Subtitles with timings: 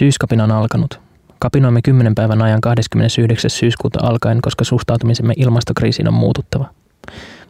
[0.00, 1.00] Syyskapina on alkanut.
[1.38, 3.50] Kapinoimme kymmenen päivän ajan 29.
[3.50, 6.66] syyskuuta alkaen, koska suhtautumisemme ilmastokriisiin on muututtava.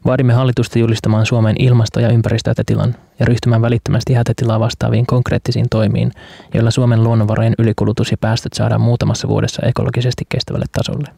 [0.07, 6.13] Vaadimme hallitusta julistamaan Suomeen ilmasto- ja ympäristöhätätilan ja ryhtymään välittömästi hätätilaa vastaaviin konkreettisiin toimiin,
[6.55, 11.09] joilla Suomen luonnonvarojen ylikulutus ja päästöt saadaan muutamassa vuodessa ekologisesti kestävälle tasolle.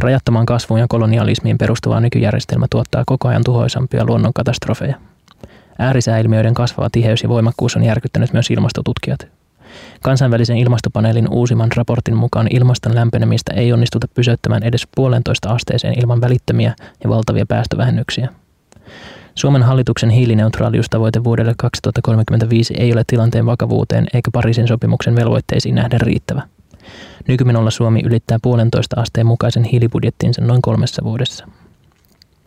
[0.00, 4.96] Rajattomaan kasvuun ja kolonialismiin perustuva nykyjärjestelmä tuottaa koko ajan tuhoisampia luonnonkatastrofeja.
[5.78, 9.39] Äärisääilmiöiden kasvava tiheys ja voimakkuus on järkyttänyt myös ilmastotutkijat.
[10.02, 16.74] Kansainvälisen ilmastopaneelin uusimman raportin mukaan ilmaston lämpenemistä ei onnistuta pysäyttämään edes puolentoista asteeseen ilman välittömiä
[17.04, 18.28] ja valtavia päästövähennyksiä.
[19.34, 26.42] Suomen hallituksen hiilineutraaliustavoite vuodelle 2035 ei ole tilanteen vakavuuteen eikä Pariisin sopimuksen velvoitteisiin nähden riittävä.
[27.28, 31.46] Nykymenolla Suomi ylittää puolentoista asteen mukaisen hiilibudjettinsa noin kolmessa vuodessa.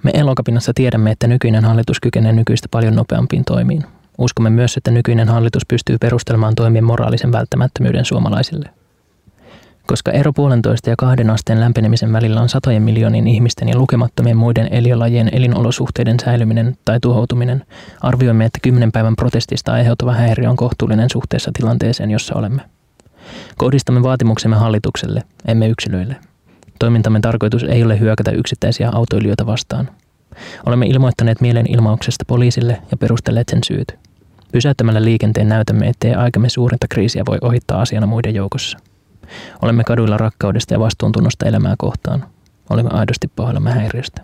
[0.03, 3.83] Me Elokapinassa tiedämme, että nykyinen hallitus kykenee nykyistä paljon nopeampiin toimiin.
[4.17, 8.69] Uskomme myös, että nykyinen hallitus pystyy perustelemaan toimien moraalisen välttämättömyyden suomalaisille.
[9.87, 14.67] Koska ero puolentoista ja kahden asteen lämpenemisen välillä on satojen miljoonien ihmisten ja lukemattomien muiden
[14.71, 17.65] eliölajien elinolosuhteiden säilyminen tai tuhoutuminen,
[18.01, 22.61] arvioimme, että kymmenen päivän protestista aiheutuva häiriö on kohtuullinen suhteessa tilanteeseen, jossa olemme.
[23.57, 26.15] Kohdistamme vaatimuksemme hallitukselle, emme yksilöille.
[26.79, 29.89] Toimintamme tarkoitus ei ole hyökätä yksittäisiä autoilijoita vastaan.
[30.65, 33.95] Olemme ilmoittaneet mielenilmauksesta poliisille ja perustelleet sen syyt.
[34.51, 38.77] Pysäyttämällä liikenteen näytämme, ettei aikamme suurinta kriisiä voi ohittaa asiana muiden joukossa.
[39.61, 42.25] Olemme kaduilla rakkaudesta ja vastuuntunnosta elämää kohtaan.
[42.69, 44.21] Olemme aidosti pahoillamme häiriöstä.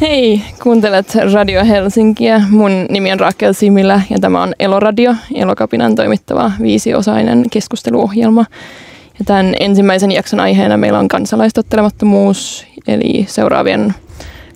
[0.00, 2.42] Hei, kuuntelet Radio Helsinkiä.
[2.50, 8.44] Mun nimi on Rakel Similä ja tämä on Eloradio, Elokapinan toimittava viisiosainen keskusteluohjelma.
[9.18, 13.94] Ja tämän ensimmäisen jakson aiheena meillä on kansalaistottelemattomuus, eli seuraavien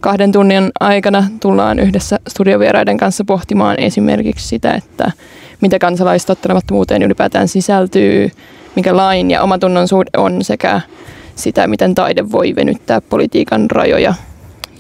[0.03, 5.12] kahden tunnin aikana tullaan yhdessä studiovieraiden kanssa pohtimaan esimerkiksi sitä, että
[5.61, 8.31] mitä kansalaistottelemattomuuteen ylipäätään sisältyy,
[8.77, 10.81] mikä lain ja omatunnon suhde on sekä
[11.36, 14.14] sitä, miten taide voi venyttää politiikan rajoja.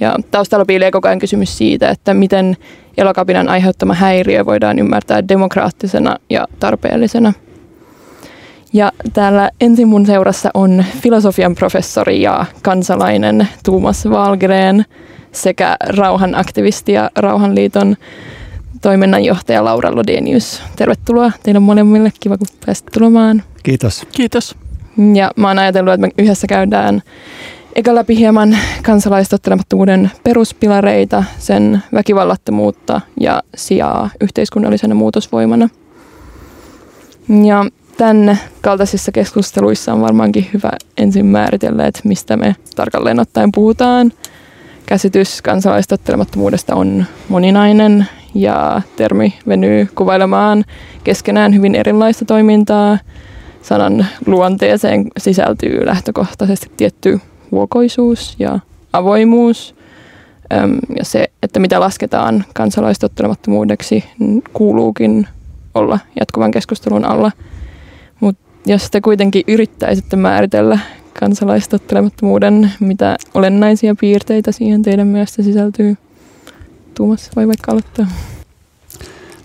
[0.00, 2.56] Ja taustalla piilee koko ajan kysymys siitä, että miten
[2.98, 7.32] elokapinan aiheuttama häiriö voidaan ymmärtää demokraattisena ja tarpeellisena.
[8.72, 14.84] Ja täällä ensin mun seurassa on filosofian professori ja kansalainen Tuomas Valgren
[15.32, 17.96] sekä rauhanaktivisti ja Rauhanliiton
[18.82, 20.62] toiminnanjohtaja Laura Lodenius.
[20.76, 22.12] Tervetuloa teille molemmille.
[22.20, 23.42] Kiva, kun pääsit tulemaan.
[23.62, 24.06] Kiitos.
[24.12, 24.56] Kiitos.
[25.14, 27.02] Ja mä oon ajatellut, että me yhdessä käydään
[27.74, 35.68] eka läpi hieman kansalaistottelemattomuuden peruspilareita, sen väkivallattomuutta ja sijaa yhteiskunnallisena muutosvoimana.
[37.44, 37.64] Ja
[37.96, 44.12] tämän kaltaisissa keskusteluissa on varmaankin hyvä ensin määritellä, että mistä me tarkalleen ottaen puhutaan.
[44.86, 50.64] Käsitys kansalaistottelemattomuudesta on moninainen ja termi venyy kuvailemaan
[51.04, 52.98] keskenään hyvin erilaista toimintaa.
[53.62, 57.20] Sanan luonteeseen sisältyy lähtökohtaisesti tietty
[57.50, 58.58] huokoisuus ja
[58.92, 59.74] avoimuus.
[60.98, 64.04] Ja se, että mitä lasketaan kansalaistottelemattomuudeksi,
[64.52, 65.28] kuuluukin
[65.74, 67.32] olla jatkuvan keskustelun alla.
[68.20, 70.78] Mutta jos te kuitenkin yrittäisitte määritellä
[71.22, 75.96] kansalaistottelemattomuuden, mitä olennaisia piirteitä siihen teidän mielestä sisältyy?
[76.94, 78.06] Tuomas voi vaikka aloittaa.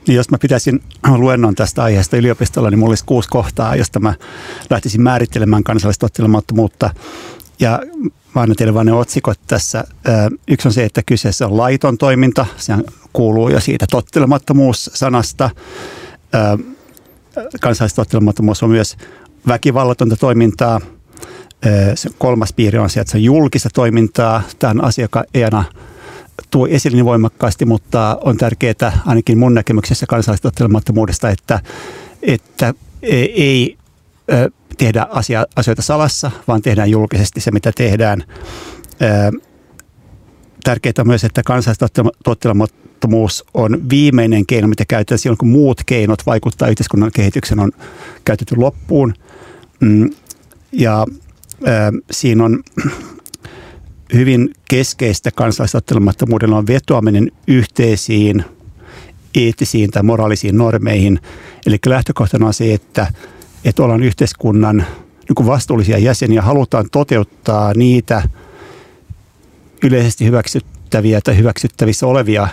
[0.08, 0.84] Niin jos mä pitäisin
[1.18, 4.14] luennon tästä aiheesta yliopistolla, niin mulla olisi kuusi kohtaa, josta mä
[4.70, 6.90] lähtisin määrittelemään kansalaistottelemattomuutta.
[7.60, 7.80] Ja
[8.36, 9.84] mä annan teille vain ne otsikot tässä.
[10.48, 12.46] Yksi on se, että kyseessä on laiton toiminta.
[12.58, 12.74] Se
[13.14, 15.50] kuuluu jo siitä tottelemattomuus-sanasta.
[17.62, 18.98] Kansalaistottelemattomuus on myös
[19.48, 20.82] väkivallatonta toimintaa.
[21.96, 24.42] Se kolmas piiri on se, että se on julkista toimintaa.
[24.60, 25.44] Tämä on asia, joka ei
[26.52, 31.60] tuo esille niin voimakkaasti, mutta on tärkeää ainakin mun näkemyksessä kansalaistottelemattomuudesta, että,
[32.22, 33.78] että ei
[34.78, 38.24] tehdä asia, asioita salassa, vaan tehdään julkisesti se, mitä tehdään.
[40.64, 46.68] Tärkeää on myös, että kansalaistottelemattomuus on viimeinen keino, mitä käytetään silloin, kun muut keinot vaikuttaa
[46.68, 47.72] yhteiskunnan kehityksen on
[48.26, 49.14] käytetty loppuun.
[49.80, 50.10] Mm,
[50.72, 51.06] ja
[52.12, 52.64] siinä on
[54.14, 58.46] hyvin keskeistä kansalaistottelemattomuudella on vetoaminen yhteisiin
[59.36, 61.20] eettisiin tai moraalisiin normeihin.
[61.66, 63.08] Eli lähtökohtana on se, että,
[63.66, 64.86] että ollaan yhteiskunnan
[65.30, 68.24] niin vastuullisia jäseniä, halutaan toteuttaa niitä
[69.84, 72.48] yleisesti hyväksyttäviä tai hyväksyttävissä olevia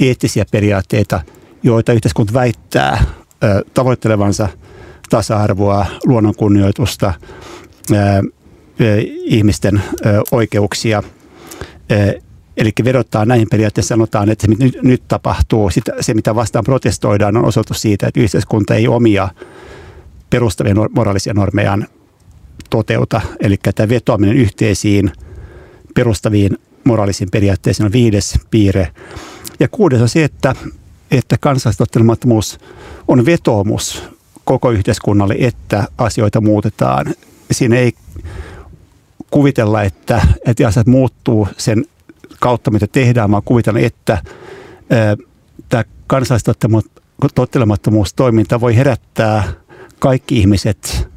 [0.00, 1.20] eettisiä periaatteita,
[1.62, 3.04] joita yhteiskunta väittää
[3.74, 4.48] tavoittelevansa
[5.10, 7.14] tasa-arvoa, luonnon kunnioitusta,
[9.24, 9.82] ihmisten
[10.30, 11.02] oikeuksia.
[12.56, 15.70] Eli vedottaa näihin periaatteessa sanotaan, että se nyt, nyt tapahtuu,
[16.00, 19.28] se mitä vastaan protestoidaan on osoitus siitä, että yhteiskunta ei omia
[20.30, 21.78] perustavia moraalisia normeja
[22.70, 23.20] toteuta.
[23.40, 25.12] Eli tämä vetoaminen yhteisiin
[25.94, 28.88] perustaviin moraalisiin periaatteisiin on viides piirre.
[29.60, 30.54] Ja kuudes on se, että,
[31.10, 32.58] että kansalaistottelemattomuus
[33.08, 34.02] on vetoomus
[34.44, 37.14] koko yhteiskunnalle, että asioita muutetaan.
[37.54, 37.92] Siinä ei
[39.30, 41.84] kuvitella, että, että asiat muuttuu sen
[42.40, 44.22] kautta, mitä tehdään, vaan kuvitella, että
[45.68, 49.52] tämä kansalaistottelemattomuustoiminta voi herättää
[49.98, 51.08] kaikki ihmiset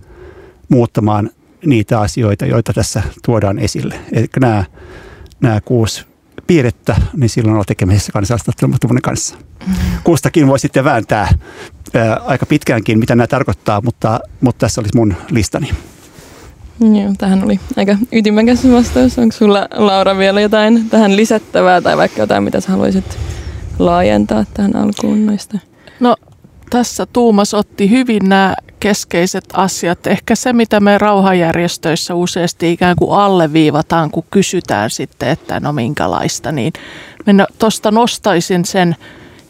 [0.69, 1.29] muuttamaan
[1.65, 3.99] niitä asioita, joita tässä tuodaan esille.
[4.11, 4.63] Eli nämä,
[5.39, 6.05] nämä kuusi
[6.47, 9.35] piirrettä, niin silloin on tekemisissä kansalaistottelemattomuuden kanssa.
[9.67, 9.73] Mm.
[10.03, 11.37] Kustakin voi sitten vääntää
[11.93, 15.69] ää, aika pitkäänkin, mitä nämä tarkoittaa, mutta, mutta tässä olisi mun listani.
[16.79, 19.19] Joo, tähän oli aika ytimekäs vastaus.
[19.19, 23.17] Onko sulla Laura vielä jotain tähän lisättävää tai vaikka jotain, mitä sä haluaisit
[23.79, 25.59] laajentaa tähän alkuun noista?
[25.99, 26.15] No
[26.69, 30.07] tässä Tuumas otti hyvin nämä keskeiset asiat.
[30.07, 36.51] Ehkä se, mitä me rauhajärjestöissä useasti ikään kuin alleviivataan, kun kysytään sitten, että no minkälaista,
[36.51, 36.73] niin
[37.25, 38.95] minä tuosta nostaisin sen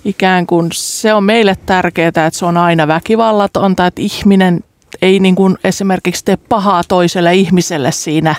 [0.05, 4.63] ikään kuin, se on meille tärkeää, että se on aina väkivallatonta, että ihminen
[5.01, 8.35] ei niin kuin esimerkiksi tee pahaa toiselle ihmiselle siinä,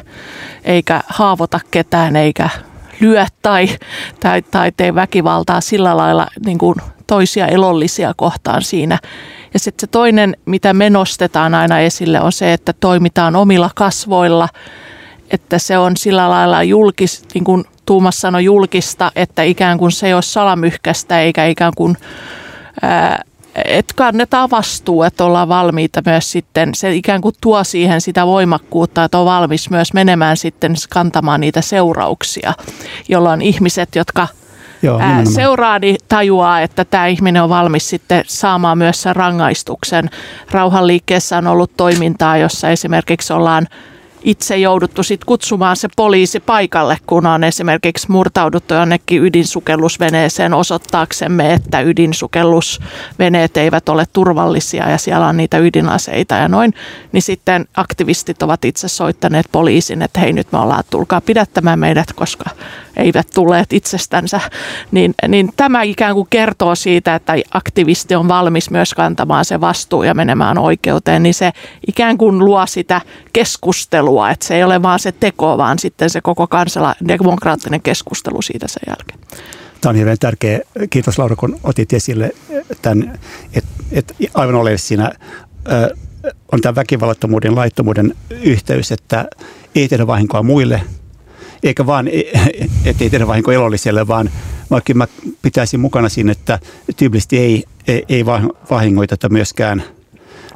[0.65, 2.49] eikä haavoita ketään, eikä
[3.01, 3.69] lyö tai,
[4.21, 6.77] tai, tai tee väkivaltaa sillä lailla niin kuin
[7.07, 8.99] toisia elollisia kohtaan siinä.
[9.55, 14.49] Ja sitten se toinen, mitä me nostetaan aina esille, on se, että toimitaan omilla kasvoilla,
[15.31, 20.07] että se on sillä lailla julkis, niin kuin Tuumas sanoi julkista, että ikään kuin se
[20.07, 21.97] ei ole salamyhkästä eikä ikään kuin
[22.83, 23.23] ää,
[23.65, 29.05] että kannetaan vastuu, että ollaan valmiita myös sitten, se ikään kuin tuo siihen sitä voimakkuutta,
[29.05, 32.53] että on valmis myös menemään sitten kantamaan niitä seurauksia,
[33.09, 34.29] jolloin ihmiset, jotka
[34.83, 40.11] Joo, ää, seuraa, niin tajuaa, että tämä ihminen on valmis sitten saamaan myös sen rangaistuksen.
[40.51, 43.67] Rauhanliikkeessä on ollut toimintaa, jossa esimerkiksi ollaan
[44.23, 51.81] itse jouduttu sit kutsumaan se poliisi paikalle, kun on esimerkiksi murtauduttu jonnekin ydinsukellusveneeseen osoittaaksemme, että
[51.81, 56.75] ydinsukellusveneet eivät ole turvallisia ja siellä on niitä ydinaseita ja noin,
[57.13, 62.13] niin sitten aktivistit ovat itse soittaneet poliisin, että hei nyt me ollaan, tulkaa pidättämään meidät,
[62.13, 62.45] koska
[62.97, 64.41] eivät tulleet itsestänsä,
[64.91, 70.03] niin, niin tämä ikään kuin kertoo siitä, että aktivisti on valmis myös kantamaan se vastuu
[70.03, 71.53] ja menemään oikeuteen, niin se
[71.89, 73.01] ikään kuin luo sitä
[73.33, 78.43] keskustelua, että se ei ole vaan se teko, vaan sitten se koko kansala, demokraattinen keskustelu
[78.43, 79.19] siitä sen jälkeen.
[79.81, 80.61] Tämä on hirveän tärkeä.
[80.91, 82.31] Kiitos Laura, kun otit esille
[82.83, 83.19] tämän,
[83.55, 85.13] että et aivan oleellisesti siinä
[86.53, 89.25] on tämä väkivallattomuuden laittomuuden yhteys, että
[89.75, 90.83] ei tehdä vahinkoa muille–
[91.63, 92.23] eikä vaan, e,
[92.85, 94.31] ettei tehdä vahinko elolliselle, vaan
[94.71, 95.07] vaikka mä
[95.43, 96.59] pitäisin mukana siinä, että
[96.97, 98.27] tyypillisesti ei, ei, ei
[98.71, 99.83] vahingoiteta myöskään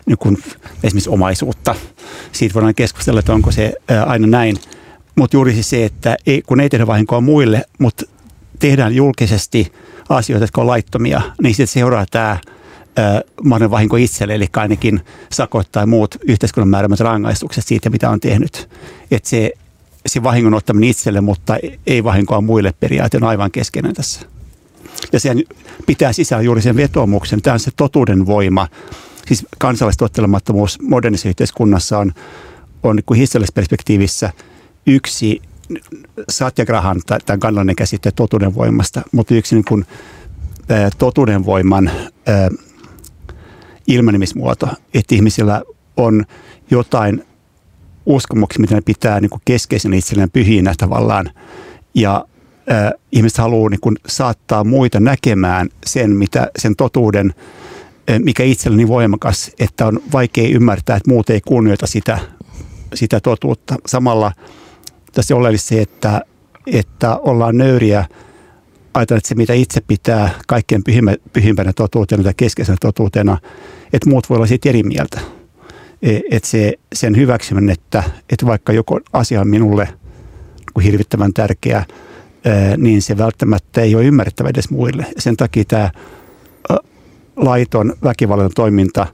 [0.07, 0.43] niin kuin
[0.83, 1.75] esimerkiksi omaisuutta.
[2.33, 3.73] Siitä voidaan keskustella, että onko se
[4.07, 4.57] aina näin.
[5.15, 8.05] Mutta juuri siis se, että ei, kun ei tehdä vahinkoa muille, mutta
[8.59, 9.73] tehdään julkisesti
[10.09, 12.39] asioita, jotka on laittomia, niin sitten seuraa tämä
[13.45, 15.01] mahdollinen vahinko itselle, eli ainakin
[15.33, 18.69] sakot tai muut yhteiskunnan määräämät rangaistukset siitä, mitä on tehnyt.
[19.11, 19.53] Että se
[20.07, 21.57] se vahingon ottaminen itselle, mutta
[21.87, 24.21] ei vahinkoa muille periaate on aivan keskeinen tässä.
[25.13, 25.39] Ja sehän
[25.87, 27.43] pitää sisällä juuri sen vetoomuksen.
[27.43, 28.69] Tämä on se totuuden voima.
[29.27, 32.13] Siis kansalaistottelemattomuus modernissa yhteiskunnassa on,
[32.83, 34.33] on niin historiallisessa perspektiivissä
[34.87, 35.43] yksi
[36.31, 39.87] Satyagrahan, tämän kannallinen käsite totuuden voimasta, mutta yksi niin kuin,
[40.99, 41.91] totuuden voiman
[43.87, 45.63] ilmenemismuoto, että ihmisillä
[45.97, 46.25] on
[46.71, 47.25] jotain
[48.07, 51.31] uskomuksia, mitä ne pitää niin kuin keskeisenä itselleen pyhinä tavallaan.
[51.95, 52.25] Ja
[52.71, 57.35] äh, ihmiset haluaa niin kuin saattaa muita näkemään sen, mitä, sen totuuden,
[58.19, 62.19] mikä itsellä niin voimakas, että on vaikea ymmärtää, että muut ei kunnioita sitä,
[62.95, 63.75] sitä totuutta.
[63.87, 64.33] Samalla
[65.13, 66.21] tässä oleellista se, että,
[66.67, 68.05] että ollaan nöyriä
[68.95, 70.83] ajatella, että se mitä itse pitää kaikkein
[71.33, 73.39] pyhimpänä totuutena tai keskeisenä totuutena,
[73.93, 75.21] että muut voi olla siitä eri mieltä
[76.03, 79.89] E, että se, sen hyväksyminen, että, että vaikka joku asia on minulle
[80.85, 81.85] hirvittävän tärkeä,
[82.77, 85.07] niin se välttämättä ei ole ymmärrettävä edes muille.
[85.19, 85.91] Sen takia tämä
[87.43, 89.07] laiton väkivallan toiminta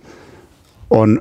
[0.91, 1.21] on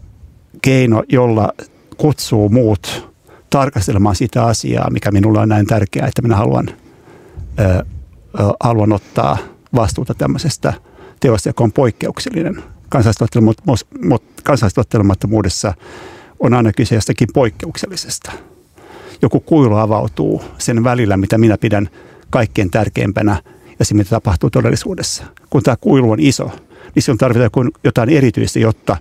[0.61, 1.53] keino, jolla
[1.97, 3.09] kutsuu muut
[3.49, 6.69] tarkastelemaan sitä asiaa, mikä minulla on näin tärkeää, että minä haluan,
[8.59, 9.37] haluan ottaa
[9.75, 10.73] vastuuta tämmöisestä
[11.19, 12.63] teosta, joka on poikkeuksellinen
[14.43, 15.73] kansalaistottelemattomuudessa
[16.39, 18.31] on aina kyse jostakin poikkeuksellisesta.
[19.21, 21.89] Joku kuilu avautuu sen välillä, mitä minä pidän
[22.29, 23.41] kaikkein tärkeimpänä
[23.79, 25.23] ja se, mitä tapahtuu todellisuudessa.
[25.49, 26.51] Kun tämä kuilu on iso,
[26.95, 28.97] niin silloin tarvitaan jotain erityistä, jotta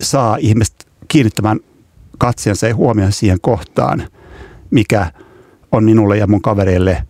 [0.00, 1.60] saa ihmiset kiinnittämään
[2.18, 4.08] katseensa ja huomioon siihen kohtaan,
[4.70, 5.12] mikä
[5.72, 7.02] on minulle ja mun kavereille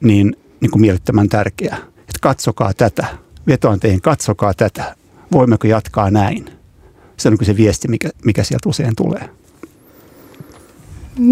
[0.00, 1.76] niin, niin kuin mielettömän tärkeä.
[1.98, 3.06] Että katsokaa tätä,
[3.46, 4.96] vetoan teihin, katsokaa tätä,
[5.32, 6.50] voimmeko jatkaa näin.
[7.16, 9.30] Se on niin se viesti, mikä, mikä sieltä usein tulee.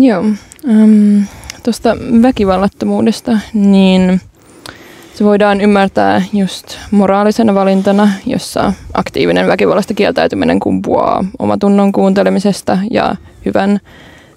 [0.00, 0.24] Joo.
[0.64, 1.24] Um,
[1.62, 4.20] Tuosta väkivallattomuudesta, niin
[5.16, 13.80] se voidaan ymmärtää just moraalisena valintana, jossa aktiivinen väkivallasta kieltäytyminen kumpuaa omatunnon kuuntelemisesta ja hyvän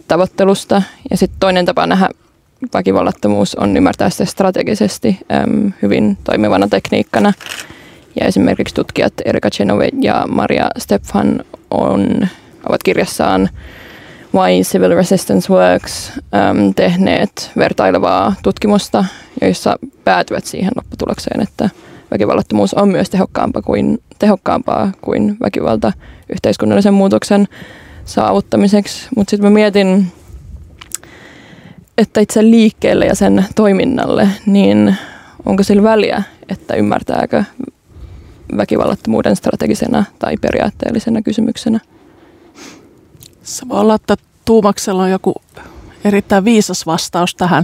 [0.08, 0.82] tavoittelusta.
[1.12, 2.10] Ja sitten toinen tapa nähdä
[2.74, 7.34] väkivallattomuus on ymmärtää sitä strategisesti äm, hyvin toimivana tekniikkana.
[8.20, 12.28] Ja esimerkiksi tutkijat Erika Chenove ja Maria Stefan on,
[12.70, 13.50] ovat kirjassaan
[14.34, 19.06] Why Civil Resistance Works äm, tehneet vertailevaa tutkimusta,
[19.42, 21.70] joissa päätyvät siihen lopputulokseen, että
[22.12, 25.94] väkivallattomuus on myös tehokkaampaa kuin, tehokkaampaa kuin väkivalta
[26.30, 27.48] yhteiskunnallisen muutoksen
[28.06, 29.08] saavuttamiseksi.
[29.16, 30.12] Mutta sitten mä mietin,
[31.98, 34.96] että itse liikkeelle ja sen toiminnalle, niin
[35.46, 37.44] onko sillä väliä, että ymmärtääkö
[38.58, 41.80] väkivallattomuuden strategisena tai periaatteellisena kysymyksenä?
[43.50, 44.16] Se voi olla, että
[44.46, 45.36] Tuumaksella on joku
[46.04, 47.64] erittäin viisas vastaus tähän.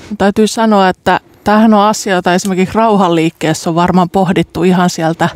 [0.00, 5.28] Mutta täytyy sanoa, että tämähän on asia, jota esimerkiksi rauhanliikkeessä on varmaan pohdittu ihan sieltä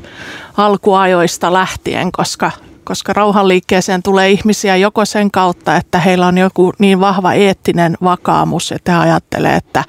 [0.56, 2.50] alkuajoista lähtien, koska,
[2.84, 8.72] koska rauhanliikkeeseen tulee ihmisiä joko sen kautta, että heillä on joku niin vahva eettinen vakaamus,
[8.72, 9.84] että he ajattelee, että,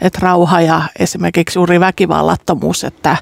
[0.00, 3.16] että rauha ja esimerkiksi juuri väkivallattomuus, että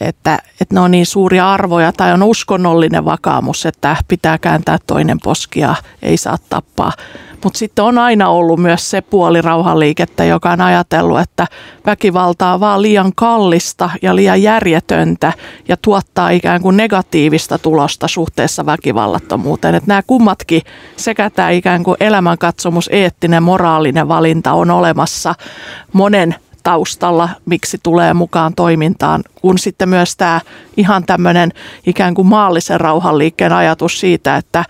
[0.00, 5.18] että, että ne on niin suuria arvoja tai on uskonnollinen vakaamus, että pitää kääntää toinen
[5.24, 6.92] poski ja ei saa tappaa.
[7.44, 11.46] Mutta sitten on aina ollut myös se puoli rauhanliikettä, joka on ajatellut, että
[11.86, 15.32] väkivalta on vaan liian kallista ja liian järjetöntä
[15.68, 19.74] ja tuottaa ikään kuin negatiivista tulosta suhteessa väkivallattomuuteen.
[19.74, 20.62] Että nämä kummatkin,
[20.96, 25.34] sekä tämä ikään kuin elämänkatsomus, eettinen, moraalinen valinta on olemassa
[25.92, 30.40] monen taustalla, miksi tulee mukaan toimintaan, kun sitten myös tämä
[30.76, 31.52] ihan tämmöinen
[31.86, 34.64] ikään kuin maallisen rauhanliikkeen ajatus siitä, että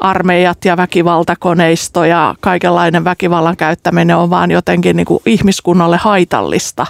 [0.00, 6.86] armeijat ja väkivaltakoneisto ja kaikenlainen väkivallan käyttäminen on vaan jotenkin niin kuin ihmiskunnalle haitallista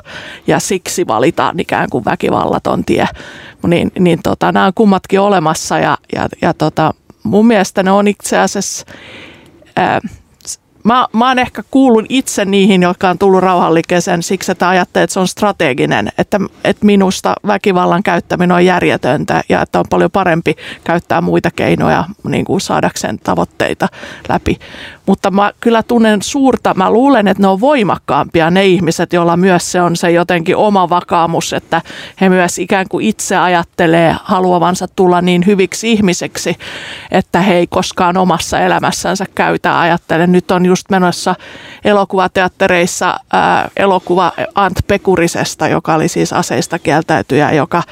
[0.46, 3.08] ja siksi valitaan ikään kuin väkivallaton tie.
[3.66, 8.08] Niin, niin tota, nämä on kummatkin olemassa ja, ja, ja tota, mun mielestä ne on
[8.08, 8.86] itse asiassa
[9.76, 10.00] ää,
[10.84, 15.14] Mä, mä oon ehkä kuulun itse niihin, jotka on tullut rauhanliikkeeseen siksi, että ajattelee, että
[15.14, 20.56] se on strateginen, että, että minusta väkivallan käyttäminen on järjetöntä ja että on paljon parempi
[20.84, 23.88] käyttää muita keinoja niin kuin saadakseen tavoitteita
[24.28, 24.58] läpi.
[25.06, 29.72] Mutta mä kyllä tunnen suurta, mä luulen, että ne on voimakkaampia ne ihmiset, joilla myös
[29.72, 31.82] se on se jotenkin oma vakaamus, että
[32.20, 36.56] he myös ikään kuin itse ajattelee haluavansa tulla niin hyviksi ihmiseksi,
[37.10, 40.26] että he ei koskaan omassa elämässänsä käytä ajattele.
[40.26, 41.34] Nyt on just menossa
[41.84, 47.82] elokuvateattereissa ää, elokuva Ant Pekurisesta, joka oli siis aseista kieltäytyjä, joka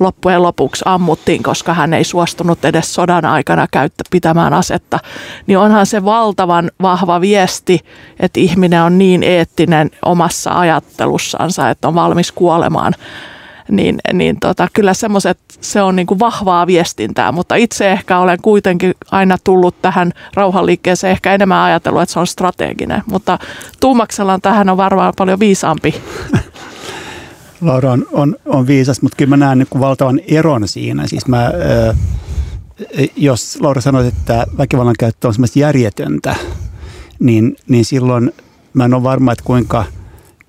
[0.00, 4.98] loppujen lopuksi ammuttiin, koska hän ei suostunut edes sodan aikana käyttä, pitämään asetta,
[5.46, 7.80] niin onhan se valtavan vahva viesti,
[8.20, 12.94] että ihminen on niin eettinen omassa ajattelussansa, että on valmis kuolemaan
[13.76, 18.38] niin, niin tota, kyllä semmoiset, se on niin kuin vahvaa viestintää, mutta itse ehkä olen
[18.42, 23.38] kuitenkin aina tullut tähän rauhanliikkeeseen ehkä enemmän ajatellut, että se on strateginen, mutta
[23.80, 25.94] Tuumaksella tähän on varmaan paljon viisaampi.
[27.60, 31.06] Laura on, on, on viisas, mutta kyllä mä näen niin valtavan eron siinä.
[31.06, 31.50] Siis mä,
[33.16, 36.36] jos Laura sanoi, että väkivallan käyttö on semmoista järjetöntä,
[37.18, 38.32] niin, niin silloin
[38.74, 39.84] mä en ole varma, että kuinka–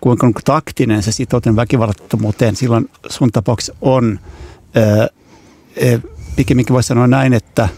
[0.03, 4.19] kuinka taktinen se sitoutuminen väkivallattomuuteen silloin sun tapauksessa on.
[6.35, 7.69] pikemminkin voisi sanoa näin, että,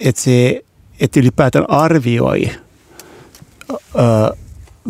[0.00, 0.64] että se
[1.00, 2.50] että ylipäätään arvioi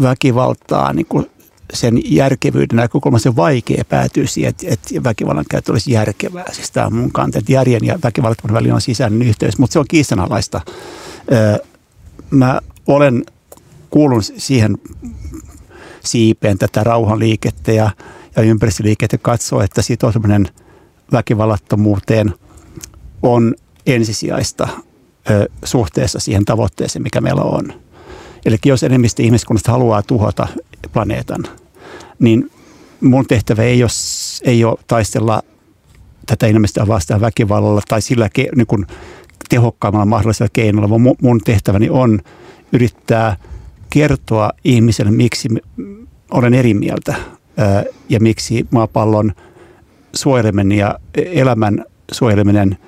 [0.02, 1.30] väkivaltaa niin kuin
[1.73, 6.52] sen järkevyyden näkökulmasta on vaikea päätyä siihen, että, että väkivallan käyttö olisi järkevää.
[6.52, 9.78] Siis tämä on mun kanta, että järjen ja väkivallattomuuden välillä on sisäinen yhteys, mutta se
[9.78, 10.61] on kiistanalaista.
[12.30, 13.25] Mä olen
[13.95, 14.79] kuulun siihen
[16.05, 17.91] siipeen tätä rauhanliikettä ja,
[18.37, 20.49] ja ympäristöliikettä katsoo, että sitoutuminen
[21.13, 22.35] väkivallattomuuteen
[23.23, 23.55] on
[23.87, 24.69] ensisijaista
[25.31, 27.73] ö, suhteessa siihen tavoitteeseen, mikä meillä on.
[28.45, 30.49] Eli jos enemmistö ihmiskunnasta haluaa tuhota
[30.93, 31.45] planeetan,
[32.19, 32.51] niin
[33.01, 33.91] mun tehtävä ei ole,
[34.45, 35.43] ei ole taistella
[36.27, 38.87] tätä enemmistöä vastaan väkivallalla tai sillä niin kuin
[39.49, 42.21] tehokkaammalla mahdollisella keinolla, vaan mun tehtäväni on
[42.73, 43.37] yrittää–
[43.95, 45.49] kertoa ihmiselle, miksi
[46.31, 47.15] olen eri mieltä
[48.09, 49.33] ja miksi maapallon
[50.13, 52.79] suojeleminen ja elämän suojeleminen,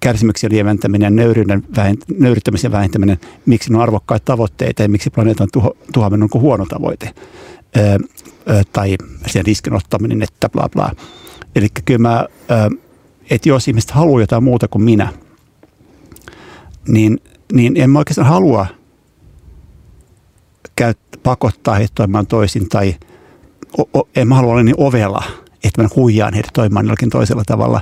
[0.00, 5.76] kärsimyksen lieventäminen, nöyryyden vähent- nöyryttämisen vähentäminen, miksi ne on arvokkaita tavoitteita ja miksi planeetan tuho,
[5.92, 7.10] tuhoaminen on huono tavoite.
[8.72, 8.96] Tai
[9.26, 10.90] sen riskin ottaminen, että bla bla.
[11.56, 12.26] Eli kyllä mä,
[13.30, 15.08] että jos ihmiset haluaa jotain muuta kuin minä,
[16.88, 17.20] niin,
[17.52, 18.66] niin en mä oikeastaan halua
[20.76, 22.94] käyt, pakottaa heitä toimimaan toisin tai
[23.78, 25.22] o, o, en mä halua olla niin ovela,
[25.64, 27.80] että mä huijaan heitä toimimaan jollakin toisella tavalla,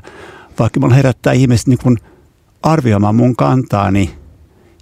[0.59, 1.99] vaikka mä herättää ihmiset niin kuin
[2.63, 4.15] arvioimaan mun kantaani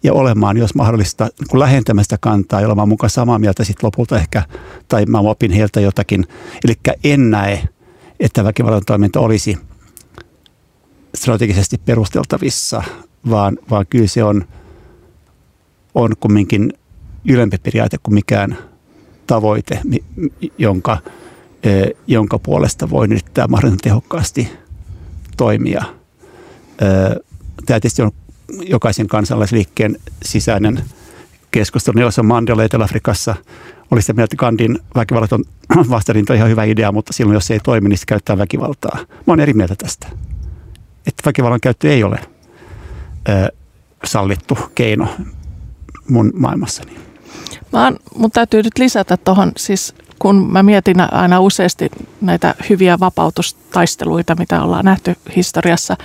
[0.02, 4.16] ja olemaan, jos mahdollista, niin kuin lähentämästä kantaa ja olemaan mukaan samaa mieltä sitten lopulta
[4.16, 4.42] ehkä,
[4.88, 6.26] tai mä opin heiltä jotakin.
[6.64, 6.74] Eli
[7.04, 7.68] en näe,
[8.20, 9.58] että väkivallan toiminta olisi
[11.14, 12.82] strategisesti perusteltavissa,
[13.30, 14.44] vaan, vaan kyllä se on,
[15.94, 16.72] on kumminkin
[17.28, 18.58] ylempi periaate kuin mikään
[19.26, 19.80] tavoite,
[20.58, 20.98] jonka,
[21.62, 21.70] e,
[22.06, 24.52] jonka puolesta voi yrittää mahdollisimman tehokkaasti
[25.36, 25.84] toimia.
[26.80, 26.86] E,
[27.66, 28.10] tämä tietysti on
[28.68, 30.82] jokaisen kansalaisliikkeen sisäinen
[31.50, 31.98] keskustelu.
[31.98, 33.34] Nelson Mandela Etelä-Afrikassa
[33.90, 35.44] oli sitä mieltä, että Gandhin väkivallaton
[35.90, 38.98] vastarinta on ihan hyvä idea, mutta silloin jos se ei toimi, niin se käyttää väkivaltaa.
[38.98, 40.06] Mä olen eri mieltä tästä.
[41.06, 42.18] Että väkivallan käyttö ei ole
[43.28, 43.48] ö,
[44.04, 45.08] sallittu keino
[46.08, 47.09] mun maailmassani.
[47.72, 54.34] Mä mun täytyy nyt lisätä tuohon, siis kun mä mietin aina useasti näitä hyviä vapautustaisteluita,
[54.34, 55.96] mitä ollaan nähty historiassa,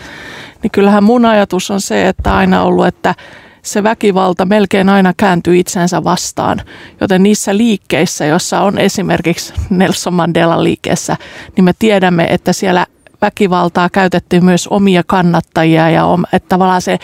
[0.63, 3.15] niin kyllähän mun ajatus on se, että aina ollut, että
[3.61, 6.61] se väkivalta melkein aina kääntyy itsensä vastaan.
[7.01, 11.17] Joten niissä liikkeissä, jossa on esimerkiksi Nelson Mandela liikkeessä,
[11.55, 12.85] niin me tiedämme, että siellä
[13.21, 16.99] väkivaltaa käytettiin myös omia kannattajia ja että tavallaan se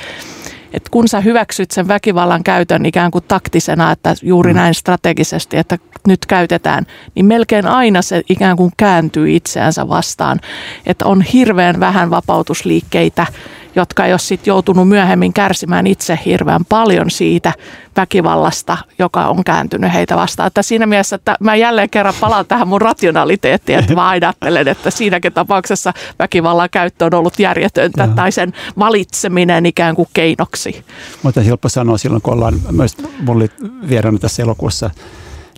[0.74, 4.58] että kun sä hyväksyt sen väkivallan käytön ikään kuin taktisena, että juuri mm.
[4.58, 6.86] näin strategisesti, että nyt käytetään,
[7.16, 10.40] niin melkein aina se ikään kuin kääntyy itseänsä vastaan.
[10.86, 13.28] Että on hirveän vähän vapautusliikkeitä,
[13.76, 17.54] jotka ei ole sitten joutunut myöhemmin kärsimään itse hirveän paljon siitä
[17.98, 20.48] väkivallasta, joka on kääntynyt heitä vastaan.
[20.48, 24.92] Että siinä mielessä, että mä jälleen kerran palaan tähän mun rationaliteettiin, että mä ajattelen, että
[24.92, 28.16] siinäkin tapauksessa väkivallan käyttö on ollut järjetöntä Joo.
[28.16, 30.86] tai sen valitseminen ikään kuin keinoksi.
[31.24, 33.46] Mutta helppo sanoa silloin, kun ollaan myös, mulla
[33.90, 34.90] vieraana tässä elokuussa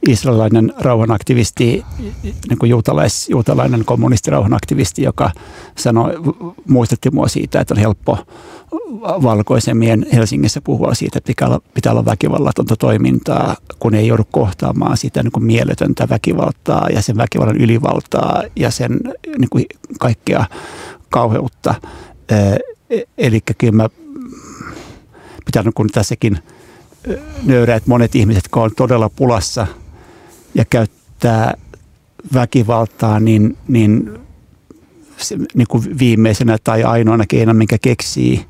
[0.07, 1.85] israelilainen rauhanaktivisti,
[2.23, 5.31] niin kuin juutalais, juutalainen kommunistirauhanaktivisti, joka
[5.77, 6.13] sanoi,
[6.67, 8.17] muistutti mua siitä, että on helppo
[9.01, 14.97] valkoisemmin Helsingissä puhua siitä, että pitää olla, pitää olla väkivallatonta toimintaa, kun ei joudu kohtaamaan
[14.97, 18.99] sitä niin kuin mieletöntä väkivaltaa ja sen väkivallan ylivaltaa ja sen
[19.37, 19.65] niin kuin
[19.99, 20.45] kaikkea
[21.09, 21.75] kauheutta.
[23.17, 23.89] Eli kyllä mä
[25.45, 26.39] pitää niin kuin tässäkin
[27.43, 29.67] nöyrä, että monet ihmiset, jotka on todella pulassa–
[30.55, 31.53] ja käyttää
[32.33, 34.19] väkivaltaa, niin, niin,
[35.17, 38.45] se, niin kuin viimeisenä tai ainoana keinoina, minkä keksii,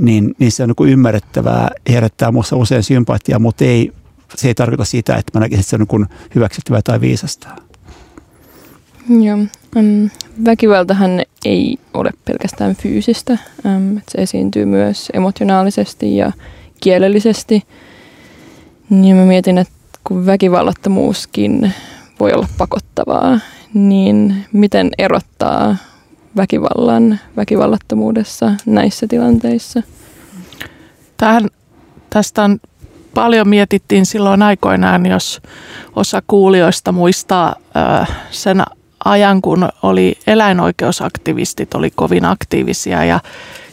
[0.00, 3.92] niin, niin se on niin kuin ymmärrettävää, herättää minussa usein sympatiaa, mutta ei,
[4.36, 7.48] se ei tarkoita sitä, että mä näkisin, että se on niin kuin hyväksyttävää tai viisasta.
[9.08, 9.38] Joo.
[9.76, 10.10] Um,
[10.44, 11.10] väkivaltahan
[11.44, 13.38] ei ole pelkästään fyysistä.
[13.64, 16.32] Um, se esiintyy myös emotionaalisesti ja
[16.80, 17.62] kielellisesti.
[18.90, 19.74] Niin mä mietin, että
[20.08, 21.74] kun väkivallattomuuskin
[22.20, 23.40] voi olla pakottavaa,
[23.74, 25.76] niin miten erottaa
[26.36, 29.82] väkivallan väkivallattomuudessa näissä tilanteissa?
[31.16, 31.48] Tähän,
[32.10, 32.58] tästä on
[33.14, 35.40] paljon mietittiin silloin aikoinaan, jos
[35.96, 37.56] osa kuulijoista muistaa
[38.30, 38.62] sen
[39.04, 43.20] ajan, kun oli eläinoikeusaktivistit, oli kovin aktiivisia ja,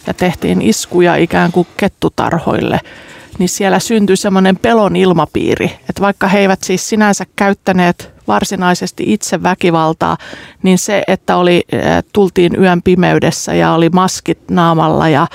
[0.07, 2.79] ja tehtiin iskuja ikään kuin kettutarhoille–
[3.39, 9.43] niin siellä syntyi semmoinen pelon ilmapiiri, että vaikka he eivät siis sinänsä käyttäneet varsinaisesti itse
[9.43, 10.17] väkivaltaa,
[10.63, 11.61] niin se, että oli,
[12.13, 15.27] tultiin yön pimeydessä ja oli maskit naamalla ja,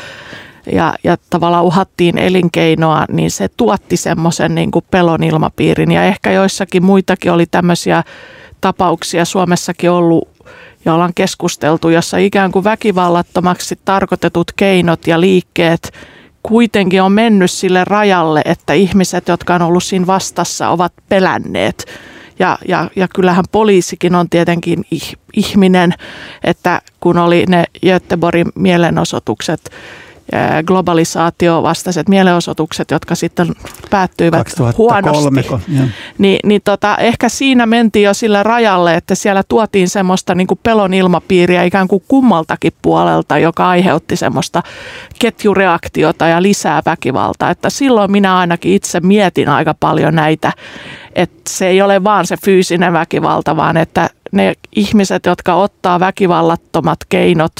[0.72, 5.90] ja, ja tavallaan uhattiin elinkeinoa, niin se tuotti semmoisen niin kuin pelon ilmapiirin.
[5.90, 8.04] Ja ehkä joissakin muitakin oli tämmöisiä
[8.60, 10.28] tapauksia Suomessakin ollut
[10.84, 15.92] ja ollaan keskusteltu, jossa ikään kuin väkivallattomaksi tarkoitetut keinot ja liikkeet–
[16.42, 21.86] kuitenkin on mennyt sille rajalle, että ihmiset, jotka on ollut siinä vastassa, ovat pelänneet.
[22.38, 24.84] Ja, ja, ja kyllähän poliisikin on tietenkin
[25.32, 25.94] ihminen,
[26.44, 29.70] että kun oli ne Göteborgin mielenosoitukset
[30.66, 33.52] globalisaatio vastaiset mielenosoitukset, jotka sitten
[33.90, 35.72] päättyivät 2003, huonosti.
[36.18, 40.60] Niin, niin tota, ehkä siinä mentiin jo sillä rajalle, että siellä tuotiin semmoista niin kuin
[40.62, 44.62] pelon ilmapiiriä ikään kuin kummaltakin puolelta, joka aiheutti semmoista
[45.18, 47.50] ketjureaktiota ja lisää väkivaltaa.
[47.50, 50.52] Että silloin minä ainakin itse mietin aika paljon näitä,
[51.14, 56.98] että se ei ole vaan se fyysinen väkivalta, vaan että ne ihmiset, jotka ottaa väkivallattomat
[57.08, 57.52] keinot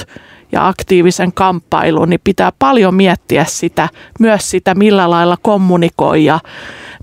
[0.53, 3.89] ja aktiivisen kamppailun, niin pitää paljon miettiä sitä,
[4.21, 6.41] myös sitä, millä lailla kommunikoi ja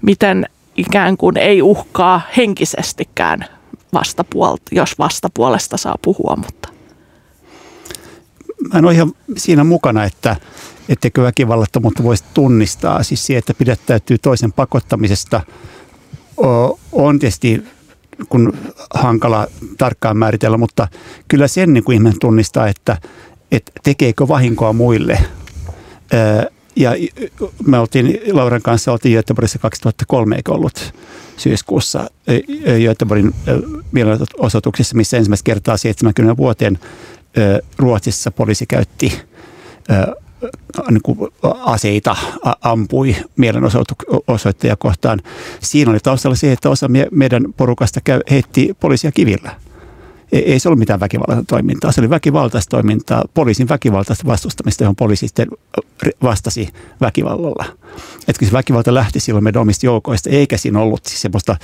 [0.02, 0.46] miten
[0.78, 3.46] ikään kuin ei uhkaa henkisestikään
[3.94, 6.36] vastapuolta, jos vastapuolesta saa puhua.
[6.36, 6.70] Mutta.
[8.74, 10.36] Mä en ole ihan siinä mukana, että
[10.90, 13.04] etteikö väkivallattomuutta voisi tunnistaa.
[13.04, 15.42] Siis se, että pidättäytyy toisen pakottamisesta
[16.92, 17.64] on tietysti
[18.30, 18.58] kun
[18.94, 20.88] hankala tarkkaan määritellä, mutta
[21.28, 22.98] kyllä sen niin kuin ihminen tunnistaa, että,
[23.52, 25.20] että tekeekö vahinkoa muille.
[26.76, 26.92] Ja
[27.66, 30.94] me oltiin Lauran kanssa oltiin Göteborgissa 2003, eikö ollut
[31.38, 32.10] syyskuussa
[32.84, 33.34] Göteborgin
[33.92, 36.80] mielenosoituksissa, missä ensimmäistä kertaa 70 vuoteen
[37.78, 39.22] Ruotsissa poliisi käytti
[40.90, 41.30] niin
[41.60, 42.16] aseita
[42.62, 45.22] ampui mielenosoittajia kohtaan.
[45.62, 48.00] Siinä oli taustalla se, että osa meidän porukasta
[48.32, 49.56] heitti poliisia kivillä.
[50.32, 51.92] Ei se ollut mitään väkivaltaista toimintaa.
[51.92, 55.48] Se oli väkivaltaista toimintaa, poliisin väkivaltaista vastustamista, johon poliisi sitten
[56.24, 56.70] vastasi
[57.02, 57.66] väkivallalla.
[58.28, 61.56] Että se väkivalta lähti silloin meidän omista joukoista, eikä siinä ollut siis semmoista,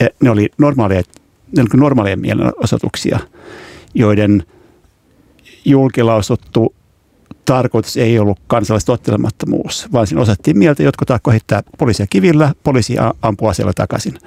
[0.00, 1.02] e, ne oli normaaleja,
[1.56, 3.18] ne oli normaaleja mielenosoituksia,
[3.94, 4.44] joiden
[5.64, 6.74] julkilausuttu
[7.44, 13.48] tarkoitus ei ollut kansalaistottelemattomuus, vaan siinä osattiin mieltä, jotkut taakko heittää poliisia kivillä, poliisi ampuu
[13.48, 14.18] aseella takaisin.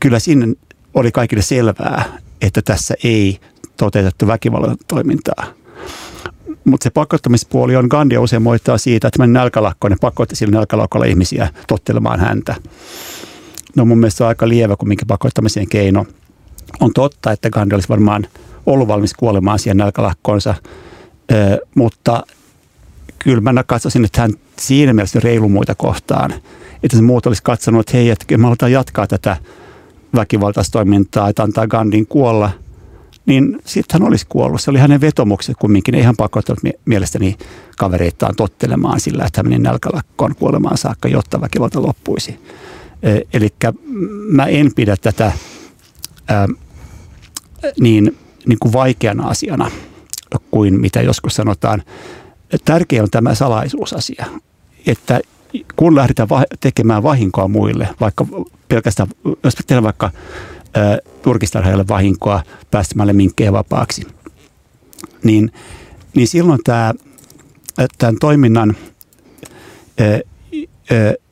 [0.00, 0.46] Kyllä siinä
[0.94, 2.04] oli kaikille selvää,
[2.42, 3.38] että tässä ei
[3.76, 5.44] toteutettu väkivallan toimintaa.
[6.64, 11.06] Mutta se pakottamispuoli on, Gandhi usein moittaa siitä, että meni nälkälakkoon ja pakotti sillä nälkälakolla
[11.06, 12.54] ihmisiä tottelemaan häntä.
[13.76, 16.06] No mun mielestä se on aika lievä minkä pakottamisen keino.
[16.80, 18.26] On totta, että Gandhi olisi varmaan
[18.66, 20.54] ollut valmis kuolemaan siihen nälkälakkoonsa,
[21.74, 22.22] mutta
[23.18, 26.34] kyllä mä katsoisin, että hän siinä mielessä reilu muita kohtaan.
[26.82, 29.36] Että se muut olisi katsonut, että hei, että me halutaan jatkaa tätä
[30.14, 32.50] väkivaltaista toimintaa, että antaa Gandhin kuolla,
[33.26, 34.60] niin sitten hän olisi kuollut.
[34.60, 35.94] Se oli hänen vetomukset kumminkin.
[35.94, 37.36] Ei hän pakottanut mielestäni
[37.78, 42.38] kavereittaan tottelemaan sillä, että hän meni nälkälakkoon kuolemaan saakka, jotta väkivalta loppuisi.
[43.02, 43.48] E, Eli
[44.28, 45.32] mä en pidä tätä
[46.28, 46.48] ää,
[47.80, 49.70] niin, niin kuin vaikeana asiana
[50.50, 51.82] kuin mitä joskus sanotaan
[52.64, 54.26] tärkeä on tämä salaisuusasia,
[54.86, 55.20] että
[55.76, 56.28] kun lähdetään
[56.60, 58.26] tekemään vahinkoa muille, vaikka
[58.68, 59.08] pelkästään,
[59.44, 60.10] jos tehdään vaikka
[61.22, 64.06] turkistarhaajalle vahinkoa päästämälle minkkejä vapaaksi,
[65.24, 65.52] niin,
[66.14, 66.94] niin silloin tämä,
[67.98, 68.76] tämän toiminnan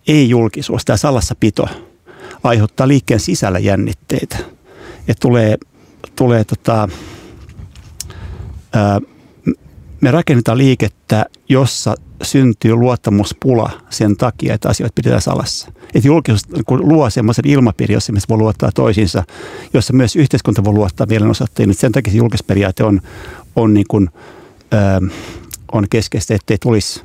[0.09, 1.69] ei-julkisuus, tämä salassapito,
[2.43, 4.37] aiheuttaa liikkeen sisällä jännitteitä.
[5.09, 5.59] että tulee,
[6.17, 6.89] tulee tota,
[8.73, 9.01] ää,
[10.01, 15.69] me rakennetaan liikettä, jossa syntyy luottamuspula sen takia, että asioita pidetään salassa.
[15.95, 19.25] Että julkisuus kun luo sellaisen ilmapiiri, jossa ihmiset voi luottaa toisiinsa,
[19.75, 21.75] jossa myös yhteiskunta voi luottaa mielenosoittajiin.
[21.75, 23.01] Sen takia se julkisperiaate on,
[23.57, 24.11] on, niin kuin,
[24.75, 25.11] ö,
[25.73, 27.03] on keskeistä, ettei tulisi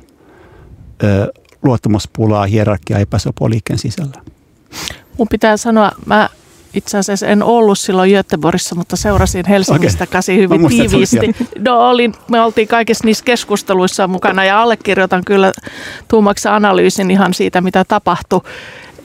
[1.04, 1.32] ö,
[1.62, 4.22] luottamuspulaa, hierarkiaa epäsopua liikkeen sisällä.
[5.18, 6.28] Mun pitää sanoa, mä
[6.76, 10.12] itse asiassa en ollut silloin Göteborgissa, mutta seurasin Helsingistä okay.
[10.12, 11.36] käsi hyvin no, tiiviisti.
[11.58, 15.52] No, olin, me oltiin kaikissa niissä keskusteluissa mukana ja allekirjoitan kyllä
[16.08, 18.40] tuumaksi analyysin ihan siitä, mitä tapahtui.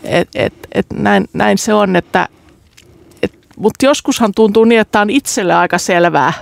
[0.04, 2.28] Et, et, et näin, näin se on, että
[3.24, 6.34] et, mutta joskushan tuntuu niin, että on itselle aika selvää,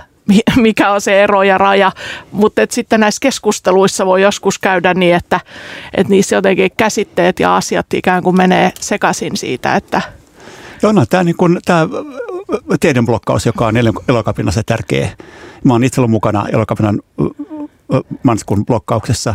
[0.56, 1.92] mikä on se ero ja raja,
[2.32, 5.40] mutta sitten näissä keskusteluissa voi joskus käydä niin, että,
[5.94, 10.02] että niissä jotenkin käsitteet ja asiat ikään kuin menee sekaisin siitä, että–
[10.82, 11.88] Joo, no, tämä, niin tämä
[12.80, 13.74] teidän blokkaus, joka on
[14.08, 15.10] elokapinassa tärkeä.
[15.64, 17.00] Mä oon itse ollut mukana elokapinan
[18.22, 19.34] Manskun blokkauksessa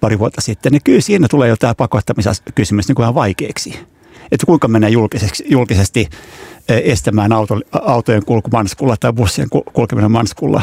[0.00, 3.78] pari vuotta sitten, niin kyllä siinä tulee jo tämä pakottamiskysymys niin kuin ihan vaikeaksi.
[4.32, 4.90] Että kuinka menee
[5.50, 6.08] julkisesti,
[6.68, 10.62] estämään auto, autojen kulku Manskulla tai bussien kulkeminen Manskulla,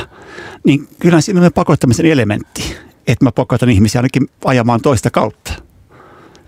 [0.64, 2.76] niin kyllä siinä on pakottamisen elementti,
[3.08, 5.54] että mä pakotan ihmisiä ainakin ajamaan toista kautta.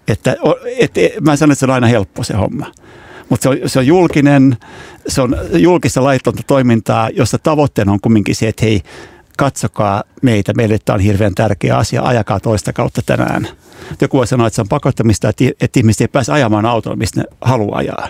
[0.08, 0.36] Että,
[0.80, 0.92] et,
[1.22, 2.72] mä sanon, että se on aina helppo se homma
[3.32, 4.58] mutta se on, se on julkinen,
[5.08, 8.82] se on julkista laitonta toimintaa, jossa tavoitteena on kumminkin se, että hei,
[9.38, 13.48] katsokaa meitä, meille tämä on hirveän tärkeä asia, ajakaa toista kautta tänään.
[14.02, 17.26] Joku voi sanoa, että se on pakottamista, että, ihmiset ei pääse ajamaan autolla, mistä ne
[17.42, 18.08] haluaa ajaa.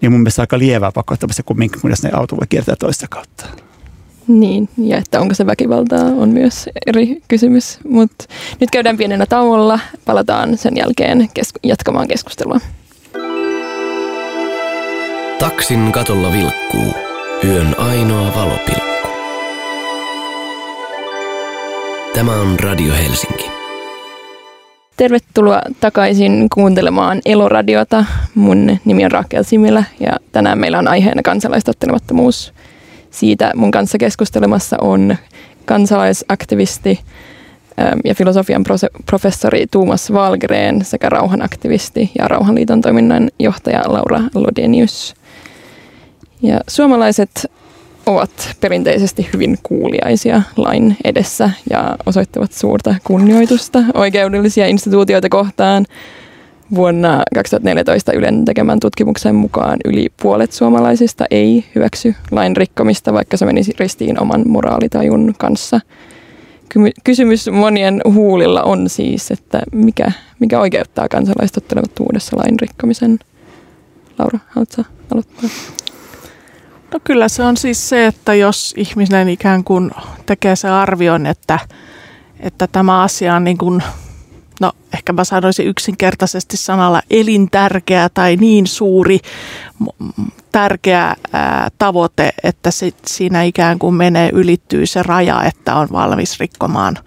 [0.00, 3.46] Niin mun mielestä aika lievää pakottamista kumminkin, kun ne auto voi kiertää toista kautta.
[4.28, 7.78] Niin, ja että onko se väkivaltaa on myös eri kysymys.
[7.88, 8.24] Mutta
[8.60, 11.28] nyt käydään pienenä tauolla, palataan sen jälkeen
[11.62, 12.60] jatkamaan keskustelua.
[15.42, 16.94] Taksin katolla vilkkuu
[17.44, 19.08] yön ainoa valopilkku.
[22.14, 23.50] Tämä on Radio Helsinki.
[24.96, 28.04] Tervetuloa takaisin kuuntelemaan Eloradiota.
[28.34, 32.54] Mun nimi on Rakel Similä ja tänään meillä on aiheena kansalaistottelemattomuus.
[33.10, 35.16] Siitä mun kanssa keskustelemassa on
[35.64, 37.00] kansalaisaktivisti
[37.80, 38.64] ähm, ja filosofian
[39.06, 45.21] professori Tuumas Valgren sekä rauhanaktivisti ja Rauhanliiton toiminnan johtaja Laura Lodenius.
[46.42, 47.50] Ja suomalaiset
[48.06, 55.86] ovat perinteisesti hyvin kuuliaisia lain edessä ja osoittavat suurta kunnioitusta oikeudellisia instituutioita kohtaan.
[56.74, 63.46] Vuonna 2014 Ylen tekemän tutkimuksen mukaan yli puolet suomalaisista ei hyväksy lain rikkomista, vaikka se
[63.46, 65.80] menisi ristiin oman moraalitajun kanssa.
[67.04, 73.18] Kysymys monien huulilla on siis, että mikä, mikä oikeuttaa kansalaistottelemattomuudessa lain rikkomisen?
[74.18, 75.50] Laura, haluatko aloittaa?
[76.92, 79.90] No kyllä se on siis se, että jos ihminen ikään kuin
[80.26, 81.58] tekee se arvion, että,
[82.40, 83.82] että tämä asia on niin kuin,
[84.60, 89.18] no ehkä mä sanoisin yksinkertaisesti sanalla elintärkeä tai niin suuri
[90.52, 96.40] tärkeä ää, tavoite, että sit siinä ikään kuin menee, ylittyy se raja, että on valmis
[96.40, 96.98] rikkomaan.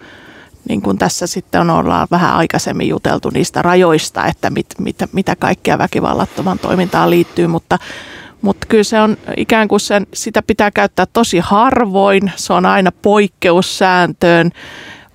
[0.68, 5.36] Niin kuin tässä sitten on ollaan vähän aikaisemmin juteltu niistä rajoista, että mit, mit, mitä
[5.36, 7.78] kaikkea väkivallattoman toimintaan liittyy, mutta
[8.42, 12.92] mutta kyllä se on ikään kuin sen, sitä pitää käyttää tosi harvoin, se on aina
[13.02, 14.50] poikkeussääntöön,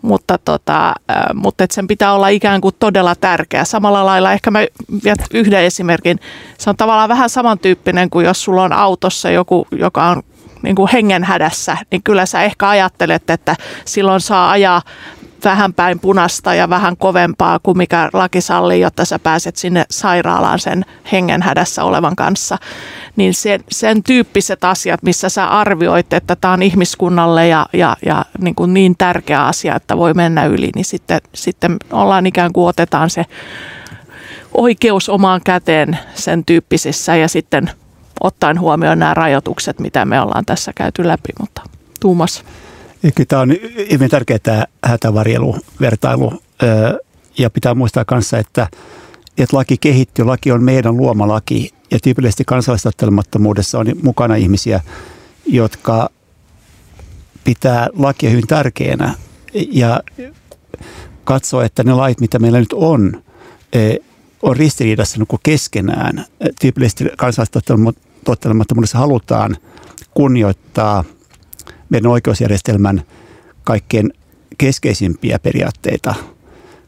[0.01, 0.93] mutta, tota,
[1.33, 3.65] mutta et sen pitää olla ikään kuin todella tärkeä.
[3.65, 4.59] Samalla lailla ehkä mä
[5.03, 6.19] viet yhden esimerkin.
[6.57, 10.23] Se on tavallaan vähän samantyyppinen kuin jos sulla on autossa joku, joka on
[10.61, 13.55] niin kuin hengenhädässä, niin kyllä sä ehkä ajattelet, että
[13.85, 14.81] silloin saa ajaa
[15.43, 20.59] vähän päin punasta ja vähän kovempaa kuin mikä laki sallii, jotta sä pääset sinne sairaalaan
[20.59, 22.57] sen hengenhädässä olevan kanssa.
[23.15, 28.25] Niin sen, sen tyyppiset asiat, missä sä arvioit, että tämä on ihmiskunnalle ja, ja, ja
[28.39, 32.67] niin, kuin niin tärkeä asia, että voi mennä yli, niin sitten, sitten ollaan ikään kuin
[32.67, 33.25] otetaan se
[34.53, 37.71] oikeus omaan käteen sen tyyppisissä ja sitten
[38.23, 41.61] ottaen huomioon nämä rajoitukset, mitä me ollaan tässä käyty läpi, mutta
[42.01, 42.43] Tuumas.
[43.01, 43.51] Kyllä tämä on
[43.91, 46.41] hyvin tärkeä tämä hätävarjelu, vertailu.
[47.37, 48.67] Ja pitää muistaa kanssa, että,
[49.37, 51.73] että laki kehittyy, laki on meidän luoma laki.
[51.91, 54.81] Ja tyypillisesti kansalaistottelemattomuudessa on mukana ihmisiä,
[55.45, 56.09] jotka
[57.43, 59.13] pitää lakia hyvin tärkeänä
[59.53, 60.01] ja
[61.23, 63.23] katsoo, että ne lait, mitä meillä nyt on,
[64.41, 66.25] on ristiriidassa niin keskenään.
[66.61, 69.57] Tyypillisesti kansalaistottelemattomuudessa halutaan
[70.13, 71.03] kunnioittaa–
[71.91, 73.01] meidän oikeusjärjestelmän
[73.63, 74.13] kaikkein
[74.57, 76.15] keskeisimpiä periaatteita,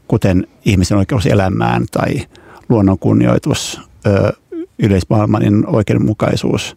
[0.08, 2.20] kuten ihmisen oikeus elämään tai
[2.68, 3.80] luonnon kunnioitus,
[4.78, 6.74] yleismaailmanin oikeudenmukaisuus.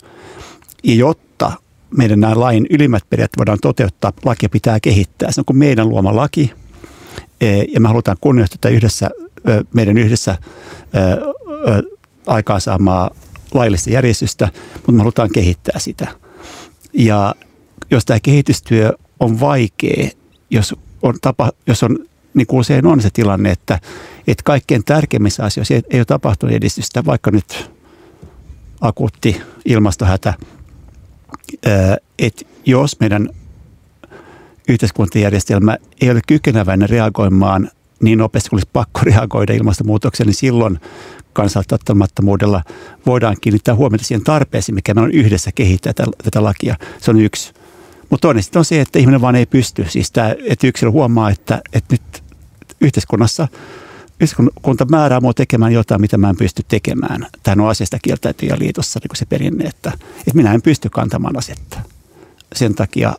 [0.84, 1.52] Ja jotta
[1.98, 5.32] meidän nämä lain ylimmät periaatteet voidaan toteuttaa, lakia pitää kehittää.
[5.32, 6.54] Se on kuin meidän luoma laki,
[7.42, 9.10] e, ja me halutaan kunnioittaa yhdessä,
[9.74, 10.38] meidän yhdessä
[12.28, 13.12] aikaansaamaa
[13.54, 16.08] laillista järjestystä, mutta me halutaan kehittää sitä.
[16.94, 17.36] Ja
[17.92, 20.10] jos tämä kehitystyö on vaikea,
[20.50, 21.98] jos on, tapa, jos on
[22.34, 23.80] niin kuin usein on se tilanne, että,
[24.28, 27.72] että kaikkein tärkeimmissä asioissa ei, ei ole tapahtunut edistystä, vaikka nyt
[28.82, 30.34] akuutti ilmastohätä,
[32.20, 33.30] että jos meidän
[34.68, 37.70] yhteiskuntajärjestelmä ei ole kykeneväinen reagoimaan
[38.02, 40.80] niin nopeasti kuin olisi pakko reagoida ilmastonmuutokseen, niin silloin
[41.34, 42.64] kansalaistottamattomuudella
[43.06, 46.76] voidaan kiinnittää huomiota siihen tarpeeseen, mikä me on yhdessä kehittää tätä, tätä lakia.
[47.02, 47.54] Se on yksi.
[48.10, 49.86] Mutta toinen sitten on se, että ihminen vaan ei pysty.
[49.90, 52.24] Siis tämä, että yksilö huomaa, että, että nyt
[52.82, 53.48] yhteiskunnassa
[54.20, 57.28] yhteiskunta määrää mua tekemään jotain, mitä mä en pysty tekemään.
[57.44, 61.80] Tämä on asiasta kieltäytyjä liitossa niin se perinne, että, että minä en pysty kantamaan asetta.
[62.56, 63.16] Sen takia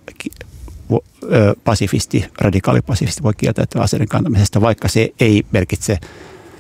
[1.65, 5.99] pasifisti, radikaali pasifisti voi kieltäytyä aseiden kantamisesta, vaikka se ei merkitse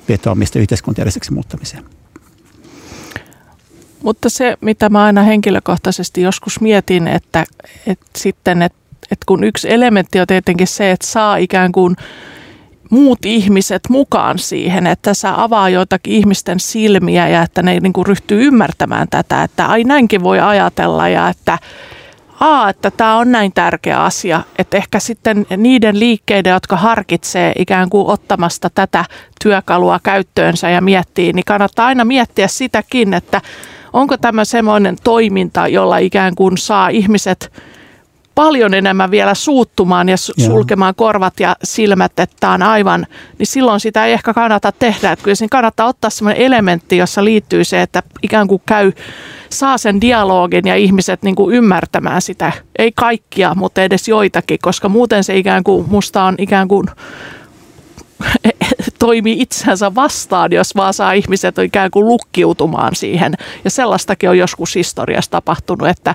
[0.08, 1.84] vetoamista yhteiskuntajärjestyksen muuttamiseen.
[4.02, 7.44] Mutta se, mitä mä aina henkilökohtaisesti joskus mietin, että,
[7.87, 11.96] että sitten, että, että kun yksi elementti on tietenkin se, että saa ikään kuin
[12.90, 18.06] muut ihmiset mukaan siihen, että sä avaa joitakin ihmisten silmiä ja että ne niin kuin
[18.06, 21.58] ryhtyy ymmärtämään tätä, että ai näinkin voi ajatella ja että
[22.40, 27.90] Aa, että tämä on näin tärkeä asia, että ehkä sitten niiden liikkeiden, jotka harkitsee ikään
[27.90, 29.04] kuin ottamasta tätä
[29.42, 33.40] työkalua käyttöönsä ja miettii, niin kannattaa aina miettiä sitäkin, että
[33.92, 37.53] onko tämä semmoinen toiminta, jolla ikään kuin saa ihmiset
[38.38, 43.07] paljon enemmän vielä suuttumaan ja sulkemaan korvat ja silmät, että tämä on aivan,
[43.38, 45.12] niin silloin sitä ei ehkä kannata tehdä.
[45.12, 48.92] Että kyllä siinä kannattaa ottaa sellainen elementti, jossa liittyy se, että ikään kuin käy,
[49.51, 52.53] saa sen dialogin ja ihmiset niin kuin ymmärtämään sitä.
[52.79, 56.87] Ei kaikkia, mutta edes joitakin, koska muuten se ikään kuin, musta on ikään kuin
[58.98, 63.35] toimii itsensä vastaan, jos vaan saa ihmiset ikään kuin lukkiutumaan siihen.
[63.64, 66.14] Ja sellaistakin on joskus historiassa tapahtunut, että,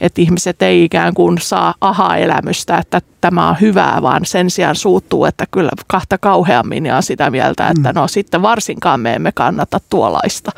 [0.00, 5.24] että ihmiset ei ikään kuin saa aha-elämystä, että tämä on hyvää, vaan sen sijaan suuttuu,
[5.24, 9.80] että kyllä kahta kauheammin ja on sitä mieltä, että no sitten varsinkaan me emme kannata
[9.90, 10.52] tuollaista.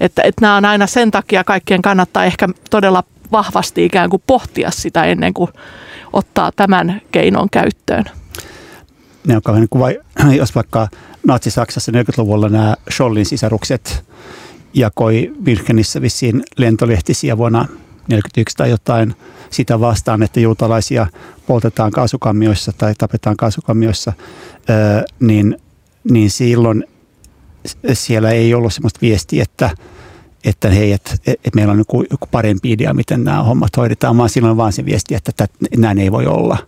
[0.00, 4.70] Että, että nämä on aina sen takia kaikkien kannattaa ehkä todella vahvasti ikään kuin pohtia
[4.70, 5.50] sitä ennen kuin
[6.12, 8.04] ottaa tämän keinon käyttöön
[9.26, 9.86] ne on kauhean kuva,
[10.38, 10.88] jos vaikka
[11.26, 14.04] Natsi-Saksassa 40-luvulla nämä Schollin sisarukset
[14.74, 19.14] jakoi Münchenissä vissiin lentolehtisiä vuonna 1941 tai jotain
[19.50, 21.06] sitä vastaan, että juutalaisia
[21.46, 24.12] poltetaan kaasukammioissa tai tapetaan kaasukammioissa,
[25.20, 25.56] niin,
[26.10, 26.84] niin silloin
[27.92, 29.70] siellä ei ollut sellaista viestiä, että,
[30.44, 34.28] että hei, että, että meillä on joku, joku parempi idea, miten nämä hommat hoidetaan, vaan
[34.28, 36.58] silloin vaan se viesti, että, että näin ei voi olla.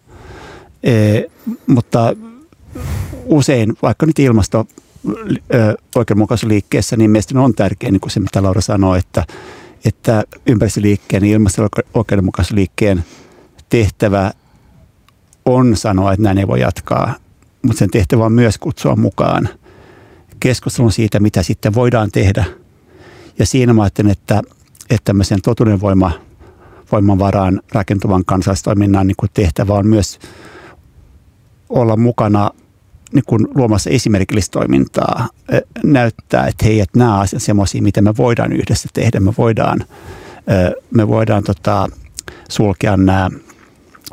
[0.82, 1.22] E,
[1.66, 2.16] mutta
[3.24, 4.66] usein, vaikka nyt ilmasto
[5.94, 9.24] oikeudenmukaisuusliikkeessä, niin mielestäni on tärkeää, niin kuin se mitä Laura sanoi, että,
[9.84, 13.04] että ympäristöliikkeen ja ilmasto oikeudenmukaisuusliikkeen
[13.68, 14.30] tehtävä
[15.44, 17.14] on sanoa, että näin ei voi jatkaa,
[17.62, 19.48] mutta sen tehtävä on myös kutsua mukaan
[20.40, 22.44] keskustelun siitä, mitä sitten voidaan tehdä.
[23.38, 24.42] Ja siinä mä ajattelen, että,
[24.90, 26.12] että tämmöisen totuudenvoima,
[26.92, 30.18] voiman varaan rakentuvan kansalaistoiminnan niin kuin tehtävä on myös
[31.70, 32.50] olla mukana
[33.12, 35.28] niin kuin luomassa esimerkillistä toimintaa,
[35.84, 39.20] näyttää, että hei, että nämä asiat semmoisia, mitä me voidaan yhdessä tehdä.
[39.20, 39.84] Me voidaan,
[40.90, 41.88] me voidaan tota,
[42.48, 43.30] sulkea nämä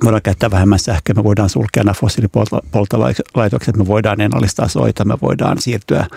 [0.03, 5.61] voidaan käyttää vähemmän sähköä, me voidaan sulkea nämä fossiilipoltolaitokset, me voidaan ennallistaa soita, me voidaan
[5.61, 6.07] siirtyä,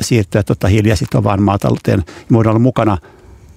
[0.00, 2.04] siirtyä tota hiilijäsitovaan maatalouteen.
[2.28, 2.98] Me voidaan olla mukana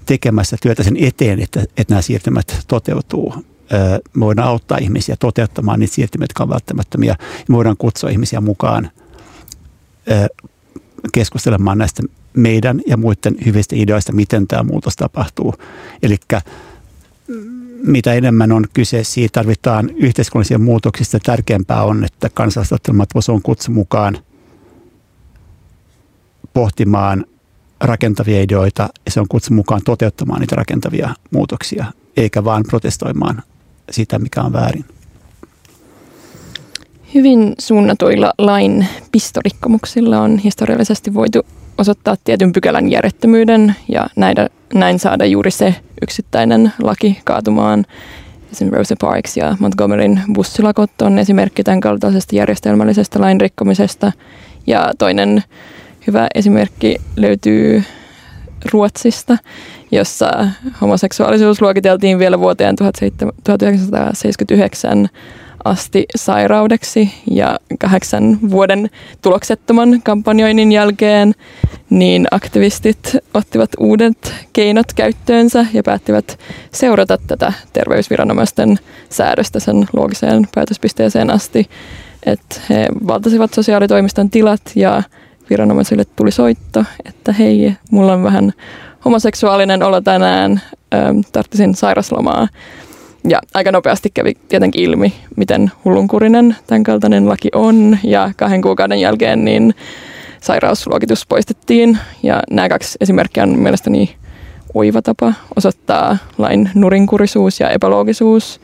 [0.05, 3.52] tekemässä työtä sen eteen, että, että nämä siirtymät toteutuu
[4.13, 7.15] me voidaan auttaa ihmisiä toteuttamaan niitä siirtymiä, jotka on välttämättömiä.
[7.49, 8.91] Me voidaan kutsua ihmisiä mukaan
[11.13, 15.53] keskustelemaan näistä meidän ja muiden hyvistä ideoista, miten tämä muutos tapahtuu.
[16.03, 16.17] Eli
[17.83, 21.19] mitä enemmän on kyse siitä, tarvitaan yhteiskunnallisia muutoksista.
[21.19, 24.17] Tärkeämpää on, että kansalaistottelemattomuus on kutsu mukaan
[26.53, 27.25] pohtimaan
[27.81, 31.85] rakentavia ideoita ja se on kutsu mukaan toteuttamaan niitä rakentavia muutoksia,
[32.17, 33.43] eikä vaan protestoimaan
[33.91, 34.85] sitä, mikä on väärin.
[37.13, 41.45] Hyvin suunnatuilla lain pistorikkomuksilla on historiallisesti voitu
[41.77, 47.85] osoittaa tietyn pykälän järjettömyyden ja näitä, näin saada juuri se yksittäinen laki kaatumaan.
[48.51, 54.11] Esimerkiksi Rosa Parks ja Montgomeryn bussilakot on esimerkki tämän kaltaisesta järjestelmällisestä lain rikkomisesta.
[54.67, 55.43] Ja toinen
[56.07, 57.83] hyvä esimerkki löytyy
[58.71, 59.37] Ruotsista,
[59.91, 60.47] jossa
[60.81, 65.09] homoseksuaalisuus luokiteltiin vielä vuoteen 1979
[65.65, 68.89] asti sairaudeksi ja kahdeksan vuoden
[69.21, 71.33] tuloksettoman kampanjoinnin jälkeen
[71.89, 76.39] niin aktivistit ottivat uudet keinot käyttöönsä ja päättivät
[76.71, 81.69] seurata tätä terveysviranomaisten säädöstä sen loogiseen päätöspisteeseen asti.
[82.25, 85.03] Että he valtasivat sosiaalitoimiston tilat ja
[85.53, 88.53] viranomaisille tuli soitto, että hei, mulla on vähän
[89.05, 90.61] homoseksuaalinen olo tänään,
[90.93, 92.47] ähm, tarttisin sairaslomaa.
[93.27, 97.97] Ja aika nopeasti kävi tietenkin ilmi, miten hullunkurinen tämän kaltainen laki on.
[98.03, 99.75] Ja kahden kuukauden jälkeen niin
[100.41, 101.97] sairausluokitus poistettiin.
[102.23, 104.15] Ja nämä kaksi esimerkkiä on mielestäni
[104.73, 108.61] oiva tapa osoittaa lain nurinkurisuus ja epäloogisuus.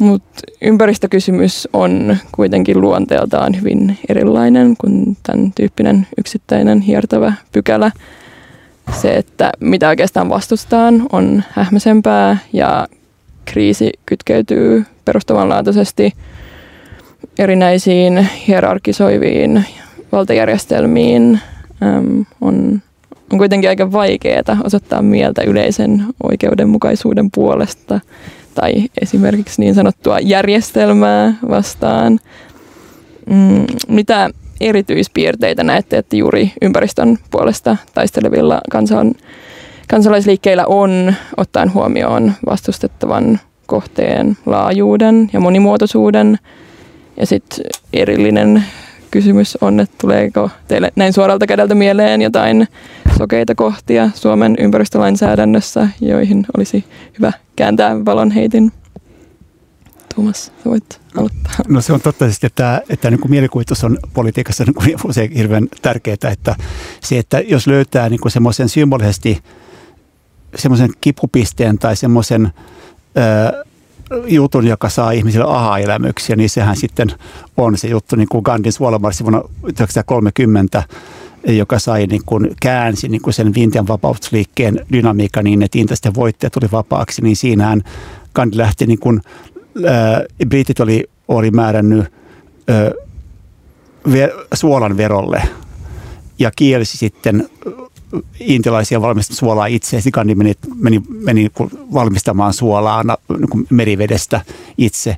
[0.00, 7.92] Mutta ympäristökysymys on kuitenkin luonteeltaan hyvin erilainen kuin tämän tyyppinen yksittäinen hiertävä pykälä
[9.00, 12.88] se, että mitä oikeastaan vastustaan, on hähmäsempää ja
[13.44, 16.12] kriisi kytkeytyy perustavanlaatuisesti
[17.38, 19.64] erinäisiin hierarkisoiviin
[20.12, 21.40] valtajärjestelmiin.
[21.82, 22.82] Äm, on,
[23.32, 28.00] on kuitenkin aika vaikeaa osoittaa mieltä yleisen oikeudenmukaisuuden puolesta
[28.54, 32.18] tai esimerkiksi niin sanottua järjestelmää vastaan.
[33.26, 39.14] Mm, mitä erityispiirteitä näette, että juuri ympäristön puolesta taistelevilla kansan,
[39.88, 46.38] kansalaisliikkeillä on, ottaen huomioon vastustettavan kohteen laajuuden ja monimuotoisuuden.
[47.16, 48.64] Ja sitten erillinen
[49.10, 52.68] kysymys on, että tuleeko teille näin suoralta kädeltä mieleen jotain
[53.18, 56.84] sokeita kohtia Suomen ympäristölainsäädännössä, joihin olisi
[57.18, 58.72] hyvä kääntää valonheitin?
[60.14, 61.52] Tuomas, voit aloittaa.
[61.68, 65.68] No se on totta, että, että niin kuin mielikuvitus on politiikassa niin kuin usein hirveän
[65.82, 66.56] tärkeää, että
[67.00, 69.42] se, että jos löytää niin kuin semmoisen symbolisesti
[70.56, 72.52] semmoisen kipupisteen tai semmoisen
[74.26, 77.08] jutun, joka saa ihmisille aha-elämyksiä, niin sehän sitten
[77.56, 80.82] on se juttu, niin kuin Gandhin suolamarssi vuonna 1930,
[81.46, 86.50] joka sai niin kuin, käänsi niin kuin sen Vintian vapausliikkeen dynamiikan niin, että Intiasta voittaja
[86.50, 87.82] tuli vapaaksi, niin siinähän
[88.34, 89.20] Gandhi lähti niin kuin,
[89.86, 92.12] ää, britit oli, oli määrännyt
[92.68, 92.90] ää,
[94.12, 95.42] ver, suolan verolle
[96.38, 97.48] ja kielsi sitten
[98.40, 100.00] intialaisia valmistaa suolaa itse.
[100.00, 101.50] Sikandi meni, meni, meni
[101.94, 104.40] valmistamaan suolaa niin merivedestä
[104.78, 105.16] itse.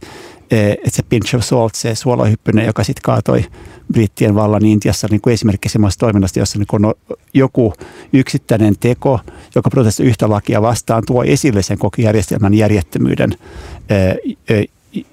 [0.51, 3.45] E, että se pinch of salt, se suolahyppynen, joka sitten kaatoi
[3.93, 6.95] brittien vallan Intiassa niin kuin esimerkki semmoista toiminnasta, jossa niin kun
[7.34, 7.72] joku
[8.12, 9.20] yksittäinen teko,
[9.55, 13.34] joka protestoi yhtä lakia vastaan, tuo esille sen koko järjestelmän järjettömyyden
[13.88, 13.97] e,
[14.55, 14.64] e,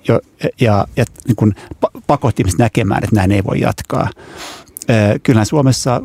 [0.08, 0.20] ja,
[0.62, 1.56] ja, ja niin kuin
[2.08, 4.10] pakotti näkemään, että näin ei voi jatkaa.
[5.24, 6.02] Kyllähän Suomessa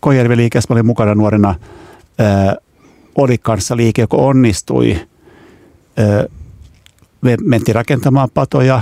[0.00, 1.54] Kojärvi liikeessä, mä olin mukana nuorena,
[2.18, 2.56] ää,
[3.14, 5.00] oli kanssa liike, joka onnistui.
[5.96, 6.24] Ää,
[7.20, 8.80] me mentiin rakentamaan patoja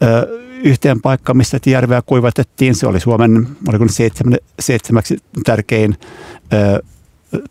[0.00, 0.26] ää,
[0.64, 2.74] yhteen paikkaan, missä järveä kuivatettiin.
[2.74, 5.96] Se oli Suomen, oliko seitsemän, seitsemäksi tärkein,
[6.50, 6.80] ää,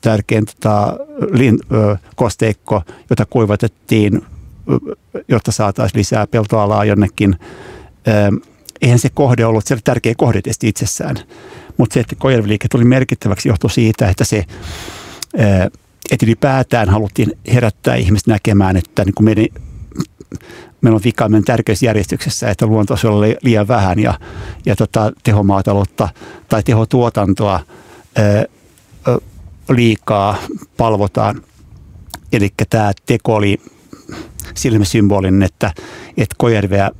[0.02, 0.98] tärkein tota,
[1.32, 4.22] lin, ää, kosteikko, jota kuivatettiin,
[5.28, 7.40] jotta saataisiin lisää peltoalaa jonnekin.
[8.08, 8.32] Ää,
[8.82, 11.16] eihän se kohde ollut, se oli tärkeä kohde itsessään.
[11.78, 14.46] Mutta se, että Kojelviliike tuli merkittäväksi, johtui siitä, että se
[16.12, 19.46] että ylipäätään haluttiin herättää ihmiset näkemään, että niin kuin meidän,
[20.82, 24.20] meillä on vika meidän tärkeysjärjestyksessä, että luontoa oli liian vähän ja,
[24.66, 26.10] ja tota, tehomaataloutta
[26.50, 27.60] tai tehotuotantoa
[28.16, 28.46] ää,
[29.70, 30.38] liikaa
[30.78, 31.42] palvotaan.
[32.34, 33.62] Eli tämä teko oli
[34.54, 35.74] sillä symbolinen, että,
[36.18, 36.92] että Kojärveä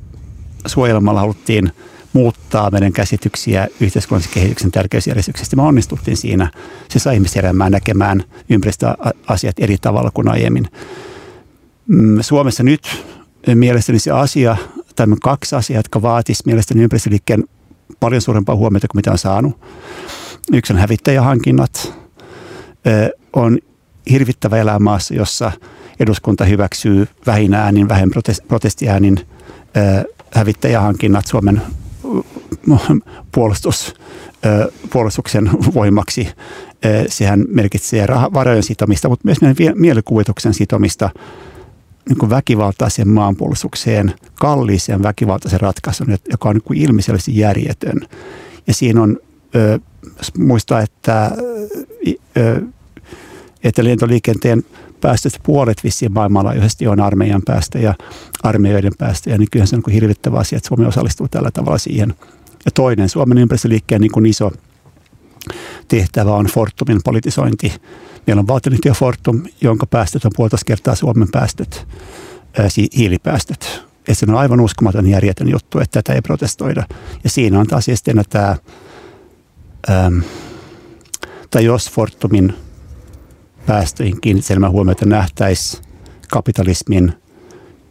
[0.66, 1.72] suojelmalla haluttiin–
[2.16, 5.56] muuttaa meidän käsityksiä yhteiskunnallisen kehityksen tärkeysjärjestyksestä.
[5.56, 6.50] Me onnistuttiin siinä.
[6.88, 10.68] Se sai ihmiset heräämään näkemään ympäristöasiat eri tavalla kuin aiemmin.
[11.86, 13.04] Mm, Suomessa nyt
[13.54, 14.56] mielestäni se asia,
[14.96, 17.44] tai kaksi asiaa, jotka vaatisivat mielestäni ympäristöliikkeen
[18.00, 19.60] paljon suurempaa huomiota kuin mitä on saanut.
[20.52, 21.94] Yksi on hävittäjähankinnat.
[23.32, 23.58] On
[24.10, 25.52] hirvittävä elää maassa, jossa
[26.00, 29.20] eduskunta hyväksyy vähin äänin, vähemmän protestiäänin
[30.34, 31.62] hävittäjähankinnat Suomen
[33.32, 33.94] puolustus,
[34.92, 36.28] puolustuksen voimaksi.
[37.08, 41.10] Sehän merkitsee varojen sitomista, mutta myös meidän mielikuvituksen sitomista
[42.08, 48.00] niin kuin väkivaltaiseen maanpuolustukseen, kalliiseen väkivaltaisen ratkaisun, joka on niin kuin ilmiselvästi järjetön.
[48.66, 49.18] Ja siinä on
[50.38, 51.30] muistaa, että,
[53.64, 54.64] että lentoliikenteen
[55.00, 57.94] päästöistä puolet vissiin maailmanlaajuisesti on armeijan päästöjä,
[58.42, 62.14] armeijoiden päästöjä, niin kyllähän se on niin hirvittävä asia, että Suomi osallistuu tällä tavalla siihen.
[62.64, 64.52] Ja toinen Suomen ympäristöliikkeen niin kuin iso
[65.88, 67.72] tehtävä on Fortumin politisointi.
[68.26, 71.88] Meillä on valtionyhtiö Fortum, jonka päästöt on puolitoista kertaa Suomen päästöt,
[72.58, 73.86] ää, hiilipäästöt.
[74.08, 76.86] Ja se on aivan uskomaton järjetön juttu, että tätä ei protestoida.
[77.24, 78.56] Ja siinä on taas sitten tämä,
[81.50, 82.54] tai jos Fortumin
[83.66, 85.82] päästöihin kiinnittämään huomiota nähtäisi
[86.30, 87.12] kapitalismin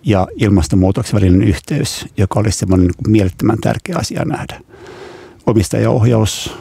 [0.04, 4.62] ja ilmastonmuutoksen välinen yhteys, joka olisi semmoinen niin mielettömän tärkeä asia nähdä.
[5.46, 6.58] Omistajaohjaus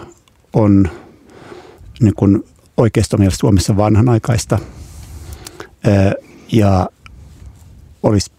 [0.52, 0.90] on
[2.00, 2.44] niin kuin
[2.76, 4.58] oikeastaan mielestä Suomessa vanhanaikaista
[6.52, 6.88] ja
[8.02, 8.30] olisi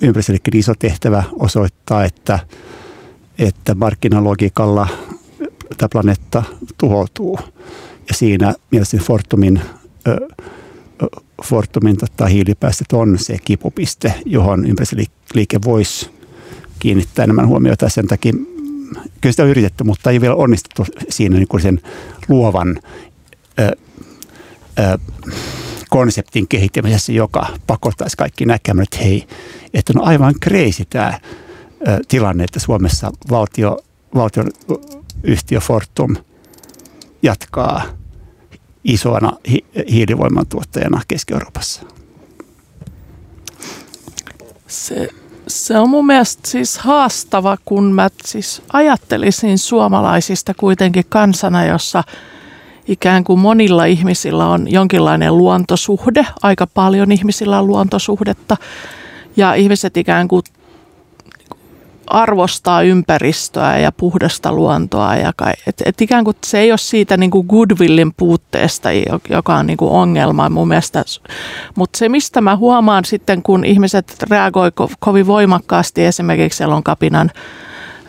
[0.00, 2.38] ympäristöllisesti iso tehtävä osoittaa, että,
[3.38, 4.88] että markkinalogiikalla
[5.76, 6.42] tämä planeetta
[6.78, 7.38] tuhoutuu.
[8.08, 9.60] Ja siinä mielestäni Fortumin
[11.44, 16.10] Fortumin tota, hiilipäästöt on se kipupiste, johon ympäristöliike voisi
[16.78, 17.88] kiinnittää enemmän huomiota.
[17.88, 18.32] Sen takia
[19.20, 21.80] kyllä sitä on yritetty, mutta ei vielä onnistuttu siinä niin kuin sen
[22.28, 22.80] luovan
[23.58, 23.76] ö,
[24.78, 24.98] ö,
[25.90, 29.26] konseptin kehittämisessä, joka pakottaisi kaikki näkemään, että hei,
[29.74, 31.20] että on aivan crazy tämä
[31.88, 33.78] ö, tilanne, että Suomessa valtio,
[34.14, 36.16] valtioyhtiö Fortum
[37.22, 37.82] jatkaa–
[38.84, 41.82] isoana hi- hiilivoiman tuottajana Keski-Euroopassa.
[44.66, 45.08] Se,
[45.48, 52.04] se on mun mielestä siis haastava, kun mä siis ajattelisin suomalaisista kuitenkin kansana, jossa
[52.88, 56.26] ikään kuin monilla ihmisillä on jonkinlainen luontosuhde.
[56.42, 58.56] Aika paljon ihmisillä on luontosuhdetta.
[59.36, 60.42] Ja ihmiset ikään kuin
[62.10, 65.16] arvostaa ympäristöä ja puhdasta luontoa.
[65.16, 68.88] Ja kai, et, et ikään kuin se ei ole siitä niin kuin goodwillin puutteesta,
[69.28, 71.04] joka on niin kuin ongelma mun mielestä.
[71.74, 77.30] Mutta se, mistä mä huomaan sitten, kun ihmiset reagoi ko- kovin voimakkaasti esimerkiksi Elonkapinan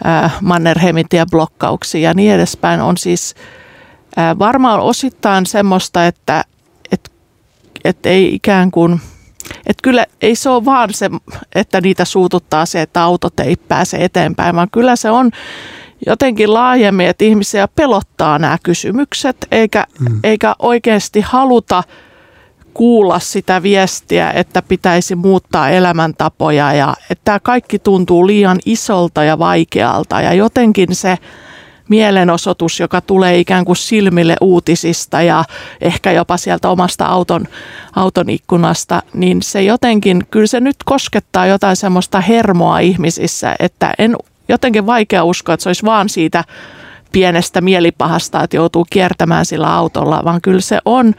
[0.06, 3.36] äh, Mannerheimin blokkauksia ja niin edespäin, on siis
[4.18, 6.44] äh, varmaan osittain semmoista, että
[6.92, 7.12] et,
[7.84, 9.02] et ei ikään kuin–
[9.68, 11.10] että kyllä ei se ole vaan se,
[11.56, 15.32] että niitä suututtaa se, että autot ei pääse eteenpäin, vaan kyllä se on
[16.06, 20.20] jotenkin laajemmin, että ihmisiä pelottaa nämä kysymykset, eikä, mm.
[20.24, 21.84] eikä oikeasti haluta
[22.74, 29.40] kuulla sitä viestiä, että pitäisi muuttaa elämäntapoja ja että tämä kaikki tuntuu liian isolta ja
[29.40, 31.18] vaikealta ja jotenkin se
[31.92, 35.44] mielenosoitus, joka tulee ikään kuin silmille uutisista ja
[35.82, 37.48] ehkä jopa sieltä omasta auton,
[37.96, 44.16] auton ikkunasta, niin se jotenkin, kyllä se nyt koskettaa jotain semmoista hermoa ihmisissä, että en
[44.50, 46.44] jotenkin vaikea uskoa, että se olisi vaan siitä
[47.12, 51.14] pienestä mielipahasta, että joutuu kiertämään sillä autolla, vaan kyllä se on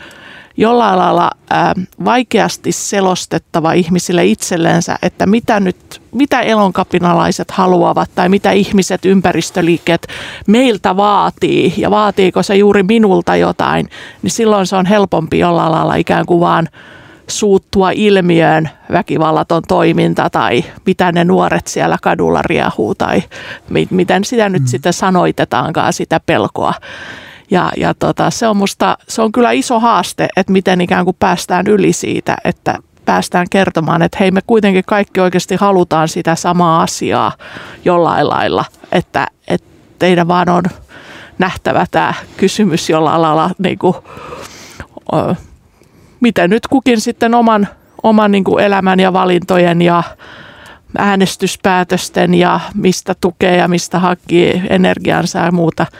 [0.57, 1.75] jollain lailla ää,
[2.05, 10.07] vaikeasti selostettava ihmisille itsellensä, että mitä nyt, mitä elonkapinalaiset haluavat tai mitä ihmiset, ympäristöliikkeet
[10.47, 13.89] meiltä vaatii ja vaatiiko se juuri minulta jotain,
[14.23, 16.69] niin silloin se on helpompi jollain lailla ikään kuin vaan
[17.27, 23.23] suuttua ilmiöön väkivallaton toiminta tai mitä ne nuoret siellä kadulla riehuu tai
[23.91, 24.67] miten sitä nyt mm.
[24.67, 26.75] sitten sanoitetaankaan sitä pelkoa.
[27.53, 31.17] Ja, ja tota, se on musta, se on kyllä iso haaste, että miten ikään kuin
[31.19, 36.83] päästään yli siitä, että päästään kertomaan, että hei me kuitenkin kaikki oikeasti halutaan sitä samaa
[36.83, 37.33] asiaa
[37.85, 39.67] jollain lailla, että, että
[39.99, 40.63] teidän vaan on
[41.39, 43.95] nähtävä tämä kysymys jollain lailla, niin kuin,
[46.21, 47.69] miten nyt kukin sitten oman,
[48.03, 50.03] oman niin kuin elämän ja valintojen ja
[50.99, 55.87] äänestyspäätösten ja mistä tukee ja mistä hakee energiansa ja muuta–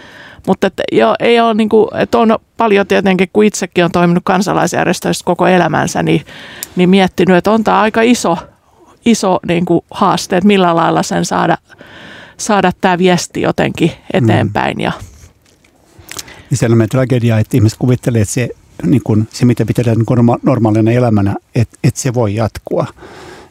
[0.47, 4.23] mutta että jo, ei ole niin kuin, että on paljon tietenkin, kun itsekin on toiminut
[4.25, 6.27] kansalaisjärjestöissä koko elämänsä, niin,
[6.77, 8.39] niin miettinyt, että on tämä aika iso,
[9.05, 11.59] iso niin kuin haaste, että millä lailla sen saada,
[12.37, 14.77] saada tämä viesti jotenkin eteenpäin.
[14.77, 14.81] Mm.
[14.81, 14.93] Ja.
[16.51, 18.49] Niin sellainen tragedia, että ihmiset kuvittelee, että se,
[18.87, 22.87] niin kuin, se mitä pitää niin kuin normaalina elämänä, että, että se voi jatkua.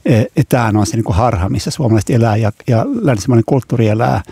[0.06, 3.88] E, että tämä on se niin kuin harha, missä suomalaiset elää ja, ja länsimainen kulttuuri
[3.88, 4.24] elää.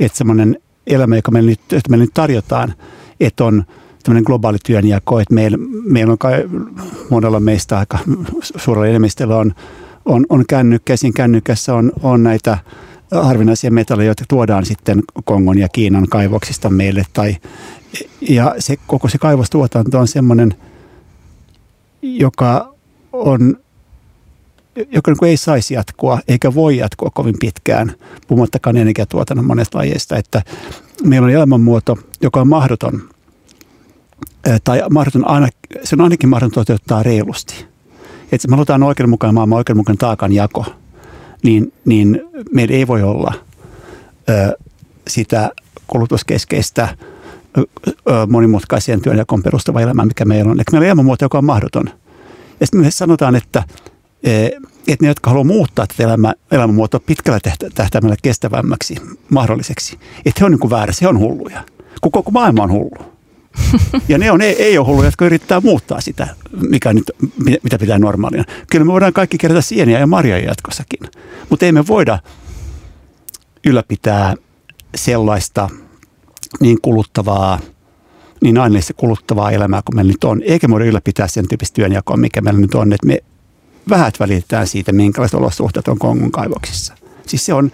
[0.00, 0.58] Että semmoinen
[0.88, 2.74] elämä, joka meille nyt, jota meille nyt tarjotaan,
[3.20, 3.64] että on
[4.02, 6.44] tämmöinen globaali työnjako, että meillä, meillä on kai
[7.10, 7.98] monella meistä aika
[8.56, 9.54] suurella enemmistöllä on,
[10.04, 12.58] on, on kännykkä, siinä kännykässä on, on näitä
[13.10, 17.04] harvinaisia metalleja, joita tuodaan sitten Kongon ja Kiinan kaivoksista meille.
[17.12, 17.36] Tai,
[18.20, 20.54] ja se, koko se kaivostuotanto on semmoinen,
[22.02, 22.74] joka
[23.12, 23.56] on
[24.92, 27.94] joka niin ei saisi jatkua eikä voi jatkua kovin pitkään,
[28.28, 30.42] puhumattakaan energiatuotannon monesta lajeista, että
[31.04, 33.02] meillä on elämänmuoto, joka on mahdoton,
[34.64, 35.48] tai mahdoton aina,
[35.84, 37.66] se on ainakin mahdoton toteuttaa reilusti.
[38.32, 40.66] Että me halutaan oikeudenmukainen maailma, oikeudenmukainen taakanjako,
[41.42, 42.20] niin, niin
[42.52, 43.34] meillä ei voi olla
[44.30, 44.58] ö,
[45.08, 45.50] sitä
[45.86, 46.88] kulutuskeskeistä
[47.58, 47.66] ö,
[48.28, 50.56] monimutkaiseen työnjakoon perustava elämä, mikä meillä on.
[50.56, 51.90] Eli meillä on elämänmuoto, joka on mahdoton.
[52.60, 53.62] Ja sitten me sanotaan, että
[54.22, 57.38] että ne, jotka haluaa muuttaa tätä elämä, elämänmuotoa pitkällä
[57.74, 58.96] tähtäimellä kestävämmäksi
[59.30, 61.64] mahdolliseksi, että he on niin kuin väärässä, he on hulluja.
[62.00, 63.18] Kun koko maailma on hullu.
[64.08, 66.28] Ja ne on, ei, ei ole hulluja, jotka yrittää muuttaa sitä,
[66.68, 67.10] mikä nyt,
[67.62, 68.44] mitä pitää normaalina.
[68.70, 71.00] Kyllä me voidaan kaikki kerätä sieniä ja marjoja jatkossakin,
[71.50, 72.18] mutta ei me voida
[73.66, 74.34] ylläpitää
[74.94, 75.68] sellaista
[76.60, 77.60] niin kuluttavaa,
[78.42, 80.42] niin aineellisesti kuluttavaa elämää kuin meillä nyt on.
[80.42, 83.18] Eikä me voida ylläpitää sen tyyppistä työnjakoa, mikä meillä nyt on, että me
[83.88, 86.94] vähät välitetään siitä, minkälaiset olosuhteet on Kongon kaivoksissa.
[87.26, 87.72] Siis se on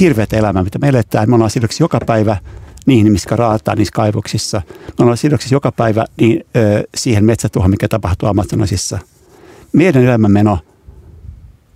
[0.00, 1.30] hirveät elämää, mitä me eletään.
[1.30, 2.36] Me ollaan sidoksi joka päivä
[2.86, 4.62] niihin, missä raataan niissä kaivoksissa.
[4.68, 8.98] Me ollaan sidoksi joka päivä niin, ö, siihen metsätuohon, mikä tapahtuu Amazonasissa.
[9.72, 10.58] Meidän elämänmeno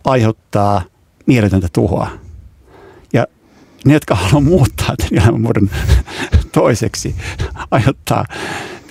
[0.05, 0.82] aiheuttaa
[1.26, 2.11] mieletöntä tuhoa.
[3.12, 3.26] Ja
[3.84, 5.70] ne, jotka haluaa muuttaa tämän elämänmuodon
[6.53, 7.14] toiseksi,
[7.70, 8.24] aiheuttaa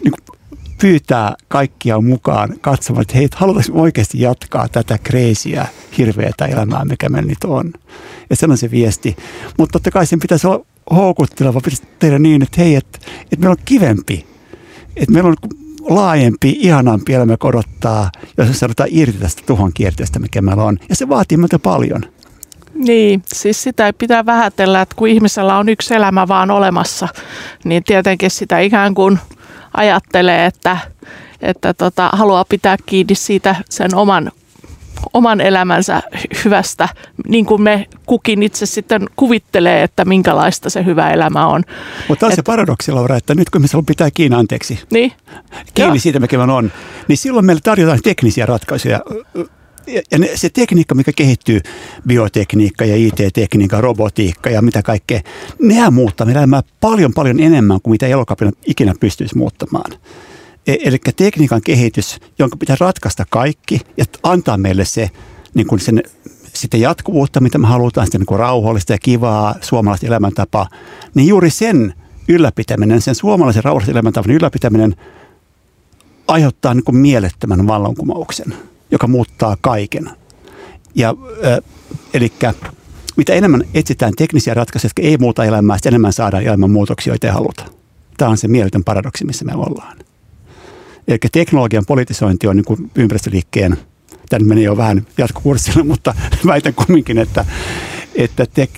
[0.03, 0.39] niin kuin
[0.82, 5.68] pyytää kaikkia mukaan katsomaan, että hei, halutaanko oikeasti jatkaa tätä kreisiä,
[5.98, 7.74] hirveätä elämää, mikä meillä nyt on.
[8.30, 9.16] Ja se on se viesti.
[9.58, 13.52] Mutta totta kai sen pitäisi olla houkutteleva, pitäisi tehdä niin, että hei, että, että meillä
[13.52, 14.26] on kivempi,
[14.96, 15.36] että meillä on
[15.82, 20.78] laajempi, ihanampi elämä korottaa, jos me saadaan irti tästä tuhon kierteestä, mikä meillä on.
[20.90, 22.02] Ja se vaatii meiltä paljon.
[22.74, 27.08] Niin, siis sitä ei pitää vähätellä, että kun ihmisellä on yksi elämä vaan olemassa,
[27.64, 29.20] niin tietenkin sitä ikään kuin–
[29.78, 30.78] ajattelee, että,
[31.41, 34.32] että tota, haluaa pitää kiinni siitä sen oman,
[35.13, 36.01] oman elämänsä
[36.45, 36.89] hyvästä,
[37.28, 41.63] niin kuin me kukin itse sitten kuvittelee, että minkälaista se hyvä elämä on.
[42.07, 45.11] Mutta on Et, se paradoksi, Laura, että nyt kun me pitää kiinni anteeksi, niin?
[45.74, 46.01] kiinni Joo.
[46.01, 46.72] siitä, mikä on,
[47.07, 48.99] niin silloin meille tarjotaan teknisiä ratkaisuja
[50.12, 51.60] ja ne, se tekniikka, mikä kehittyy,
[52.08, 55.22] biotekniikka ja IT-tekniikka, robotiikka ja mitä kaikkea,
[55.62, 59.92] nehän muuttaa meidän elämää paljon paljon enemmän kuin mitä elokapina ikinä pystyisi muuttamaan.
[60.68, 65.10] E, eli tekniikan kehitys, jonka pitää ratkaista kaikki ja antaa meille se,
[65.54, 66.04] niin kuin sen,
[66.54, 70.70] sitten jatkuvuutta, mitä me halutaan, sitten niin kuin rauhallista ja kivaa suomalaista elämäntapaa,
[71.14, 71.94] niin juuri sen
[72.28, 74.96] ylläpitäminen, sen suomalaisen rauhallisen elämäntavan ylläpitäminen
[76.28, 78.54] aiheuttaa niin kuin mielettömän vallankumouksen
[78.92, 80.10] joka muuttaa kaiken.
[80.96, 81.16] Ja,
[81.46, 81.58] äh,
[82.14, 82.34] eli
[83.18, 87.28] mitä enemmän etsitään teknisiä ratkaisuja, jotka ei muuta elämää, sitä enemmän saadaan elämän muutoksia, joita
[87.28, 87.66] ei haluta.
[88.18, 89.98] Tämä on se mieletön paradoksi, missä me ollaan.
[91.08, 93.78] Eli teknologian politisointi on niin kuin ympäristöliikkeen,
[94.30, 96.16] tämä menee jo vähän jatkokurssille, mutta
[96.46, 97.46] väitän kumminkin, että,
[98.16, 98.70] että tek,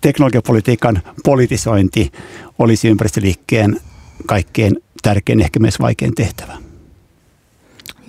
[0.00, 2.12] teknologiapolitiikan politisointi
[2.58, 3.80] olisi ympäristöliikkeen
[4.26, 6.63] kaikkein tärkein, ehkä myös vaikein tehtävä.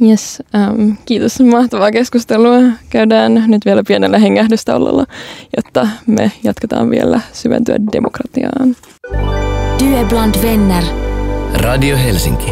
[0.01, 1.39] Yes, ähm, kiitos.
[1.39, 2.57] Mahtavaa keskustelua.
[2.89, 5.05] Käydään nyt vielä pienellä hengähdystaulolla,
[5.57, 8.75] jotta me jatketaan vielä syventyä demokratiaan.
[9.79, 10.83] Due bland vänner.
[11.53, 12.51] Radio Helsinki.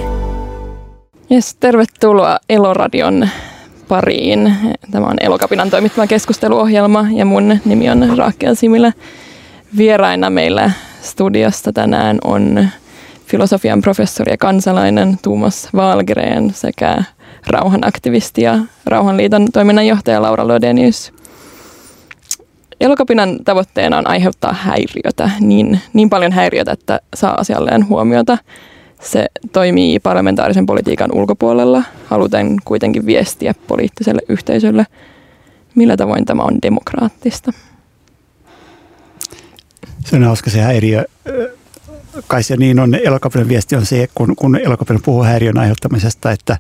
[1.31, 3.29] Yes, tervetuloa Eloradion
[3.87, 4.55] pariin.
[4.91, 8.91] Tämä on Elokapinan toimittama keskusteluohjelma ja mun nimi on Raakel Similä.
[9.77, 10.71] Vieraina meillä
[11.01, 12.67] studiosta tänään on
[13.25, 17.03] filosofian professori ja kansalainen Tuomas Valgren sekä
[17.47, 21.13] rauhanaktivisti ja Rauhanliiton toiminnanjohtaja Laura Lodenius.
[22.81, 28.37] Elokapinan tavoitteena on aiheuttaa häiriötä, niin, niin paljon häiriötä, että saa asialleen huomiota.
[29.01, 34.85] Se toimii parlamentaarisen politiikan ulkopuolella, haluten kuitenkin viestiä poliittiselle yhteisölle.
[35.75, 37.53] Millä tavoin tämä on demokraattista?
[40.05, 41.05] Se on hauska se häiriö.
[42.27, 46.57] Kai se niin on, elokapinan viesti on se, kun, kun elokapina puhuu häiriön aiheuttamisesta, että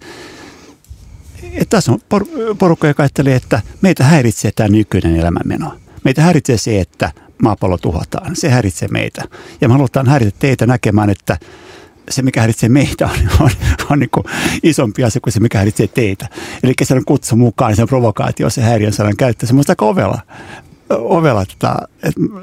[1.53, 5.73] että tässä on por- porukka, joka ajattelee, että meitä häiritsee tämä nykyinen elämänmeno.
[6.03, 7.11] Meitä häiritsee se, että
[7.43, 8.35] maapallo tuhotaan.
[8.35, 9.23] Se häiritsee meitä.
[9.61, 11.37] Ja me halutaan häiritä teitä näkemään, että
[12.09, 13.49] se, mikä häiritsee meitä, on, on,
[13.89, 14.25] on niin kuin
[14.63, 16.29] isompi asia kuin se, mikä häiritsee teitä.
[16.63, 19.45] Eli se on kutsu mukaan, se on provokaatio, se häiriön sanan käyttö.
[19.45, 19.85] Se on aika
[20.89, 21.75] ovella että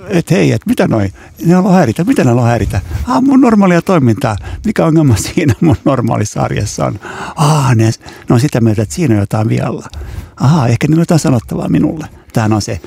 [0.09, 1.09] et, hei, että mitä noi,
[1.47, 2.81] ne on häiritä, mitä ne on häiritä?
[3.07, 4.37] Ah, mun normaalia toimintaa.
[4.67, 7.01] Mikä ongelma siinä mun normaalissa arjessa on?
[7.37, 7.85] Ah, ne,
[8.29, 9.89] ne on sitä mieltä, että siinä on jotain vialla.
[10.37, 12.07] Aha, ehkä ne on jotain sanottavaa minulle.
[12.33, 12.81] Tämähän on se,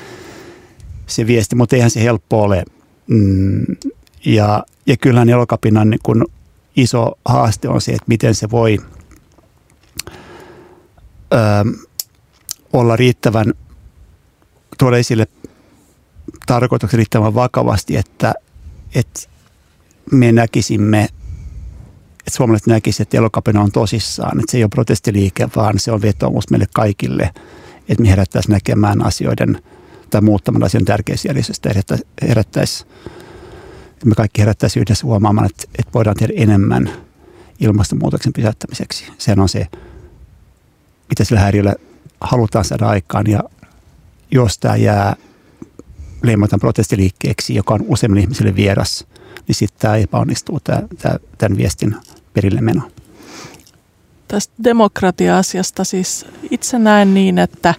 [1.07, 2.63] se viesti, mutta eihän se helppo ole.
[3.07, 3.65] Mm,
[4.25, 6.25] ja, ja kyllähän elokapinan niin kun
[6.75, 8.77] iso haaste on se, että miten se voi
[11.33, 11.37] ö,
[12.73, 13.53] olla riittävän
[14.77, 15.27] tuoda esille
[16.45, 18.33] tarkoituksen riittävän vakavasti, että,
[18.95, 19.19] että
[20.11, 21.03] me näkisimme,
[22.19, 24.39] että suomalaiset näkisivät, että elokapina on tosissaan.
[24.39, 27.31] Että se ei ole protestiliike, vaan se on vetoomus meille kaikille,
[27.89, 29.61] että me herättäisiin näkemään asioiden
[30.09, 31.69] tai muuttamaan asioiden tärkeässä järjestöstä
[32.21, 32.85] herättäisi,
[34.05, 36.89] me kaikki herättäisiin yhdessä huomaamaan, että, että voidaan tehdä enemmän
[37.59, 39.05] ilmastonmuutoksen pysäyttämiseksi.
[39.17, 39.67] Se on se,
[41.09, 41.75] mitä sillä häiriöllä
[42.21, 43.43] halutaan saada aikaan ja
[44.31, 45.15] jos tämä jää
[46.23, 49.07] leimataan protestiliikkeeksi, joka on useimmille ihmisille vieras,
[49.47, 51.95] niin sitten tämä epäonnistuu, tämä, tämä, tämän viestin
[52.33, 52.81] perille meno.
[54.27, 57.73] Tästä demokratia-asiasta siis itse näen niin, että,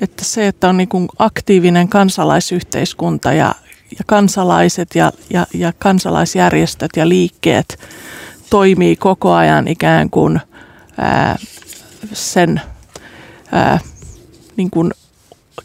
[0.00, 3.54] että se, että on niin aktiivinen kansalaisyhteiskunta ja,
[3.98, 7.78] ja kansalaiset ja, ja, ja kansalaisjärjestöt ja liikkeet
[8.50, 10.40] toimii koko ajan ikään kuin
[10.98, 11.38] ää,
[12.12, 12.60] sen
[13.52, 13.80] ää,
[14.56, 14.92] niin kuin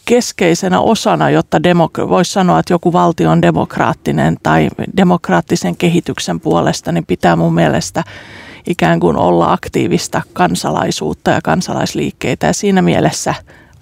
[0.05, 6.91] keskeisenä osana, jotta demok- voisi sanoa, että joku valtio on demokraattinen tai demokraattisen kehityksen puolesta,
[6.91, 8.03] niin pitää mun mielestä
[8.67, 12.47] ikään kuin olla aktiivista kansalaisuutta ja kansalaisliikkeitä.
[12.47, 13.35] Ja siinä mielessä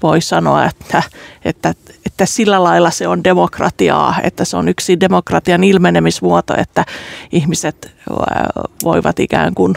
[0.03, 1.03] voi sanoa, että,
[1.45, 1.73] että,
[2.05, 6.85] että sillä lailla se on demokratiaa, että se on yksi demokratian ilmenemismuoto, että
[7.31, 7.91] ihmiset
[8.83, 9.75] voivat ikään kuin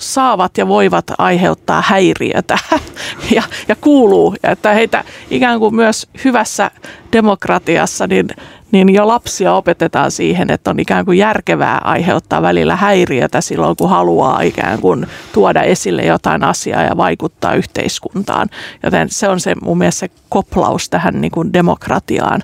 [0.00, 2.58] saavat ja voivat aiheuttaa häiriötä
[3.36, 6.70] ja, ja kuuluu, että heitä ikään kuin myös hyvässä
[7.12, 8.28] demokratiassa, niin,
[8.72, 13.90] niin jo lapsia opetetaan siihen, että on ikään kuin järkevää aiheuttaa välillä häiriötä silloin, kun
[13.90, 18.48] haluaa ikään kuin tuoda esille jotain asiaa ja vaikuttaa yhteiskuntaan.
[18.82, 22.42] Joten se on se mun mielestä se koplaus tähän niin kuin demokratiaan.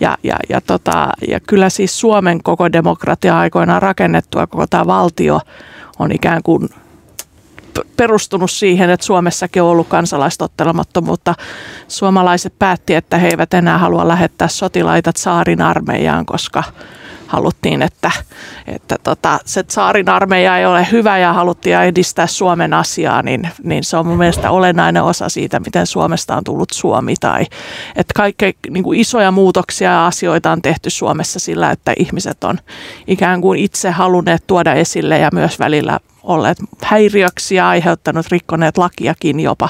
[0.00, 5.40] Ja, ja, ja, tota, ja kyllä siis Suomen koko demokratia aikoinaan rakennettua, koko tämä valtio
[5.98, 6.68] on ikään kuin
[7.96, 11.34] perustunut siihen, että Suomessakin on ollut kansalaistottelemattomuutta.
[11.88, 16.62] Suomalaiset päätti, että he eivät enää halua lähettää sotilaita saarin armeijaan, koska
[17.30, 18.10] haluttiin, että,
[18.66, 23.84] että tota, se saarin armeija ei ole hyvä ja haluttiin edistää Suomen asiaa, niin, niin
[23.84, 27.14] se on mun mielestä olennainen osa siitä, miten Suomesta on tullut Suomi.
[27.20, 27.46] Tai,
[27.96, 32.58] että kaikki niin kuin isoja muutoksia ja asioita on tehty Suomessa sillä, että ihmiset on
[33.06, 36.00] ikään kuin itse halunneet tuoda esille ja myös välillä
[36.30, 39.68] olleet häiriöksi ja aiheuttanut rikkoneet lakiakin jopa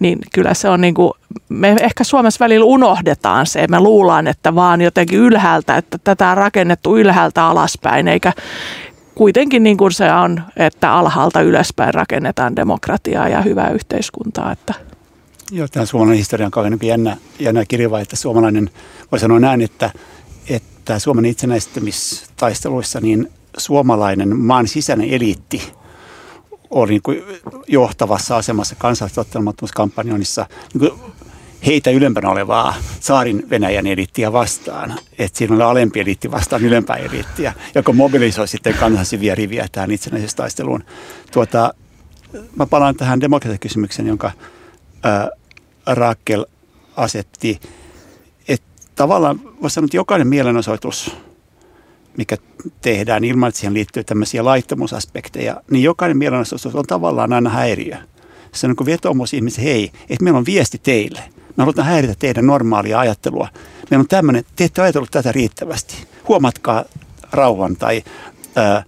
[0.00, 1.12] niin kyllä se on niin kuin,
[1.48, 3.66] me ehkä Suomessa välillä unohdetaan se.
[3.68, 8.32] Me luullaan, että vaan jotenkin ylhäältä, että tätä on rakennettu ylhäältä alaspäin, eikä
[9.14, 14.52] kuitenkin niin kuin se on, että alhaalta ylöspäin rakennetaan demokratiaa ja hyvää yhteiskuntaa.
[14.52, 14.74] Että.
[15.50, 18.70] Joo, tämä suomalainen historia on kauhean jännä, jännä kirjava, että suomalainen,
[19.12, 19.90] voi sanoa näin, että,
[20.48, 25.62] että Suomen itsenäistämistaisteluissa niin suomalainen maan sisäinen eliitti–
[26.70, 27.22] oli niin kuin
[27.68, 30.92] johtavassa asemassa kansallistottelemattomuuskampanjonissa niin
[31.66, 34.94] heitä ylempänä olevaa saarin Venäjän eliittiä vastaan.
[35.18, 40.36] Että siinä oli alempi eliitti vastaan ylempää eliittiä, joka mobilisoi sitten kansallisia riviä tähän itsenäisessä
[40.36, 40.84] taisteluun.
[41.32, 41.74] Tuota,
[42.56, 44.32] mä palaan tähän demokratiakysymykseen, jonka
[45.02, 45.30] ää,
[45.86, 46.46] Raakel
[46.96, 47.60] asetti.
[48.48, 51.10] Että tavallaan voisi sanoa, että jokainen mielenosoitus–
[52.16, 52.36] mikä
[52.80, 57.96] tehdään ilman, että siihen liittyy tämmöisiä laittomuusaspekteja, niin jokainen mielenosoitus on tavallaan aina häiriö.
[58.52, 61.22] Se on niin vetomus ihmisiä, hei, että meillä on viesti teille.
[61.56, 63.48] Me halutaan häiritä teidän normaalia ajattelua.
[63.90, 65.94] Meillä on tämmöinen, te ette ajatellut tätä riittävästi.
[66.28, 66.84] Huomatkaa
[67.32, 68.04] rauhan tai
[68.56, 68.84] ää, ää,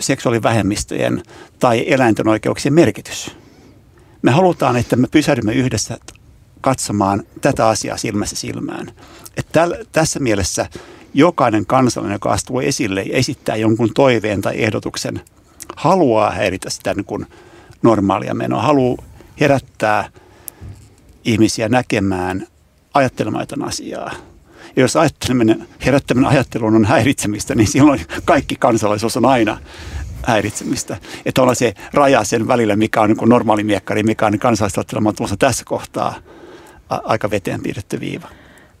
[0.00, 1.22] seksuaalivähemmistöjen
[1.58, 3.30] tai eläinten oikeuksien merkitys.
[4.22, 5.98] Me halutaan, että me pysähdymme yhdessä
[6.60, 8.92] katsomaan tätä asiaa silmässä silmään.
[9.36, 10.66] Että täl, tässä mielessä
[11.14, 15.20] jokainen kansalainen, joka astuu esille ja esittää jonkun toiveen tai ehdotuksen,
[15.76, 17.26] haluaa häiritä sitä niin kuin
[17.82, 19.04] normaalia menoa, haluaa
[19.40, 20.08] herättää
[21.24, 22.46] ihmisiä näkemään,
[22.94, 24.12] ajattelemaan jotain asiaa.
[24.76, 29.58] Ja jos ajatteleminen, herättäminen ajatteluun on häiritsemistä, niin silloin kaikki kansalaisuus on aina
[30.22, 30.96] häiritsemistä.
[31.26, 35.64] Että on se raja sen välillä, mikä on niin normaali miekkari, mikä on kansalaistottelemattomassa tässä
[35.66, 36.14] kohtaa
[36.88, 38.28] aika veteen piirretty viiva.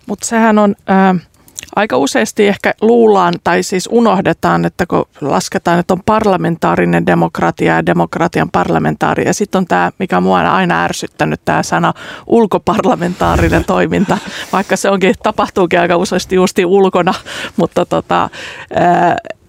[0.06, 0.74] Mutta sehän on...
[0.90, 1.33] Äh
[1.76, 7.86] aika useasti ehkä luullaan tai siis unohdetaan, että kun lasketaan, että on parlamentaarinen demokratia ja
[7.86, 11.92] demokratian parlamentaari ja sitten on tämä, mikä mua on aina ärsyttänyt, tämä sana
[12.26, 14.18] ulkoparlamentaarinen toiminta,
[14.52, 17.14] vaikka se onkin, tapahtuukin aika useasti justi ulkona,
[17.56, 18.30] mutta tota,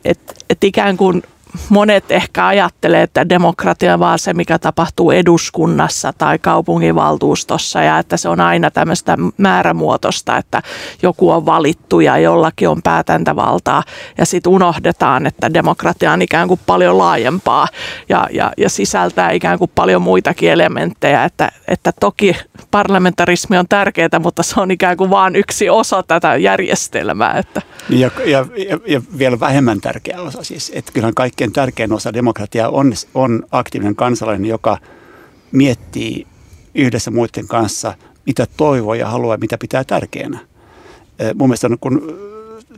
[0.05, 1.23] että et ikään kuin
[1.69, 8.17] monet ehkä ajattelee, että demokratia on vaan se, mikä tapahtuu eduskunnassa tai kaupunginvaltuustossa ja että
[8.17, 10.61] se on aina tämmöistä määrämuotoista, että
[11.01, 13.83] joku on valittu ja jollakin on päätäntävaltaa
[14.17, 17.67] ja sitten unohdetaan, että demokratia on ikään kuin paljon laajempaa
[18.09, 22.35] ja, ja, ja sisältää ikään kuin paljon muitakin elementtejä, että, että toki
[22.71, 27.33] parlamentarismi on tärkeää, mutta se on ikään kuin vain yksi osa tätä järjestelmää.
[27.37, 27.61] Että.
[27.89, 28.45] Ja, ja,
[28.85, 33.95] ja, vielä vähemmän tärkeä osa siis, että kyllähän kaikkein tärkein osa demokratiaa on, on aktiivinen
[33.95, 34.77] kansalainen, joka
[35.51, 36.27] miettii
[36.75, 37.93] yhdessä muiden kanssa,
[38.25, 40.39] mitä toivoo ja haluaa, mitä pitää tärkeänä.
[41.35, 42.17] Mun mielestä on kun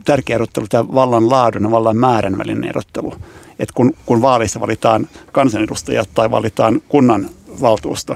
[0.04, 3.14] tärkeä erottelu tämä vallan laadun ja vallan määrän välinen erottelu.
[3.58, 7.30] Että kun, kun vaaleissa valitaan kansanedustajat tai valitaan kunnan
[7.60, 8.14] valtuusto,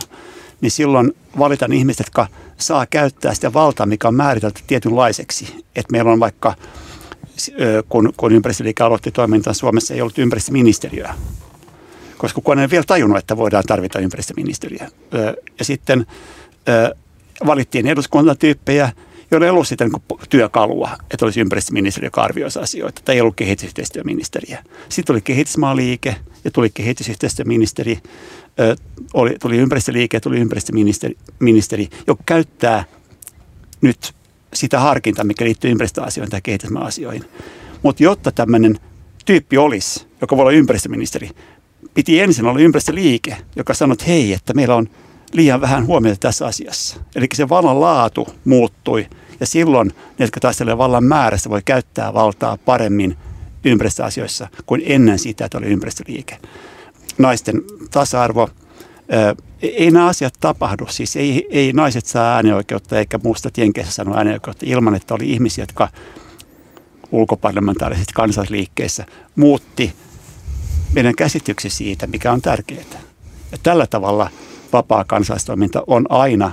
[0.62, 2.26] niin silloin valitaan ihmiset, jotka
[2.58, 5.64] saa käyttää sitä valtaa, mikä on määritelty tietynlaiseksi.
[5.76, 6.54] Että meillä on vaikka
[7.88, 11.14] kun, kun ympäristöliike aloitti toimintaa Suomessa, ei ollut ympäristöministeriöä.
[12.18, 14.88] Koska kukaan ei vielä tajunnut, että voidaan tarvita ympäristöministeriöä.
[15.58, 16.06] Ja sitten
[17.46, 18.92] valittiin eduskuntatyyppejä,
[19.30, 23.36] joilla ei ollut sitä niin työkalua, että olisi ympäristöministeriö, joka arvioisi asioita, tai ei ollut
[23.36, 24.64] kehitysyhteistyöministeriä.
[24.88, 27.98] Sitten tuli kehitysmaaliike ja tuli kehitysyhteistyöministeri,
[29.14, 32.84] oli, tuli ympäristöliike tuli ympäristöministeri, joka käyttää
[33.80, 34.14] nyt
[34.54, 37.24] sitä harkintaa, mikä liittyy ympäristöasioihin tai kehitysmaasioihin.
[37.82, 38.78] Mutta jotta tämmöinen
[39.24, 41.30] tyyppi olisi, joka voi olla ympäristöministeri,
[41.94, 44.88] piti ensin olla ympäristöliike, joka sanoi, että hei, että meillä on
[45.32, 47.00] liian vähän huomiota tässä asiassa.
[47.16, 49.06] Eli se vallan laatu muuttui
[49.40, 53.16] ja silloin ne, jotka taistelevat vallan määrässä, voi käyttää valtaa paremmin
[53.64, 56.38] ympäristöasioissa kuin ennen sitä, että oli ympäristöliike.
[57.18, 58.48] Naisten tasa-arvo,
[59.62, 60.86] ei nämä asiat tapahdu.
[60.88, 65.62] Siis ei, ei naiset saa äänioikeutta eikä muusta Jenkeissä sanoa äänioikeutta ilman, että oli ihmisiä,
[65.62, 65.88] jotka
[67.12, 69.06] ulkoparlamentaarisissa kansallisliikkeissä
[69.36, 69.94] muutti
[70.92, 72.84] meidän käsityksi siitä, mikä on tärkeää.
[73.52, 74.30] Ja tällä tavalla
[74.72, 76.50] vapaa kansalaistoiminta on aina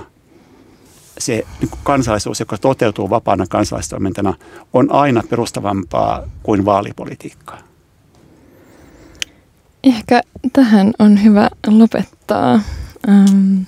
[1.18, 4.34] se niin kansalaisuus, joka toteutuu vapaana kansalaistoimintana,
[4.72, 7.69] on aina perustavampaa kuin vaalipolitiikkaa.
[9.84, 10.20] Ehkä
[10.52, 12.60] tähän on hyvä lopettaa.
[13.08, 13.66] Um,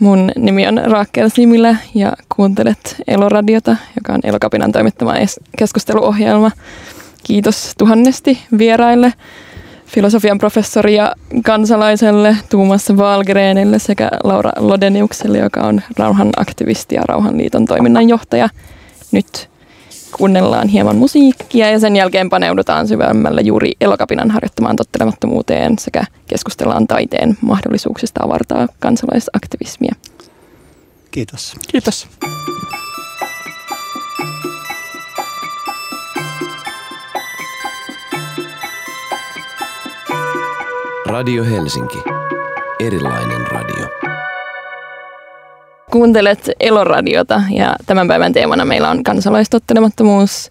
[0.00, 5.14] mun nimi on Raakel Similä ja kuuntelet Eloradiota, joka on Elokapinan toimittama
[5.58, 6.50] keskusteluohjelma.
[7.24, 9.12] Kiitos tuhannesti vieraille,
[9.86, 17.64] filosofian professori ja kansalaiselle Tuumas Valgrenille sekä Laura Lodeniukselle, joka on rauhan aktivisti ja Rauhanliiton
[17.64, 18.48] toiminnanjohtaja.
[19.12, 19.50] Nyt
[20.18, 27.36] kuunnellaan hieman musiikkia ja sen jälkeen paneudutaan syvemmälle juuri elokapinan harjoittamaan tottelemattomuuteen sekä keskustellaan taiteen
[27.40, 29.94] mahdollisuuksista avartaa kansalaisaktivismia.
[31.10, 31.54] Kiitos.
[31.72, 32.08] Kiitos.
[41.06, 41.98] Radio Helsinki.
[42.80, 44.03] Erilainen radio.
[45.94, 50.50] Kuuntelet Eloradiota ja tämän päivän teemana meillä on kansalaistottelemattomuus.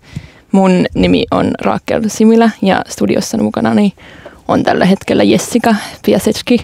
[0.51, 3.93] Mun nimi on Raakel Similä ja studiossa mukanani
[4.47, 5.75] on tällä hetkellä Jessica
[6.05, 6.59] Piasetski.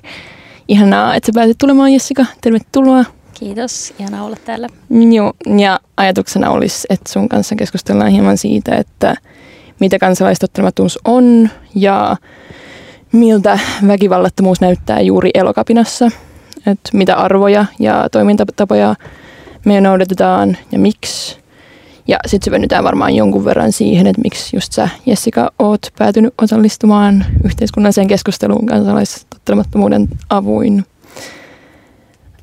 [0.68, 2.26] Ihanaa, että sä pääsit tulemaan Jessica.
[2.42, 3.06] Tervetuloa.
[3.34, 4.68] Kiitos, ihanaa olla täällä.
[5.12, 9.16] Joo, ja ajatuksena olisi, että sun kanssa keskustellaan hieman siitä, että
[9.80, 12.16] mitä kansalaistottelemattomuus on ja
[13.12, 16.12] miltä väkivallattomuus näyttää juuri elokapinassa–
[16.68, 18.96] että mitä arvoja ja toimintatapoja
[19.66, 21.38] me noudatetaan ja miksi.
[22.08, 27.26] Ja sitten syvennytään varmaan jonkun verran siihen, että miksi just sä, Jessica, oot päätynyt osallistumaan
[27.46, 30.86] yhteiskunnalliseen keskusteluun kansalaistottelemattomuuden avuin.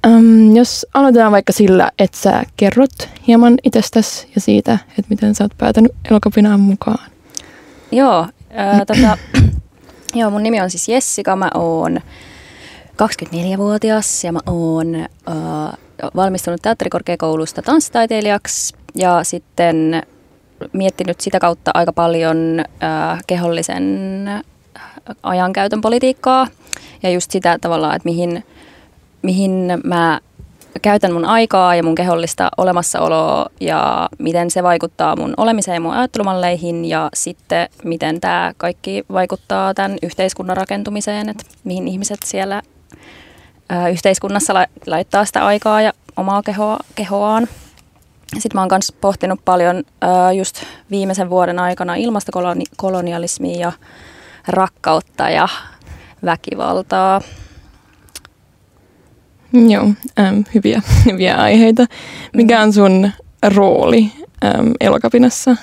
[0.06, 5.44] Um, jos aloitetaan vaikka sillä, että sä kerrot hieman itsestäsi ja siitä, että miten sä
[5.44, 7.10] oot päätänyt elokapinaan mukaan.
[7.92, 9.18] Joo, ää, tota,
[10.14, 12.00] joo, mun nimi on siis Jessica, mä oon
[13.02, 15.06] 24-vuotias ja mä oon äh,
[16.16, 20.02] valmistunut teatterikorkeakoulusta tanssitaiteilijaksi ja sitten
[20.72, 24.30] miettinyt sitä kautta aika paljon äh, kehollisen
[25.22, 26.46] ajankäytön politiikkaa
[27.02, 28.44] ja just sitä tavallaan, että mihin,
[29.22, 30.20] mihin mä
[30.82, 35.94] käytän mun aikaa ja mun kehollista olemassaoloa ja miten se vaikuttaa mun olemiseen ja mun
[35.94, 42.62] ajattelumalleihin ja sitten miten tämä kaikki vaikuttaa tämän yhteiskunnan rakentumiseen, että mihin ihmiset siellä
[43.92, 47.48] yhteiskunnassa la- laittaa sitä aikaa ja omaa kehoa, kehoaan.
[48.32, 53.72] Sitten mä oon myös pohtinut paljon ää, just viimeisen vuoden aikana ilmastokolonialismia ja
[54.48, 55.48] rakkautta ja
[56.24, 57.20] väkivaltaa.
[59.68, 59.84] Joo,
[60.18, 61.86] äm, hyviä, hyviä aiheita.
[62.32, 63.10] Mikä on sun
[63.54, 64.12] rooli
[64.44, 65.56] äm, elokapinassa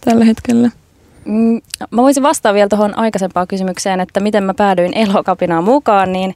[0.00, 0.70] tällä hetkellä?
[1.24, 6.34] Mm, mä voisin vastata vielä tuohon aikaisempaan kysymykseen, että miten mä päädyin elokapinaan mukaan, niin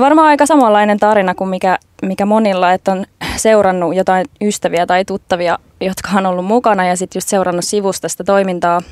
[0.00, 3.04] Varmaan aika samanlainen tarina kuin mikä, mikä monilla, että on
[3.36, 8.24] seurannut jotain ystäviä tai tuttavia, jotka on ollut mukana ja sitten just seurannut sivusta sitä
[8.24, 8.82] toimintaa.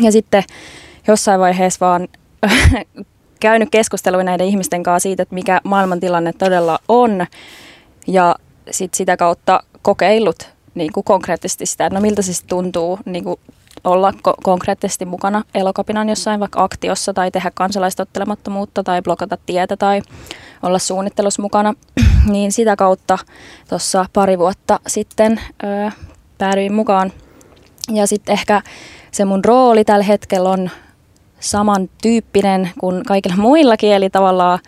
[0.00, 0.42] Ja sitten
[1.08, 2.08] jossain vaiheessa vaan
[3.40, 7.26] käynyt keskustelua näiden ihmisten kanssa siitä, että mikä maailmantilanne todella on
[8.06, 8.36] ja
[8.70, 13.40] sitten sitä kautta kokeillut niin kuin konkreettisesti sitä, että no miltä se tuntuu niin kuin
[13.84, 20.02] olla ko- konkreettisesti mukana elokapinan jossain vaikka aktiossa tai tehdä kansalaistottelemattomuutta tai blokata tietä tai
[20.62, 21.74] olla suunnittelussa mukana,
[22.32, 23.18] niin sitä kautta
[23.68, 25.90] tuossa pari vuotta sitten ö,
[26.38, 27.12] päädyin mukaan.
[27.92, 28.62] Ja sitten ehkä
[29.10, 30.70] se mun rooli tällä hetkellä on
[31.40, 34.58] samantyyppinen kuin kaikilla muillakin, eli tavallaan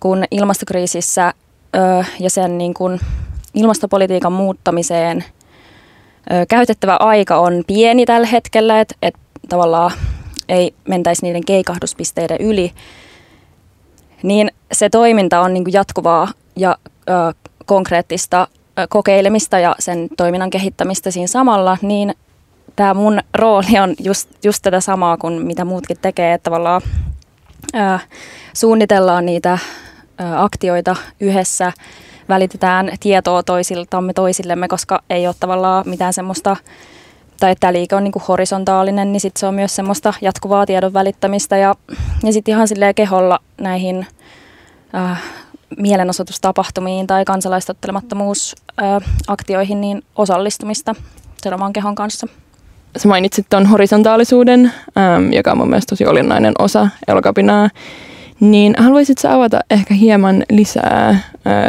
[0.00, 1.34] kun ilmastokriisissä
[1.76, 3.00] ö, ja sen niin kun
[3.54, 5.24] ilmastopolitiikan muuttamiseen–
[6.48, 9.14] käytettävä aika on pieni tällä hetkellä, että et
[9.48, 9.90] tavallaan
[10.48, 12.72] ei mentäisi niiden keikahduspisteiden yli,
[14.22, 16.76] niin se toiminta on niin kuin jatkuvaa ja
[17.08, 17.12] ö,
[17.66, 18.48] konkreettista
[18.78, 22.14] ö, kokeilemista ja sen toiminnan kehittämistä siinä samalla, niin
[22.76, 26.82] tämä mun rooli on just, just tätä samaa kuin mitä muutkin tekee, että tavallaan
[27.74, 27.98] ö,
[28.52, 29.58] suunnitellaan niitä ö,
[30.36, 31.72] aktioita yhdessä,
[32.28, 36.56] välitetään tietoa toisiltamme toisillemme, koska ei ole tavallaan mitään semmoista,
[37.40, 40.66] tai että tämä liike on niin kuin horisontaalinen, niin sitten se on myös semmoista jatkuvaa
[40.66, 41.74] tiedon välittämistä ja,
[42.22, 44.06] ja sitten ihan silleen keholla näihin
[44.94, 45.22] äh,
[45.78, 50.94] mielenosoitustapahtumiin tai kansalaistottelemattomuusaktioihin niin osallistumista
[51.42, 52.26] sen oman kehon kanssa.
[52.96, 57.70] Sä mainitsit tuon horisontaalisuuden, ähm, joka on mun mielestä tosi olennainen osa elokapinaa.
[58.40, 61.18] Niin haluaisitko avata ehkä hieman lisää ää,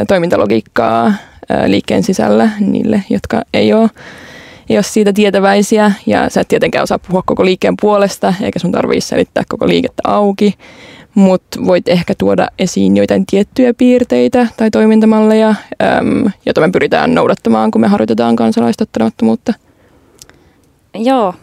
[0.07, 1.13] toimintalogiikkaa
[1.67, 3.89] liikkeen sisällä niille, jotka ei ole,
[4.69, 8.71] ei ole siitä tietäväisiä ja sä et tietenkään osaa puhua koko liikkeen puolesta eikä sun
[8.71, 10.53] tarvitse selittää koko liikettä auki,
[11.15, 15.55] mutta voit ehkä tuoda esiin joitain tiettyjä piirteitä tai toimintamalleja,
[16.45, 19.53] joita me pyritään noudattamaan, kun me harjoitetaan kansalaistottelemattomuutta.
[20.95, 21.33] Joo,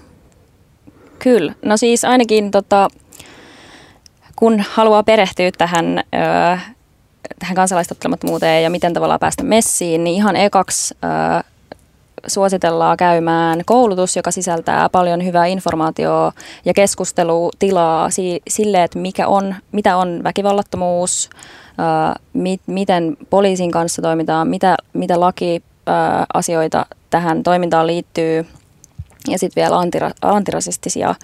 [1.19, 1.55] kyllä.
[1.65, 2.89] No siis ainakin tota,
[4.37, 6.59] kun haluaa perehtyä tähän, ö,
[7.39, 11.45] tähän kansalaistottelemattomuuteen ja miten tavallaan päästä messiin, niin ihan ekaksi ö,
[12.27, 19.55] suositellaan käymään koulutus, joka sisältää paljon hyvää informaatiota ja keskustelutilaa si- sille, että mikä on,
[19.73, 28.47] mitä on väkivallattomuus, ö, mi- miten poliisin kanssa toimitaan, mitä, mitä lakiasioita tähän toimintaan liittyy
[29.29, 31.15] ja sitten vielä antira- antirasistisia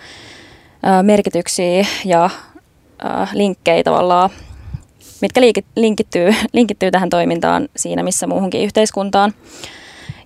[1.03, 2.31] merkityksiä ja
[3.33, 4.31] linkkejä tavallaan,
[5.21, 5.41] mitkä
[5.77, 9.33] linkittyy, linkittyy tähän toimintaan siinä missä muuhunkin yhteiskuntaan.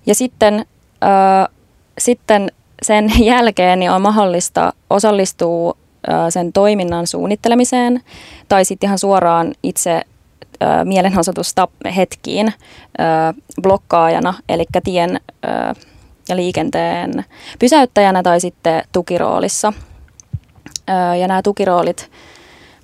[0.05, 0.65] Ja sitten,
[1.03, 1.47] äh,
[1.97, 5.77] sitten sen jälkeen niin on mahdollista osallistua
[6.09, 8.01] äh, sen toiminnan suunnittelemiseen
[8.49, 9.91] tai sitten ihan suoraan itse
[10.63, 15.75] äh, mielenosoitusta hetkiin äh, blokkaajana, eli tien äh,
[16.29, 17.25] ja liikenteen
[17.59, 19.73] pysäyttäjänä tai sitten tukiroolissa.
[20.89, 22.11] Äh, ja nämä tukiroolit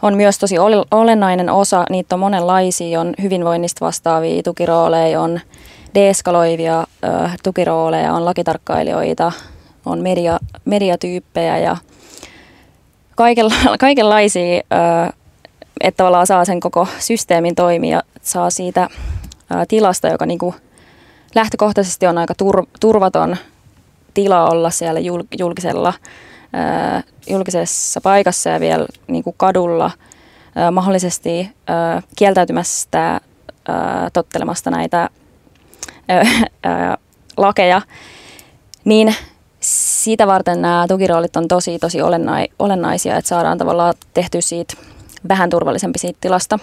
[0.02, 0.56] on myös tosi
[0.92, 5.40] olennainen osa, niitä on monenlaisia, on hyvinvoinnista vastaavia tukirooleja, on
[5.96, 9.32] deeskaloivia ö, tukirooleja, on lakitarkkailijoita,
[9.86, 11.78] on media, mediatyyppejä ja
[13.16, 15.14] kaikenla, kaikenlaisia, ö,
[15.82, 18.90] että tavallaan saa sen koko systeemin toimia, saa siitä
[19.52, 20.56] ö, tilasta, joka niinku
[21.36, 23.38] lähtökohtaisesti on aika tur, turvaton
[24.14, 25.94] tila olla siellä jul, julkisella,
[27.30, 29.92] julkisessa paikassa ja vielä niinku kadulla
[30.68, 31.50] ö, mahdollisesti
[32.16, 33.22] kieltäytymästä
[34.14, 35.10] tottelemasta näitä
[37.38, 37.82] lakeja,
[38.86, 39.16] niin
[39.60, 42.00] sitä varten nämä tukiroolit on tosi, tosi
[42.60, 44.74] olennaisia, että saadaan tavallaan tehty siitä
[45.30, 46.60] vähän turvallisempi siitä tilasta.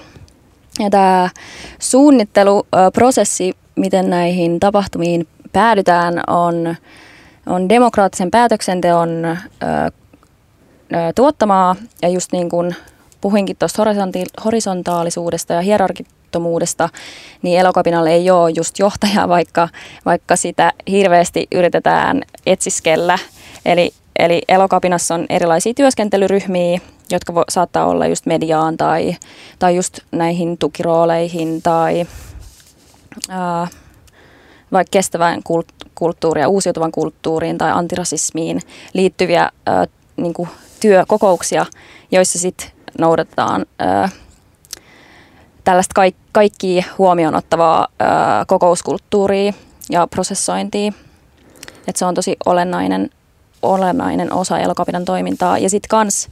[0.78, 1.30] Ja tämä
[1.78, 6.76] suunnitteluprosessi, miten näihin tapahtumiin päädytään, on,
[7.47, 9.36] on demokraattisen päätöksenteon ö,
[9.66, 9.92] ö,
[11.14, 11.76] tuottamaa.
[12.03, 12.76] Ja just niin kuin
[13.20, 13.82] puhuinkin tuosta
[14.45, 16.88] horisontaalisuudesta ja hierarki, riippumattomuudesta,
[17.42, 19.68] niin elokapinalle ei ole just johtajaa, vaikka,
[20.05, 23.18] vaikka sitä hirveästi yritetään etsiskellä.
[23.64, 26.80] Eli, eli elokapinassa on erilaisia työskentelyryhmiä,
[27.11, 29.16] jotka vo, saattaa olla just mediaan tai,
[29.59, 32.07] tai just näihin tukirooleihin tai
[33.28, 33.66] ää,
[34.73, 35.41] vaikka kestävään
[35.95, 38.61] kulttuuriin ja uusiutuvan kulttuuriin tai antirasismiin
[38.93, 39.87] liittyviä ää,
[40.17, 40.35] niin
[40.81, 41.67] työkokouksia,
[42.11, 44.09] joissa sitten noudatetaan ää,
[45.65, 49.53] tällaista kaik- kaikki huomioon ottavaa ää, kokouskulttuuria
[49.91, 50.93] ja prosessointia.
[51.89, 53.11] Et se on tosi olennainen,
[53.62, 55.59] olennainen osa elokapinan toimintaa.
[55.59, 56.29] Ja sitten kans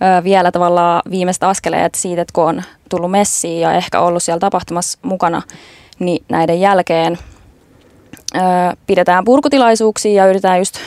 [0.00, 4.40] ää, vielä tavallaan viimeistä askeleet siitä, että kun on tullut messiin ja ehkä ollut siellä
[4.40, 5.42] tapahtumassa mukana,
[5.98, 7.18] niin näiden jälkeen
[8.86, 10.78] pidetään purkutilaisuuksia ja yritetään just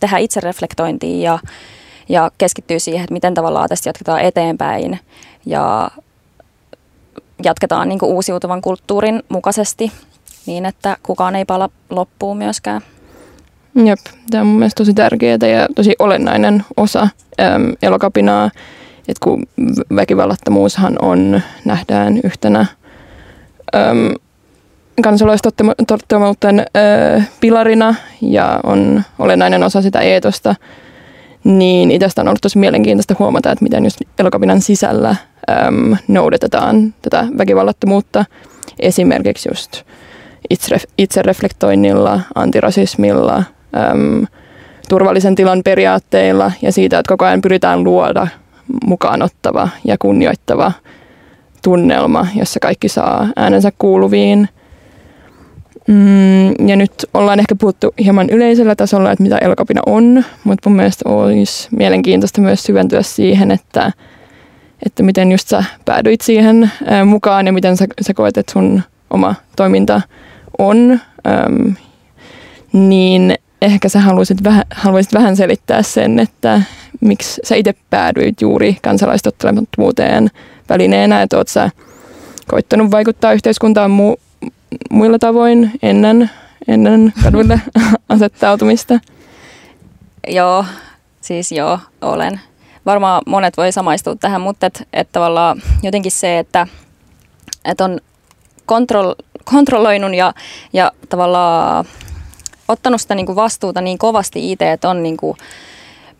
[0.00, 1.38] tehdä itsereflektointia ja,
[2.08, 4.98] ja keskittyä siihen, että miten tavallaan tästä jatketaan eteenpäin
[5.46, 5.90] ja
[7.44, 9.92] jatketaan niin uusiutuvan kulttuurin mukaisesti
[10.46, 12.80] niin, että kukaan ei pala loppuun myöskään.
[13.84, 13.98] Jep,
[14.30, 18.50] tämä on mun mielestä tosi tärkeää ja tosi olennainen osa äm, elokapinaa,
[18.98, 19.42] että kun
[19.96, 22.66] väkivallattomuushan on, nähdään yhtenä
[23.74, 24.14] äm,
[25.02, 30.54] kansalaistottelemuuden äh, pilarina ja on olennainen osa sitä eetosta,
[31.44, 35.16] niin itsestä on ollut tosi mielenkiintoista huomata, että miten just elokapinan sisällä
[35.50, 38.24] äm, noudatetaan tätä väkivallattomuutta
[38.78, 39.82] esimerkiksi just
[40.98, 43.36] itsereflektoinnilla, antirasismilla,
[43.90, 44.26] äm,
[44.88, 48.26] turvallisen tilan periaatteilla ja siitä, että koko ajan pyritään luoda
[48.86, 50.72] mukaanottava ja kunnioittava
[51.62, 54.48] tunnelma, jossa kaikki saa äänensä kuuluviin.
[55.88, 60.76] Mm, ja nyt ollaan ehkä puhuttu hieman yleisellä tasolla, että mitä elokapina on, mutta mun
[60.76, 63.92] mielestä olisi mielenkiintoista myös syventyä siihen, että
[64.86, 68.82] että miten just sä päädyit siihen ää, mukaan ja miten sä, sä koet, että sun
[69.10, 70.00] oma toiminta
[70.58, 71.74] on, äm,
[72.72, 76.62] niin ehkä sä haluaisit vähän, haluaisit vähän selittää sen, että
[77.00, 80.30] miksi sä itse päädyit juuri kansalaistottelemattomuuteen
[80.68, 81.70] välineenä, että oot sä
[82.48, 84.20] koittanut vaikuttaa yhteiskuntaan mu-
[84.90, 86.30] muilla tavoin ennen,
[86.68, 87.60] ennen kadulle
[88.08, 89.00] asettautumista?
[90.28, 90.64] Joo,
[91.20, 92.40] siis joo, olen
[92.86, 96.66] varmaan monet voi samaistua tähän, mutta et, et tavallaan jotenkin se, että
[97.64, 98.00] et on
[98.66, 99.14] kontrol,
[99.44, 100.34] kontrolloinut ja,
[100.72, 101.84] ja tavallaan
[102.68, 105.36] ottanut sitä niin kuin vastuuta niin kovasti itse, että on niin kuin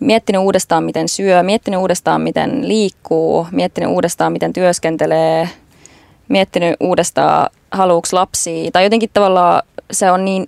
[0.00, 5.48] miettinyt uudestaan, miten syö, miettinyt uudestaan, miten liikkuu, miettinyt uudestaan, miten työskentelee,
[6.28, 8.70] miettinyt uudestaan, haluuks lapsia.
[8.70, 10.46] Tai jotenkin tavallaan se on niin,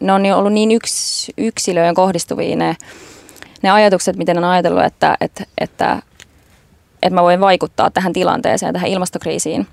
[0.00, 2.76] ne on ollut niin yks, yksilöön kohdistuvia ne
[3.62, 6.02] ne ajatukset, miten on ajatellut, että, että, että
[7.02, 9.66] että mä voin vaikuttaa tähän tilanteeseen, tähän ilmastokriisiin.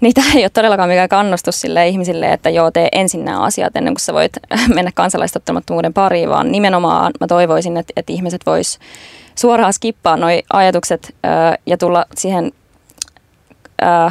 [0.00, 3.76] Niin tämä ei ole todellakaan mikään kannustus sille ihmisille, että joo, tee ensin nämä asiat
[3.76, 4.32] ennen kuin sä voit
[4.74, 8.78] mennä kansalaistottamattomuuden pariin, vaan nimenomaan mä toivoisin, että, että ihmiset vois
[9.34, 12.52] suoraan skippaa nuo ajatukset ää, ja tulla siihen
[13.80, 14.10] ää,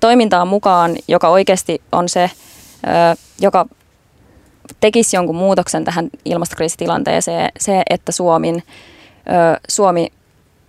[0.00, 2.30] toimintaan mukaan, joka oikeasti on se,
[3.40, 3.66] joka
[4.80, 8.62] tekisi jonkun muutoksen tähän ilmastokriisitilanteeseen, se, että Suomin,
[9.68, 10.08] Suomi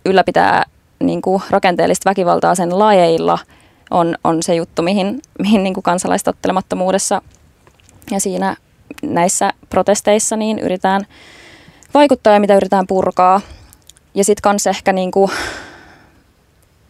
[0.06, 0.66] ylläpitää
[1.00, 3.40] niin kuin rakenteellista väkivaltaa sen lajeilla,
[3.92, 7.22] on, on se juttu, mihin, mihin niin kuin kansalaistottelemattomuudessa
[8.12, 8.56] ja siinä
[9.02, 11.06] näissä protesteissa niin yritetään
[11.94, 13.42] vaikuttaa ja mitä yritetään purkaa.
[14.14, 15.32] Ja sitten kans ehkä niin kuin,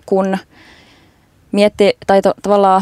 [0.05, 0.37] kun
[1.51, 2.81] miettii, tai to, tavallaan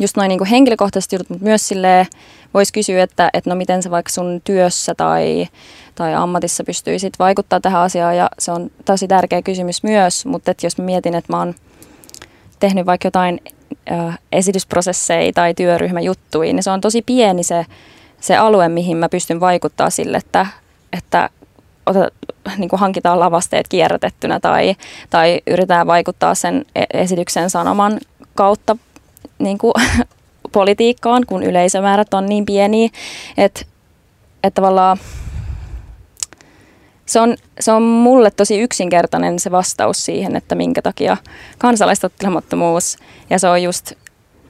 [0.00, 2.06] just noin niin henkilökohtaisesti jutut, mutta myös silleen
[2.54, 5.48] voisi kysyä, että, että no miten sä vaikka sun työssä tai,
[5.94, 10.66] tai ammatissa pystyisit vaikuttaa tähän asiaan ja se on tosi tärkeä kysymys myös, mutta että
[10.66, 11.54] jos mä mietin, että mä oon
[12.60, 13.40] tehnyt vaikka jotain
[13.92, 17.66] äh, esitysprosesseja tai työryhmäjuttuja, niin se on tosi pieni se,
[18.20, 20.46] se alue, mihin mä pystyn vaikuttaa sille, että,
[20.92, 21.30] että
[22.58, 24.76] niin kuin hankitaan lavasteet kierrätettynä tai,
[25.10, 27.98] tai yritetään vaikuttaa sen e-, esityksen sanoman
[28.34, 28.76] kautta
[29.38, 29.74] niin kuin,
[30.52, 32.88] politiikkaan, kun yleisömäärät on niin pieniä,
[33.36, 33.62] että,
[34.42, 34.98] että tavallaan
[37.06, 41.16] se on, se on mulle tosi yksinkertainen se vastaus siihen, että minkä takia
[41.58, 42.98] kansalaistottelemattomuus,
[43.30, 43.92] ja se on just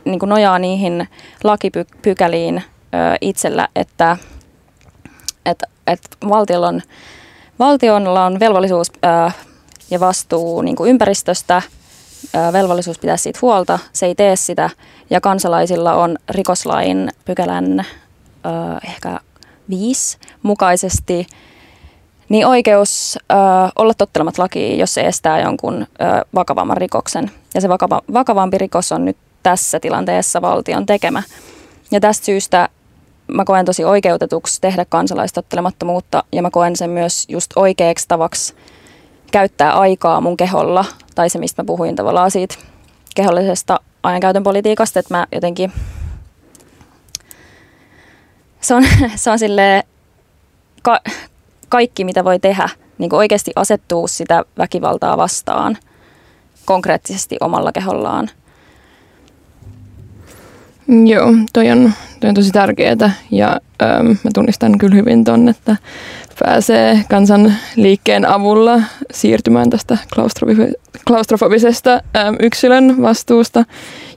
[0.04, 1.08] niin kuin nojaa niihin
[1.44, 4.16] lakipykäliin ö, itsellä, että,
[5.46, 6.82] että, että valtiolla on
[7.60, 9.32] Valtiolla on velvollisuus ää,
[9.90, 11.62] ja vastuu niin kuin ympäristöstä,
[12.34, 14.70] ää, velvollisuus pitää siitä huolta, se ei tee sitä.
[15.10, 17.84] Ja kansalaisilla on rikoslain pykälän
[18.44, 19.20] ää, ehkä
[19.70, 21.26] viisi mukaisesti
[22.30, 23.34] niin oikeus ö,
[23.76, 25.86] olla tottelemat lakiin, jos se estää jonkun ö,
[26.34, 27.30] vakavamman rikoksen.
[27.54, 31.22] Ja se vakava, vakavampi rikos on nyt tässä tilanteessa valtion tekemä.
[31.90, 32.68] Ja tästä syystä
[33.34, 38.54] mä koen tosi oikeutetuksi tehdä kansalaistottelemattomuutta ja mä koen sen myös just oikeaksi tavaksi
[39.32, 42.54] käyttää aikaa mun keholla, tai se mistä mä puhuin tavallaan siitä
[43.14, 45.72] kehollisesta ajankäytön politiikasta, että mä jotenkin,
[48.60, 48.84] se on,
[49.16, 49.82] se on sille
[50.82, 51.00] ka,
[51.68, 52.68] kaikki mitä voi tehdä,
[52.98, 55.78] niin oikeasti asettuu sitä väkivaltaa vastaan
[56.64, 58.30] konkreettisesti omalla kehollaan.
[61.06, 65.76] Joo, toi on, toi on tosi tärkeää ja ähm, mä tunnistan kyllä hyvin ton, että
[66.44, 68.80] pääsee kansan liikkeen avulla
[69.12, 69.98] siirtymään tästä
[71.06, 73.64] klaustrofobisesta ähm, yksilön vastuusta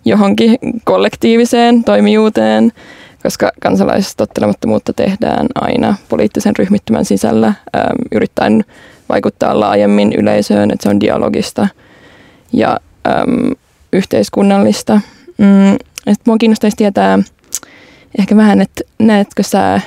[0.05, 2.71] johonkin kollektiiviseen toimijuuteen,
[3.23, 8.65] koska kansalaistottelemattomuutta tehdään aina poliittisen ryhmittymän sisällä ähm, yrittäen
[9.09, 11.67] vaikuttaa laajemmin yleisöön, että se on dialogista
[12.53, 13.51] ja ähm,
[13.93, 15.01] yhteiskunnallista.
[15.37, 17.19] Mm, sitten mua kiinnostaisi tietää
[18.19, 19.81] ehkä vähän, että näetkö sä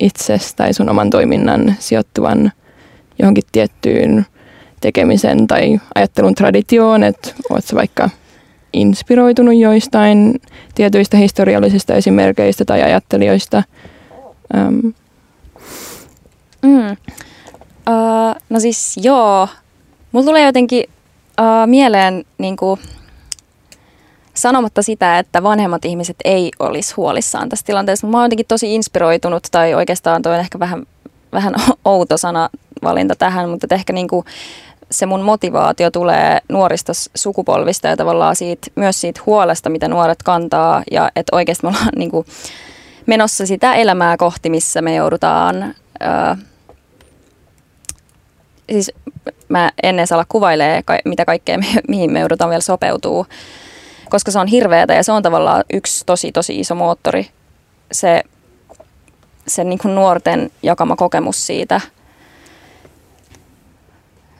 [0.00, 2.52] itsestä tai sun oman toiminnan sijoittuvan
[3.18, 4.26] johonkin tiettyyn
[4.80, 8.10] tekemisen tai ajattelun traditioon, että oot sä vaikka
[8.72, 10.40] inspiroitunut joistain
[10.74, 13.62] tietyistä historiallisista esimerkkeistä tai ajattelijoista?
[14.56, 14.92] Um.
[16.62, 16.96] Mm.
[17.90, 19.48] Uh, no siis joo,
[20.12, 20.84] mulla tulee jotenkin
[21.40, 22.80] uh, mieleen niin kuin,
[24.44, 28.06] sanomatta sitä, että vanhemmat ihmiset ei olisi huolissaan tässä tilanteessa.
[28.06, 30.86] Mä oon jotenkin tosi inspiroitunut, tai oikeastaan toi on ehkä vähän,
[31.32, 32.48] vähän outo sana
[32.82, 34.26] valinta tähän, mutta ehkä niin kuin
[34.90, 40.82] se mun motivaatio tulee nuorista sukupolvista ja tavallaan siitä, myös siitä huolesta, mitä nuoret kantaa
[40.90, 42.26] ja että oikeasti me ollaan niin kuin
[43.06, 46.36] menossa sitä elämää kohti, missä me joudutaan, ää,
[48.72, 48.92] siis
[49.48, 53.26] mä ennen saa kuvailee, mitä kaikkea, mihin me joudutaan vielä sopeutuu
[54.10, 57.26] koska se on hirveätä ja se on tavallaan yksi tosi tosi iso moottori,
[57.92, 58.22] se,
[59.46, 61.80] se niin kuin nuorten jakama kokemus siitä,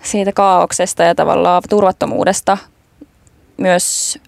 [0.03, 2.59] siitä kaauksesta ja tavallaan turvattomuudesta
[3.57, 4.19] myös,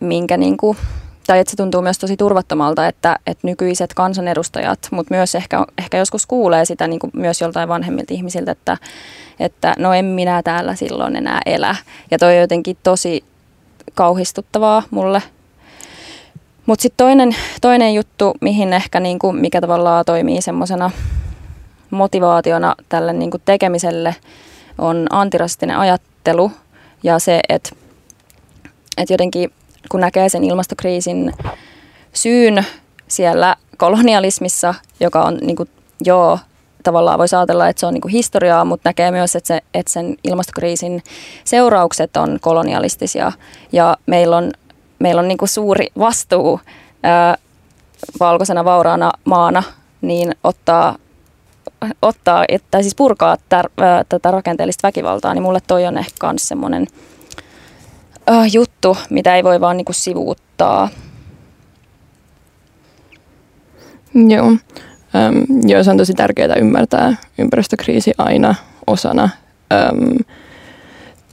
[0.00, 0.78] minkä niin kuin,
[1.26, 5.98] tai että se tuntuu myös tosi turvattomalta, että, että nykyiset kansanedustajat, mutta myös ehkä, ehkä
[5.98, 8.76] joskus kuulee sitä niin kuin myös joltain vanhemmilta ihmisiltä, että,
[9.40, 11.76] että no en minä täällä silloin enää elä.
[12.10, 13.24] Ja toi on jotenkin tosi
[13.96, 15.22] kauhistuttavaa mulle.
[16.66, 20.90] Mutta sitten toinen, toinen juttu, mihin ehkä niinku, mikä tavallaan toimii semmoisena
[21.90, 24.16] motivaationa tälle niinku tekemiselle,
[24.78, 26.52] on antirastinen ajattelu
[27.02, 27.70] ja se, että
[28.96, 29.52] et jotenkin
[29.90, 31.32] kun näkee sen ilmastokriisin
[32.12, 32.66] syyn
[33.08, 35.66] siellä kolonialismissa, joka on niinku,
[36.04, 36.38] joo,
[36.82, 40.16] tavallaan voisi ajatella, että se on niin historiaa, mutta näkee myös, että, se, että sen
[40.24, 41.02] ilmastokriisin
[41.44, 43.32] seuraukset on kolonialistisia
[43.72, 44.50] ja meillä on,
[44.98, 46.60] meillä on niin suuri vastuu
[47.02, 47.36] ää,
[48.20, 49.62] valkoisena vauraana maana
[50.00, 50.96] niin ottaa,
[52.02, 56.48] ottaa tai siis purkaa tär, ää, tätä rakenteellista väkivaltaa, niin mulle toi on ehkä myös
[56.48, 56.86] semmoinen
[58.52, 60.88] juttu, mitä ei voi vaan niin sivuuttaa.
[64.14, 64.56] Joo.
[65.66, 68.54] Joo, se on tosi tärkeää ymmärtää ympäristökriisi aina
[68.86, 69.28] osana
[69.72, 70.18] öm,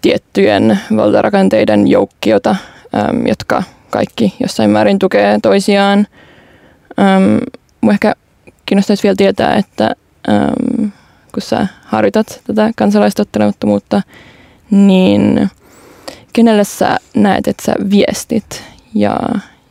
[0.02, 2.56] tiettyjen valtarakenteiden joukkiota,
[2.96, 6.08] öm, jotka kaikki jossain määrin tukee toisiaan.
[7.00, 7.40] Öm,
[7.92, 8.14] ehkä
[8.66, 9.92] kiinnostaisi vielä tietää, että
[10.30, 10.92] öm,
[11.34, 14.02] kun sä harjoitat tätä kansalaistottelemattomuutta,
[14.72, 15.50] niin
[16.34, 18.64] kenelle sä näet, että sä viestit
[18.96, 19.16] ja,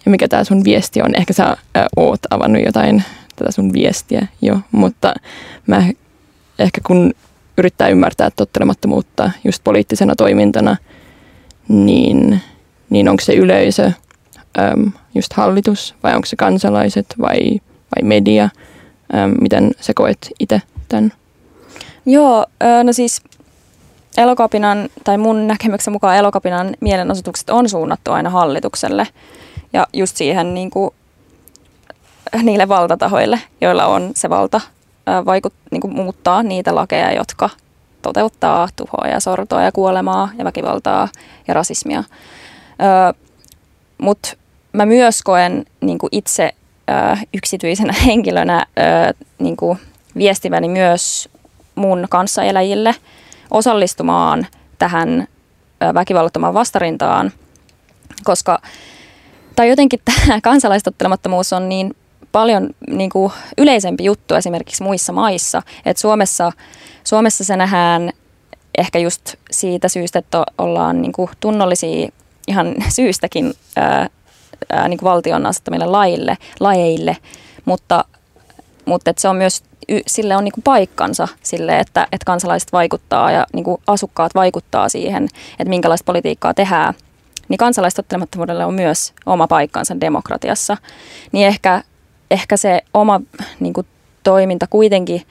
[0.05, 1.15] ja mikä tämä sun viesti on?
[1.15, 1.57] Ehkä sä ä,
[1.97, 3.05] oot avannut jotain
[3.43, 5.15] tätä sun viestiä jo, mutta
[5.67, 5.85] mä
[6.59, 7.15] ehkä kun
[7.59, 10.77] yrittää ymmärtää tottelemattomuutta just poliittisena toimintana,
[11.69, 12.41] niin,
[12.91, 13.93] niin onko se yleisö
[14.59, 17.41] äm, just hallitus vai onko se kansalaiset vai,
[17.97, 18.49] vai media?
[19.15, 21.13] Äm, miten sä koet itse tämän?
[22.07, 22.47] Joo,
[22.85, 23.23] no siis
[24.17, 29.07] elokapinan, tai mun näkemyksen mukaan elokapinan mielenosoitukset on suunnattu aina hallitukselle
[29.73, 30.95] ja just siihen niin kuin,
[32.43, 34.61] niille valtatahoille, joilla on se valta
[35.27, 37.51] vaikut, niin kuin muuttaa niitä lakeja, jotka
[38.03, 41.09] toteuttaa tuhoa ja sortoa ja kuolemaa ja väkivaltaa
[41.49, 42.05] ja rasismia.
[43.99, 44.37] Mutta
[44.73, 46.55] mä myös koen niin kuin itse
[47.35, 48.67] yksityisenä henkilönä
[49.39, 49.79] niin kuin
[50.17, 51.29] viestiväni myös
[51.75, 52.95] mun kanssaeläjille
[53.51, 54.47] osallistumaan
[54.79, 55.29] tähän
[55.95, 57.33] väkivallattomaan vastarintaan,
[58.25, 58.61] koska
[59.57, 61.97] tai jotenkin tämä kansalaistottelemattomuus on niin
[62.33, 65.63] paljon niin kuin yleisempi juttu esimerkiksi muissa maissa.
[65.87, 66.53] Et Suomessa,
[67.05, 68.11] Suomessa se nähdään
[68.79, 72.09] ehkä just siitä syystä, että ollaan niin kuin tunnollisia
[72.49, 74.09] ihan syystäkin ää,
[74.71, 77.17] ää, niin kuin valtion asettamille laille, lajeille,
[77.65, 78.05] mutta,
[78.85, 79.63] mutta et se on myös
[80.07, 84.89] sille on niin kuin paikkansa sille, että, että kansalaiset vaikuttaa ja niin kuin asukkaat vaikuttaa
[84.89, 85.25] siihen,
[85.59, 86.95] että minkälaista politiikkaa tehdään,
[87.49, 90.77] niin kansalaistottelemattomuudelle on myös oma paikkansa demokratiassa.
[91.33, 91.83] Niin ehkä
[92.33, 93.21] ehkä se oma
[93.61, 93.87] niin kuin,
[94.23, 95.23] toiminta kuitenkin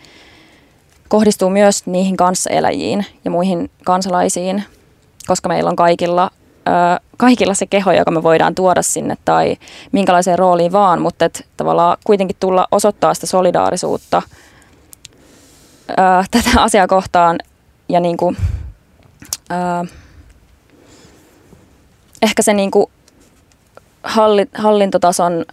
[1.07, 4.63] kohdistuu myös niihin kanssaeläjiin ja muihin kansalaisiin,
[5.27, 6.31] koska meillä on kaikilla,
[6.67, 9.57] ö, kaikilla se keho, joka me voidaan tuoda sinne tai
[9.91, 14.21] minkälaiseen rooliin vaan, mutta et, tavallaan kuitenkin tulla osoittaa sitä solidaarisuutta
[15.89, 15.93] ö,
[16.31, 17.39] tätä asiaa kohtaan
[17.89, 18.37] ja niin kuin,
[19.51, 19.87] ö,
[22.21, 22.85] ehkä se niin kuin
[24.53, 25.45] hallintotason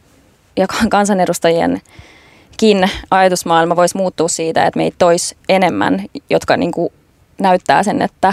[0.59, 6.93] ja kansanedustajienkin ajatusmaailma voisi muuttua siitä, että meitä toisi enemmän, jotka niin kuin
[7.40, 8.32] näyttää sen, että,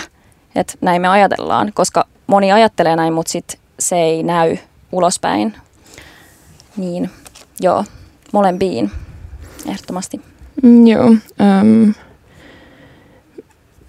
[0.56, 4.58] että näin me ajatellaan, koska moni ajattelee näin, mutta sit se ei näy
[4.92, 5.56] ulospäin.
[6.78, 7.10] Niin
[7.60, 7.86] joo,
[8.34, 8.92] molempiin
[9.70, 10.22] ehdottomasti.
[10.64, 11.06] Mm, joo.
[11.06, 11.94] Um,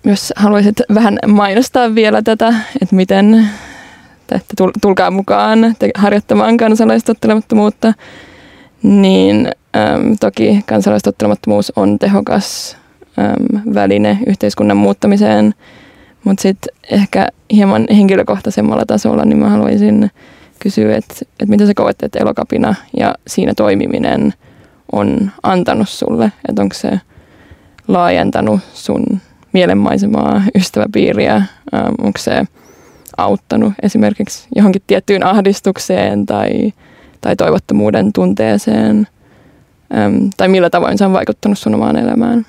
[0.05, 3.51] jos haluaisit vähän mainostaa vielä tätä, että miten
[4.35, 5.59] että tulkaa mukaan
[5.95, 7.95] harjoittamaan kansalaistottelemattomuutta,
[8.83, 12.77] niin äm, toki kansalaistottelemattomuus on tehokas
[13.19, 15.55] äm, väline yhteiskunnan muuttamiseen,
[16.25, 20.11] mutta sitten ehkä hieman henkilökohtaisemmalla tasolla, niin mä haluaisin
[20.59, 24.35] kysyä, että, että mitä sä koet, että elokapina ja siinä toimiminen
[24.93, 27.01] on antanut sulle, että onko se
[27.89, 29.21] laajentanut sun
[29.53, 31.43] mielenmaisemaa, ystäväpiiriä,
[31.99, 32.45] onko se
[33.17, 36.73] auttanut esimerkiksi johonkin tiettyyn ahdistukseen tai,
[37.21, 39.09] tai toivottomuuden tunteeseen?
[39.97, 42.47] Äm, tai millä tavoin se on vaikuttanut sun omaan elämään?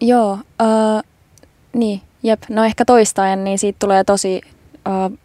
[0.00, 1.02] Joo, uh,
[1.72, 2.42] niin, jep.
[2.48, 4.40] No ehkä toistaen, niin siitä tulee tosi
[4.88, 5.18] uh,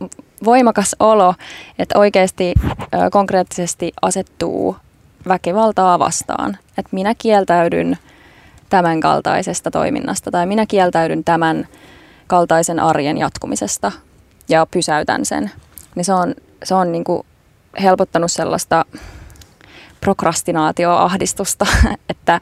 [0.44, 1.34] voimakas olo,
[1.78, 2.76] että oikeasti uh,
[3.10, 4.76] konkreettisesti asettuu
[5.28, 6.56] väkivaltaa vastaan.
[6.78, 7.98] Että minä kieltäydyn
[8.70, 11.68] tämän kaltaisesta toiminnasta tai minä kieltäydyn tämän
[12.28, 13.92] kaltaisen arjen jatkumisesta
[14.48, 15.50] ja pysäytän sen,
[15.94, 16.34] niin se on,
[16.64, 17.22] se on niin kuin
[17.82, 18.84] helpottanut sellaista
[20.00, 21.66] prokrastinaatioahdistusta,
[22.10, 22.40] että,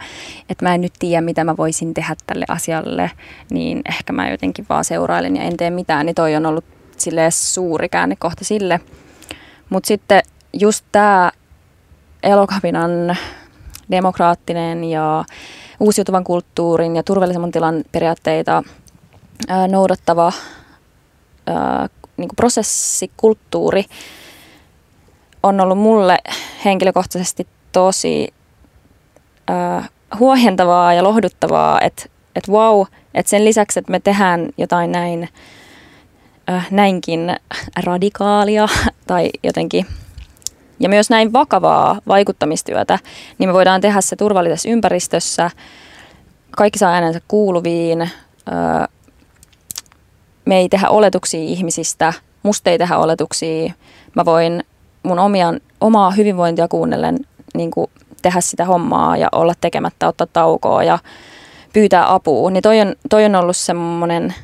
[0.48, 3.10] että mä en nyt tiedä, mitä mä voisin tehdä tälle asialle,
[3.50, 6.64] niin ehkä mä jotenkin vaan seurailen ja en tee mitään, niin toi on ollut
[6.96, 8.80] sille suuri käännekohta sille.
[9.70, 10.22] Mutta sitten
[10.52, 11.30] just tämä
[12.22, 13.16] elokapinan
[13.90, 15.24] demokraattinen ja
[15.80, 18.62] uusiutuvan kulttuurin ja turvallisemman tilan periaatteita
[19.48, 20.32] ää, noudattava
[21.46, 23.84] ää, niin kuin prosessikulttuuri
[25.42, 26.18] on ollut mulle
[26.64, 28.34] henkilökohtaisesti tosi
[29.50, 32.06] äh, huojentavaa ja lohduttavaa, että
[32.36, 35.28] et wow, että sen lisäksi, että me tehdään jotain näin,
[36.50, 37.36] äh, näinkin
[37.84, 38.68] radikaalia
[39.06, 39.86] tai jotenkin
[40.80, 42.98] ja myös näin vakavaa vaikuttamistyötä,
[43.38, 45.50] niin me voidaan tehdä se turvallisessa ympäristössä.
[46.50, 48.02] Kaikki saa äänensä kuuluviin.
[48.02, 48.08] Öö,
[50.47, 52.12] me ei tehdä oletuksia ihmisistä.
[52.43, 53.73] Musta ei tehdä oletuksia.
[54.14, 54.64] Mä voin
[55.02, 57.18] mun omia, omaa hyvinvointia kuunnellen
[57.55, 57.90] niin kuin
[58.23, 60.98] tehdä sitä hommaa ja olla tekemättä, ottaa taukoa ja
[61.73, 62.51] pyytää apua.
[62.51, 64.35] Niin toi on, toi on ollut semmoinen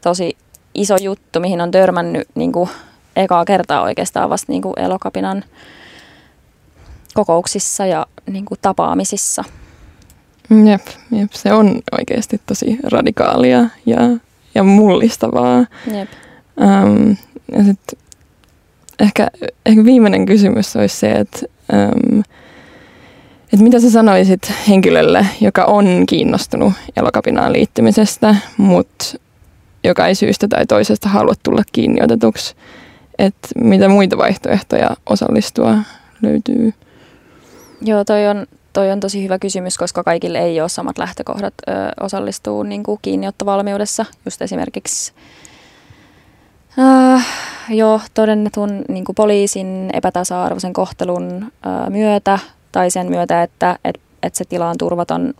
[0.00, 0.36] tosi
[0.74, 2.70] iso juttu, mihin on törmännyt niin kuin
[3.16, 5.44] ekaa kertaa oikeastaan vasta niin kuin elokapinan
[7.14, 9.44] kokouksissa ja niin kuin tapaamisissa.
[10.70, 13.98] Jep, jep, se on oikeasti tosi radikaalia ja,
[14.58, 15.66] ja mullistavaa.
[15.94, 16.08] Jep.
[16.60, 17.16] Um,
[17.52, 17.98] ja sit
[19.00, 19.28] ehkä,
[19.66, 21.38] ehkä viimeinen kysymys olisi se, että
[21.72, 22.22] um,
[23.52, 29.04] et mitä sä sanoisit henkilölle, joka on kiinnostunut elokapinaan liittymisestä, mutta
[29.84, 32.54] joka ei syystä tai toisesta halua tulla kiinni otetuksi
[33.18, 35.78] että mitä muita vaihtoehtoja osallistua
[36.22, 36.72] löytyy?
[37.80, 38.46] Joo, toi on,
[38.78, 42.98] toi on tosi hyvä kysymys, koska kaikille ei ole samat lähtökohdat ö, osallistua niin kuin
[43.02, 44.04] kiinniottovalmiudessa.
[44.24, 45.12] Just esimerkiksi
[46.78, 47.26] äh,
[47.68, 51.52] jo todennetun niin kuin poliisin epätasa-arvoisen kohtelun
[51.86, 52.38] ö, myötä
[52.72, 55.34] tai sen myötä, että et, et se tila on turvaton,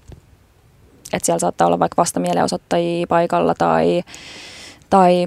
[1.13, 4.03] että siellä saattaa olla vaikka vastamielenosoittajia paikalla tai,
[4.91, 5.27] tai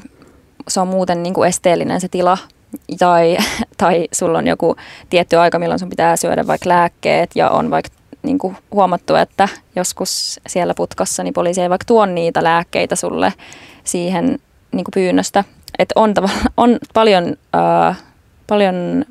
[0.67, 2.37] se on muuten niin kuin esteellinen se tila
[2.99, 3.37] tai,
[3.77, 4.75] tai sulla on joku
[5.09, 9.47] tietty aika, milloin sun pitää syödä vaikka lääkkeet ja on vaikka niin kuin huomattu, että
[9.75, 13.33] joskus siellä putkassa niin poliisi ei vaikka tuo niitä lääkkeitä sulle
[13.83, 14.39] siihen
[14.71, 15.43] niin kuin pyynnöstä.
[15.79, 16.13] Että on,
[16.57, 18.03] on paljon, äh,
[18.47, 19.05] paljon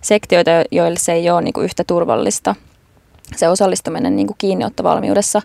[0.00, 2.54] sektioita, joille se ei ole niin kuin yhtä turvallista,
[3.36, 5.42] se osallistuminen niin kuin kiinniottovalmiudessa.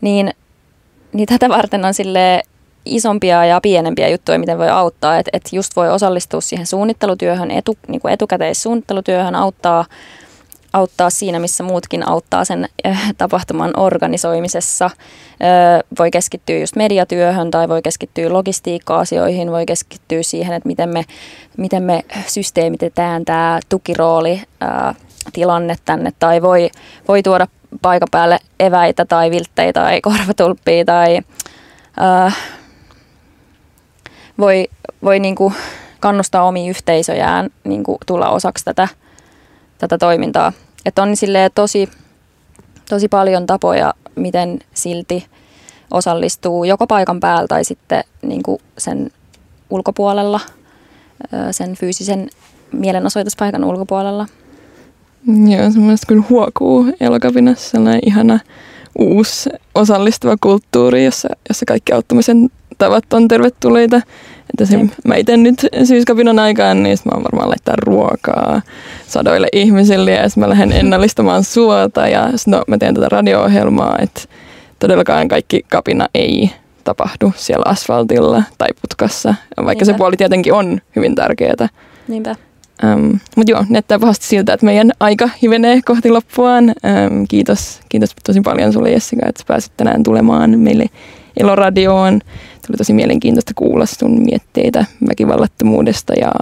[0.00, 0.34] Niin,
[1.12, 2.42] niin tätä varten on sille
[2.84, 5.18] isompia ja pienempiä juttuja, miten voi auttaa.
[5.18, 9.84] Että et just voi osallistua siihen suunnittelutyöhön, etu, niin kuin etukäteissuunnittelutyöhön, auttaa,
[10.72, 14.90] auttaa siinä, missä muutkin auttaa sen äh, tapahtuman organisoimisessa.
[15.98, 21.04] Voi keskittyä just mediatyöhön tai voi keskittyä logistiikka-asioihin, voi keskittyä siihen, että miten me,
[21.56, 24.42] miten me systeemitetään tämä tukirooli
[25.32, 26.70] tilanne tänne tai voi,
[27.08, 27.46] voi tuoda
[27.82, 31.20] paikan päälle eväitä tai vilttejä tai korvatulppia tai
[32.02, 32.36] äh,
[34.38, 34.68] voi,
[35.04, 35.54] voi niin kuin
[36.00, 38.88] kannustaa omia yhteisöjään niin kuin tulla osaksi tätä,
[39.82, 40.52] tätä toimintaa.
[40.86, 41.08] Että on
[41.54, 41.88] tosi,
[42.88, 45.26] tosi paljon tapoja, miten silti
[45.90, 49.10] osallistuu joko paikan päällä tai sitten niin kuin sen
[49.70, 50.40] ulkopuolella,
[51.50, 52.28] sen fyysisen
[52.72, 54.26] mielenosoituspaikan ulkopuolella.
[55.26, 58.40] Joo, semmoista kyllä huokuu elokapinassa sellainen ihana
[58.98, 63.96] uusi osallistava kulttuuri, jossa, jossa kaikki auttamisen tavat on tervetulleita.
[64.50, 68.62] Että se, mä itse nyt syyskapinan aikaan, niin mä oon varmaan laittaa ruokaa
[69.12, 74.20] sadoille ihmisille ja mä lähden ennallistamaan suota ja no, mä teen tätä radio-ohjelmaa, että
[74.78, 76.50] todellakaan kaikki kapina ei
[76.84, 79.84] tapahdu siellä asfaltilla tai putkassa, vaikka Niinpä.
[79.84, 81.68] se puoli tietenkin on hyvin tärkeää.
[82.08, 82.36] Niinpä.
[82.84, 86.64] Um, Mutta joo, näyttää pahasti siltä, että meidän aika hivenee kohti loppuaan.
[86.64, 90.86] Um, kiitos, kiitos tosi paljon sulle Jessica, että pääsit tänään tulemaan meille
[91.40, 92.20] Eloradioon.
[92.66, 96.32] Tuli tosi mielenkiintoista kuulla sun mietteitä väkivallattomuudesta ja,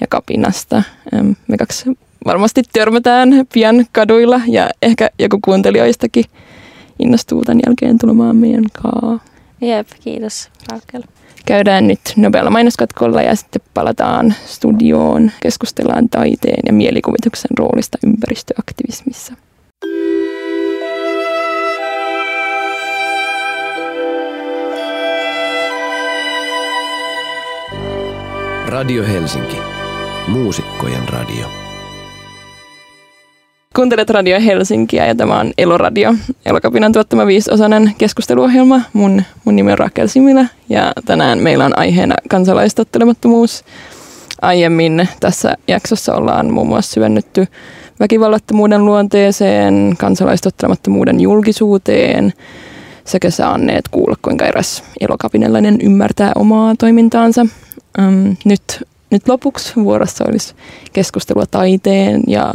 [0.00, 0.82] ja kapinasta.
[1.48, 1.84] Me kaksi
[2.24, 6.24] varmasti törmätään pian kaduilla ja ehkä joku kuuntelijoistakin
[6.98, 9.18] innostuu tämän jälkeen tulemaan meidän kaa.
[9.60, 11.02] Jep, kiitos Rakel
[11.46, 15.30] käydään nyt nopealla mainoskatkolla ja sitten palataan studioon.
[15.42, 19.34] Keskustellaan taiteen ja mielikuvituksen roolista ympäristöaktivismissa.
[28.66, 29.79] Radio Helsinki.
[30.28, 31.46] Muusikkojen radio.
[33.76, 36.14] Kuuntelet Radio Helsinkiä ja tämä on Eloradio,
[36.46, 38.80] Elokapinan tuottama viisosainen keskusteluohjelma.
[38.92, 43.64] Mun, mun nimi on Rakel Similä ja tänään meillä on aiheena kansalaistottelemattomuus.
[44.42, 47.46] Aiemmin tässä jaksossa ollaan muun muassa syvennytty
[48.00, 52.32] väkivallattomuuden luonteeseen, kansalaistottelemattomuuden julkisuuteen
[53.04, 57.46] sekä saaneet kuulla, kuinka eräs elokapinelainen ymmärtää omaa toimintaansa.
[57.98, 60.54] Um, nyt, nyt lopuksi vuorossa olisi
[60.92, 62.54] keskustelua taiteen ja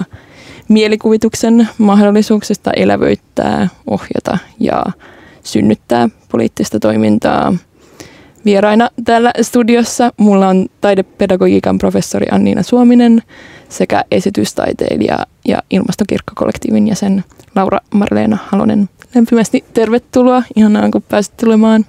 [0.68, 4.84] mielikuvituksen mahdollisuuksista elävöittää, ohjata ja
[5.44, 7.54] synnyttää poliittista toimintaa.
[8.46, 10.12] vieraina täällä studiossa.
[10.18, 13.22] Mulla on taidepedagogiikan professori Anniina Suominen
[13.70, 17.24] sekä esitystaiteilija ja ilmastokirkkokollektiivin jäsen
[17.56, 18.90] Laura Marleena Halonen.
[19.16, 20.44] Lämpimästi tervetuloa.
[20.56, 21.86] Ihanaa, kun pääsit tulemaan.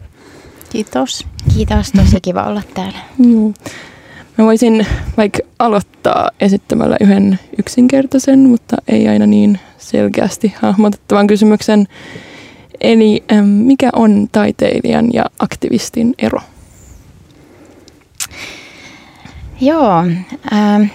[0.70, 1.26] Kiitos.
[1.54, 2.98] Kiitos, tosi kiva olla täällä.
[3.18, 3.52] Joo.
[4.38, 4.86] Mä voisin
[5.16, 11.86] vaikka aloittaa esittämällä yhden yksinkertaisen, mutta ei aina niin selkeästi hahmotettavan kysymyksen.
[12.80, 16.40] Eli mikä on taiteilijan ja aktivistin ero?
[19.60, 20.04] Joo,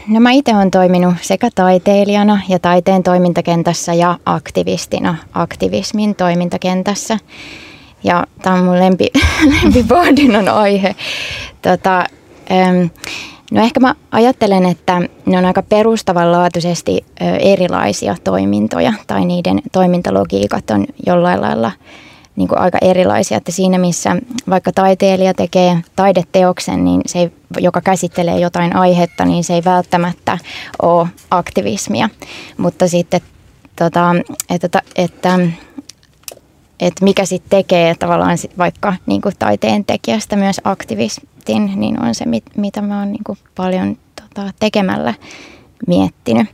[0.07, 7.17] no mä itse olen toiminut sekä taiteilijana ja taiteen toimintakentässä ja aktivistina aktivismin toimintakentässä.
[8.03, 9.07] Ja tämä on mun lempi,
[9.63, 10.95] lempipohdinnon aihe.
[11.61, 12.05] Tota,
[13.51, 17.05] No ehkä mä ajattelen, että ne on aika perustavanlaatuisesti
[17.39, 21.71] erilaisia toimintoja tai niiden toimintalogiikat on jollain lailla
[22.35, 23.37] niin kuin aika erilaisia.
[23.37, 24.15] Että siinä missä
[24.49, 30.37] vaikka taiteilija tekee taideteoksen, niin se joka käsittelee jotain aihetta, niin se ei välttämättä
[30.81, 32.09] ole aktivismia.
[32.57, 33.21] Mutta sitten,
[33.75, 34.15] tota,
[34.49, 35.39] että, että
[36.81, 42.15] että mikä sitten tekee tavallaan sit vaikka niin kuin taiteen tekijästä myös aktivistin, niin on
[42.15, 45.13] se, mit, mitä mä oon niin kuin paljon tota, tekemällä
[45.87, 46.47] miettinyt.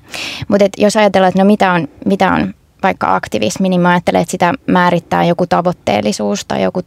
[0.48, 2.54] Mutta jos ajatellaan, että no mitä on, mitä on
[2.88, 6.82] vaikka aktivismi, niin mä ajattelen, että sitä määrittää joku tavoitteellisuus tai joku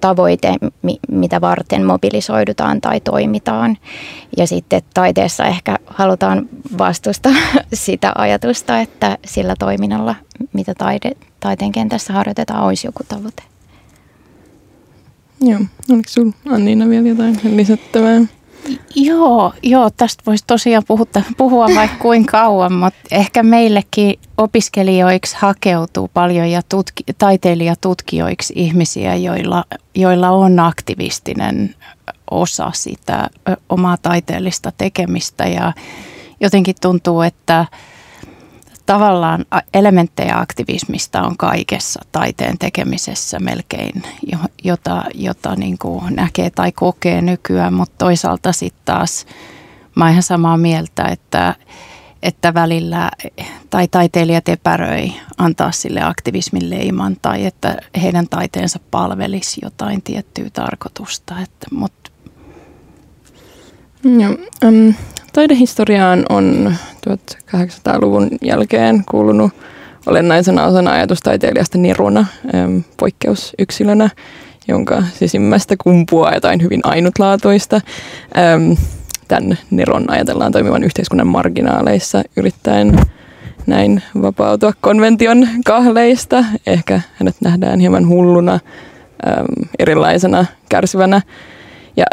[0.00, 0.54] tavoite,
[1.10, 3.78] mitä varten mobilisoidutaan tai toimitaan.
[4.36, 7.32] Ja sitten taiteessa ehkä halutaan vastustaa
[7.74, 10.14] sitä ajatusta, että sillä toiminnalla,
[10.52, 13.42] mitä taide, taiteen kentässä harjoitetaan, olisi joku tavoite.
[15.40, 18.20] Joo, oliko sinulla Anniina vielä jotain lisättävää?
[18.94, 26.10] Joo, joo, tästä voisi tosiaan puhuta, puhua vaikka kuin kauan, mutta ehkä meillekin opiskelijoiksi hakeutuu
[26.14, 29.64] paljon ja tutki, taiteilijatutkijoiksi ihmisiä, joilla,
[29.94, 31.74] joilla on aktivistinen
[32.30, 33.30] osa sitä
[33.68, 35.46] omaa taiteellista tekemistä.
[35.46, 35.72] Ja
[36.40, 37.66] jotenkin tuntuu, että
[38.86, 39.44] tavallaan
[39.74, 44.02] elementtejä aktivismista on kaikessa taiteen tekemisessä melkein,
[44.64, 49.26] jota, jota niin kuin näkee tai kokee nykyään, mutta toisaalta sitten taas
[49.94, 51.54] mä ihan samaa mieltä, että,
[52.22, 53.10] että välillä
[53.70, 61.40] tai taiteilijat epäröi antaa sille aktivismin leiman tai että heidän taiteensa palvelisi jotain tiettyä tarkoitusta.
[61.40, 62.01] Että, mutta
[64.04, 64.36] Joo,
[64.68, 64.94] um,
[65.32, 66.74] Taidehistoriaan on
[67.10, 69.52] 1800-luvun jälkeen kuulunut
[70.06, 72.26] olennaisena osana ajatustaiteilijasta Niruna
[72.96, 74.10] poikkeusyksilönä,
[74.68, 77.80] jonka sisimmästä kumpuaa jotain hyvin ainutlaatuista.
[79.28, 82.98] Tämän Niron ajatellaan toimivan yhteiskunnan marginaaleissa yrittäen
[83.66, 86.44] näin vapautua konvention kahleista.
[86.66, 88.60] Ehkä hänet nähdään hieman hulluna,
[89.78, 91.22] erilaisena, kärsivänä.
[91.96, 92.04] Ja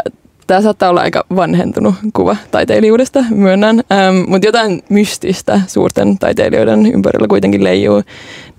[0.50, 7.28] tämä saattaa olla aika vanhentunut kuva taiteilijuudesta, myönnän, ähm, mutta jotain mystistä suurten taiteilijoiden ympärillä
[7.28, 8.02] kuitenkin leijuu.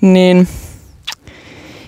[0.01, 0.47] Niin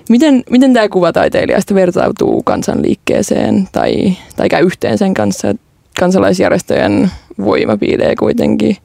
[0.10, 5.56] miten, miten tämä kuva taiteilijasta vertautuu kansanliikkeeseen tai, tai käy yhteen sen kanssa?
[6.00, 7.12] Kansalaisjärjestöjen
[7.46, 8.78] voima piilee kuitenkin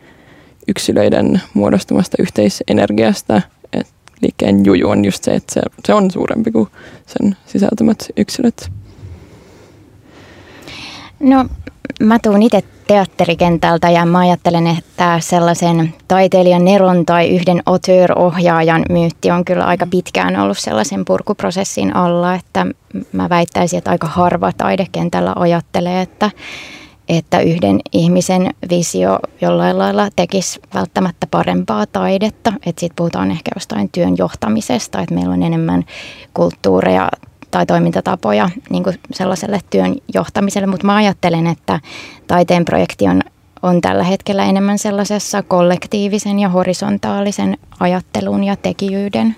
[0.68, 3.42] yksilöiden muodostumasta yhteisenergiasta.
[3.72, 3.86] Et
[4.22, 6.68] liikkeen juju on just se, että se, se on suurempi kuin
[7.06, 8.77] sen sisältämät yksilöt.
[11.20, 11.44] No
[12.00, 19.30] mä tuun itse teatterikentältä ja mä ajattelen, että sellaisen taiteilijan Neron tai yhden auteur-ohjaajan myytti
[19.30, 22.66] on kyllä aika pitkään ollut sellaisen purkuprosessin alla, että
[23.12, 26.30] mä väittäisin, että aika harva taidekentällä ajattelee, että,
[27.08, 32.52] että yhden ihmisen visio jollain lailla tekisi välttämättä parempaa taidetta.
[32.66, 35.84] Että sitten puhutaan ehkä jostain työn johtamisesta, että meillä on enemmän
[36.34, 37.08] kulttuureja
[37.50, 41.80] tai toimintatapoja niin kuin sellaiselle työn johtamiselle, mutta mä ajattelen, että
[42.26, 43.22] taiteen projekti on,
[43.62, 49.36] on tällä hetkellä enemmän sellaisessa kollektiivisen ja horisontaalisen ajattelun ja tekijyyden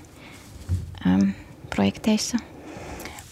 [1.07, 1.31] äm,
[1.75, 2.37] projekteissa.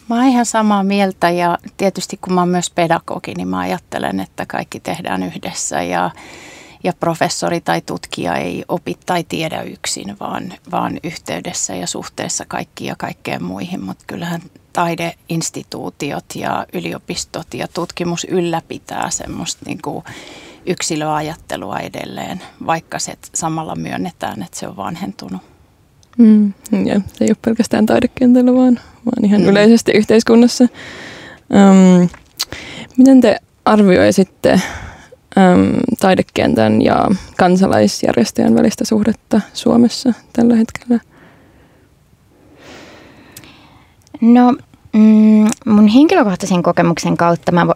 [0.10, 4.20] Mä oon ihan samaa mieltä ja tietysti kun mä oon myös pedagogi, niin mä ajattelen,
[4.20, 6.12] että kaikki tehdään yhdessä ja
[6.84, 12.88] ja professori tai tutkija ei opi tai tiedä yksin, vaan, vaan yhteydessä ja suhteessa kaikkiin
[12.88, 13.84] ja kaikkeen muihin.
[13.84, 14.42] Mutta kyllähän
[14.74, 20.04] taideinstituutiot ja yliopistot ja tutkimus ylläpitää semmoista niin kuin
[20.66, 25.42] yksilöajattelua edelleen, vaikka se samalla myönnetään, että se on vanhentunut.
[26.18, 26.54] Mm,
[26.86, 29.48] ja se ei ole pelkästään taidekentällä, vaan, vaan ihan mm.
[29.48, 30.64] yleisesti yhteiskunnassa.
[30.64, 32.10] Um,
[32.98, 34.62] miten te arvioisitte äm,
[36.00, 41.00] taidekentän ja kansalaisjärjestöjen välistä suhdetta Suomessa tällä hetkellä?
[44.22, 44.54] No
[44.94, 47.68] Mm, mun henkilökohtaisen kokemuksen kautta mä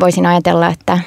[0.00, 0.98] voisin ajatella, että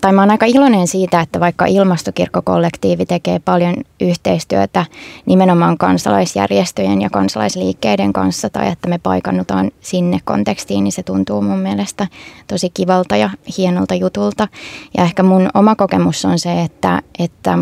[0.00, 4.86] tai mä oon aika iloinen siitä, että vaikka ilmastokirkkokollektiivi tekee paljon yhteistyötä
[5.26, 11.58] nimenomaan kansalaisjärjestöjen ja kansalaisliikkeiden kanssa tai että me paikannutaan sinne kontekstiin, niin se tuntuu mun
[11.58, 12.06] mielestä
[12.46, 14.48] tosi kivalta ja hienolta jutulta.
[14.96, 17.58] Ja ehkä mun oma kokemus on se, että, että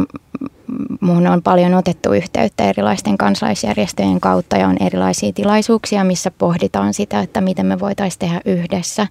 [1.00, 7.20] Muuhun on paljon otettu yhteyttä erilaisten kansalaisjärjestöjen kautta ja on erilaisia tilaisuuksia, missä pohditaan sitä,
[7.20, 9.06] että miten me voitaisiin tehdä yhdessä.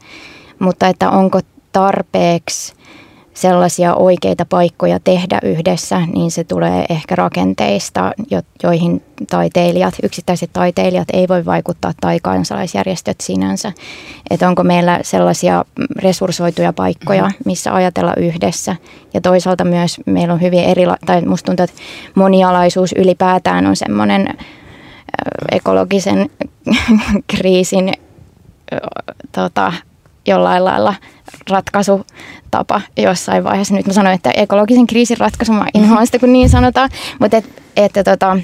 [0.60, 1.39] Mutta että onko
[1.72, 2.74] tarpeeksi
[3.40, 8.12] sellaisia oikeita paikkoja tehdä yhdessä, niin se tulee ehkä rakenteista,
[8.64, 13.72] joihin taiteilijat, yksittäiset taiteilijat ei voi vaikuttaa tai kansalaisjärjestöt sinänsä.
[14.30, 15.66] Että onko meillä sellaisia
[15.96, 17.44] resurssoituja paikkoja, mm-hmm.
[17.46, 18.76] missä ajatella yhdessä.
[19.14, 21.82] Ja toisaalta myös meillä on hyvin eri, tai musta tuntuu, että
[22.16, 24.38] monialaisuus ylipäätään on semmoinen
[25.52, 26.30] ekologisen
[27.38, 27.94] kriisin
[29.32, 29.74] tota,
[30.28, 30.96] jollain lailla
[31.49, 33.73] ratkaisutapa jossain vaiheessa.
[33.73, 36.89] Nyt mä sanoin, että ekologisen kriisin ratkaisu, mä inhoan sitä, kun niin sanotaan.
[37.19, 38.38] Mutta et, että tota,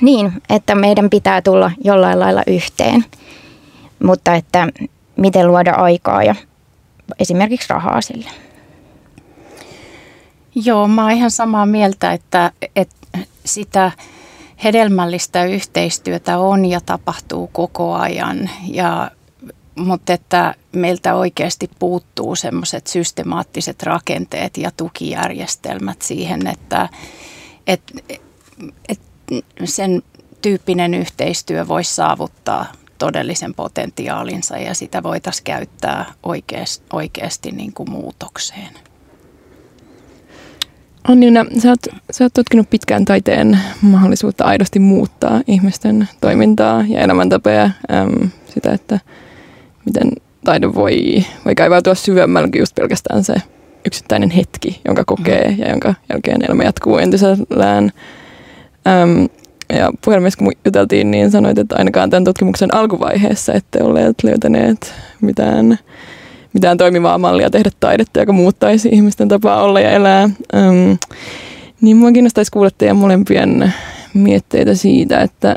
[0.00, 3.04] niin, että meidän pitää tulla jollain lailla yhteen.
[4.04, 4.68] Mutta että
[5.16, 6.34] miten luoda aikaa ja
[7.18, 8.30] esimerkiksi rahaa sille.
[10.54, 12.96] Joo, mä oon ihan samaa mieltä, että, että
[13.44, 13.92] sitä
[14.64, 18.50] hedelmällistä yhteistyötä on ja tapahtuu koko ajan.
[18.66, 19.10] Ja
[19.76, 26.88] mutta että meiltä oikeasti puuttuu semmoiset systemaattiset rakenteet ja tukijärjestelmät siihen, että
[27.66, 27.82] et,
[28.88, 29.00] et
[29.64, 30.02] sen
[30.42, 32.66] tyyppinen yhteistyö voisi saavuttaa
[32.98, 38.74] todellisen potentiaalinsa ja sitä voitaisiin käyttää oikeasti, oikeasti niin kuin muutokseen.
[41.04, 41.74] Annina, sä
[42.10, 47.64] sä oot tutkinut pitkään taiteen mahdollisuutta aidosti muuttaa ihmisten toimintaa ja elämäntapoja.
[47.64, 49.00] Äm, sitä, että
[49.86, 50.10] miten
[50.44, 53.34] taide voi, voi kaivautua syvemmällä just pelkästään se
[53.86, 57.92] yksittäinen hetki, jonka kokee ja jonka jälkeen elämä jatkuu entisellään.
[58.88, 59.28] Öm,
[59.78, 65.78] ja puhelimies, kun juteltiin, niin sanoit, että ainakaan tämän tutkimuksen alkuvaiheessa ette olleet löytäneet mitään,
[66.52, 70.22] mitään toimivaa mallia tehdä taidetta, joka muuttaisi ihmisten tapaa olla ja elää.
[70.54, 70.98] Öm,
[71.80, 73.74] niin minua kiinnostaisi kuulla teidän molempien
[74.14, 75.56] mietteitä siitä, että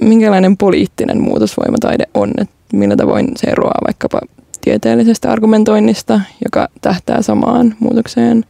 [0.00, 4.20] minkälainen poliittinen muutosvoima taide on, että millä tavoin se eroaa vaikkapa
[4.60, 8.44] tieteellisestä argumentoinnista, joka tähtää samaan muutokseen.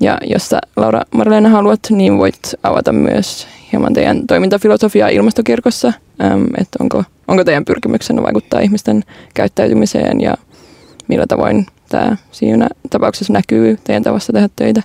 [0.00, 5.92] Ja jos sä, Laura Marlena haluat, niin voit avata myös hieman teidän toimintafilosofiaa ilmastokirkossa,
[6.58, 9.04] että onko, onko teidän pyrkimyksenä vaikuttaa ihmisten
[9.34, 10.34] käyttäytymiseen ja
[11.08, 14.82] millä tavoin tämä siinä tapauksessa näkyy teidän tavassa tehdä töitä?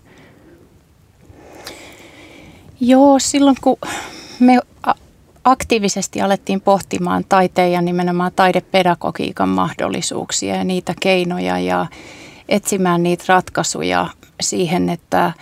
[2.79, 3.77] Joo, silloin kun
[4.39, 4.59] me
[5.43, 11.85] aktiivisesti alettiin pohtimaan taiteen ja nimenomaan taidepedagogiikan mahdollisuuksia ja niitä keinoja ja
[12.49, 14.07] etsimään niitä ratkaisuja
[14.41, 15.33] siihen, että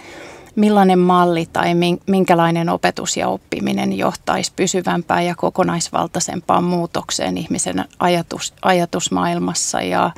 [0.55, 1.69] millainen malli tai
[2.07, 10.11] minkälainen opetus ja oppiminen johtaisi pysyvämpään ja kokonaisvaltaisempaan muutokseen ihmisen ajatus, ajatusmaailmassa ja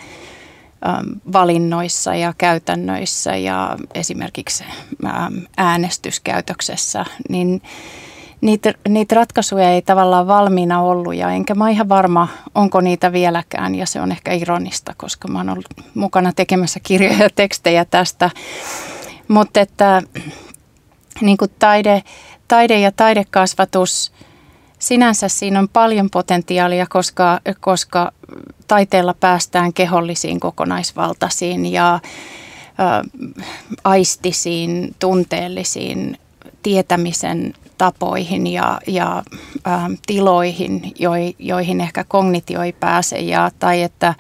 [1.33, 4.63] valinnoissa ja käytännöissä ja esimerkiksi
[5.57, 7.61] äänestyskäytöksessä, niin
[8.41, 13.75] niitä, niitä ratkaisuja ei tavallaan valmiina ollut ja enkä mä ihan varma, onko niitä vieläkään
[13.75, 18.29] ja se on ehkä ironista, koska mä oon ollut mukana tekemässä kirjoja ja tekstejä tästä.
[19.27, 20.01] Mutta että
[21.21, 22.03] niin kuin taide,
[22.47, 24.11] taide ja taidekasvatus,
[24.79, 28.11] sinänsä siinä on paljon potentiaalia, koska, koska
[28.67, 31.99] taiteella päästään kehollisiin kokonaisvaltaisiin ja ä,
[33.83, 36.17] aistisiin, tunteellisiin
[36.63, 39.23] tietämisen tapoihin ja, ja
[39.67, 40.93] ä, tiloihin,
[41.39, 44.15] joihin ehkä kognitio ei pääse ja, tai että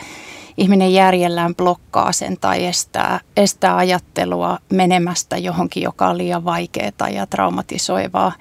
[0.57, 7.27] ihminen järjellään blokkaa sen tai estää, estää ajattelua menemästä johonkin, joka on liian vaikeaa ja
[7.27, 8.31] traumatisoivaa,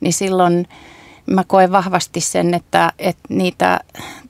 [0.00, 0.68] niin silloin
[1.26, 3.80] mä koen vahvasti sen, että, että niitä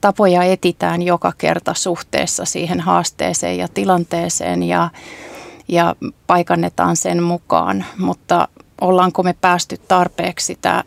[0.01, 4.91] tapoja etitään joka kerta suhteessa siihen haasteeseen ja tilanteeseen ja,
[5.69, 5.97] ja
[6.27, 8.49] paikannetaan sen mukaan, mutta
[8.81, 10.85] ollaanko me päästy tarpeeksi sitä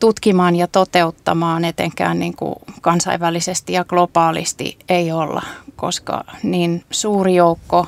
[0.00, 5.42] tutkimaan ja toteuttamaan etenkään niin kuin kansainvälisesti ja globaalisti ei olla,
[5.76, 7.86] koska niin suuri joukko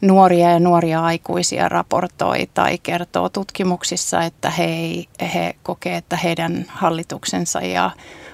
[0.00, 6.64] nuoria ja nuoria aikuisia raportoi tai kertoo tutkimuksissa, että he, ei, he kokee, että heidän
[6.68, 7.90] hallituksensa ja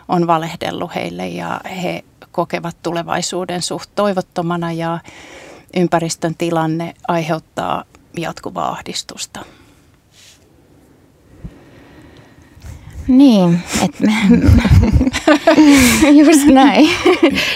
[0.08, 4.98] on valehdellut heille ja he kokevat tulevaisuuden suht toivottomana ja
[5.76, 7.84] ympäristön tilanne aiheuttaa
[8.16, 9.40] jatkuvaa ahdistusta.
[13.08, 14.04] Niin, että
[16.18, 16.88] just näin.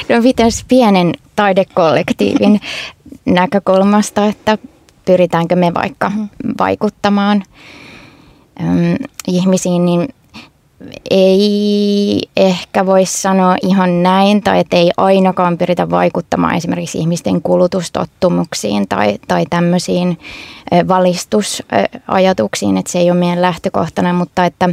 [0.08, 2.60] No pitäisi pienen taidekollektiivin
[3.24, 4.58] näkökulmasta, että
[5.04, 6.12] pyritäänkö me vaikka
[6.58, 7.42] vaikuttamaan
[8.60, 8.96] äm,
[9.26, 10.08] ihmisiin, niin
[11.10, 18.88] ei ehkä voi sanoa ihan näin, tai että ei ainakaan pyritä vaikuttamaan esimerkiksi ihmisten kulutustottumuksiin
[18.88, 20.18] tai, tai tämmöisiin
[20.88, 24.68] valistusajatuksiin, että se ei ole meidän lähtökohtana, mutta että,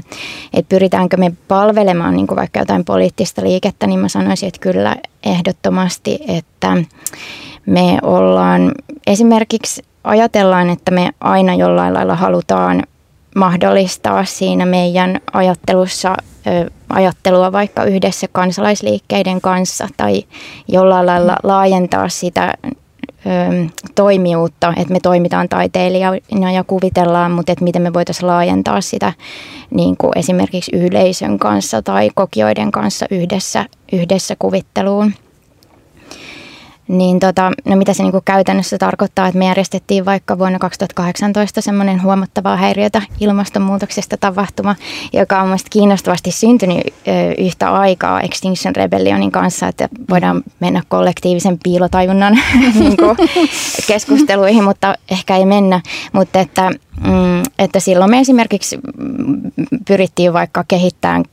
[0.54, 4.96] että pyritäänkö me palvelemaan niin kuin vaikka jotain poliittista liikettä, niin mä sanoisin, että kyllä
[5.24, 6.78] ehdottomasti, että
[7.66, 8.72] me ollaan
[9.08, 12.84] esimerkiksi ajatellaan, että me aina jollain lailla halutaan
[13.36, 16.16] mahdollistaa siinä meidän ajattelussa
[16.90, 20.24] ajattelua vaikka yhdessä kansalaisliikkeiden kanssa tai
[20.68, 22.54] jollain lailla laajentaa sitä
[23.96, 29.14] toimijuutta, että me toimitaan taiteilijana ja kuvitellaan, mutta että miten me voitaisiin laajentaa sitä
[29.72, 35.14] niin kuin esimerkiksi yleisön kanssa tai kokijoiden kanssa yhdessä, yhdessä kuvitteluun.
[36.88, 42.04] Niin tota, no mitä se niin käytännössä tarkoittaa, että me järjestettiin vaikka vuonna 2018 semmoinen
[42.04, 44.76] huomattavaa häiriötä ilmastonmuutoksesta tapahtuma,
[45.14, 46.82] joka on mielestäni kiinnostavasti syntynyt
[47.38, 52.34] yhtä aikaa Extinction Rebellionin kanssa, että voidaan mennä kollektiivisen piilotajunnan
[52.80, 52.98] niin
[53.88, 55.82] keskusteluihin, mutta ehkä ei mennä.
[56.14, 56.72] Mutta että
[57.04, 58.80] Mm, että silloin me esimerkiksi
[59.88, 61.24] pyrittiin vaikka kehittämään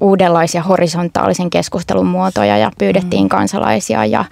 [0.00, 3.28] uudenlaisia horisontaalisen keskustelun muotoja ja pyydettiin mm.
[3.28, 4.24] kansalaisia ja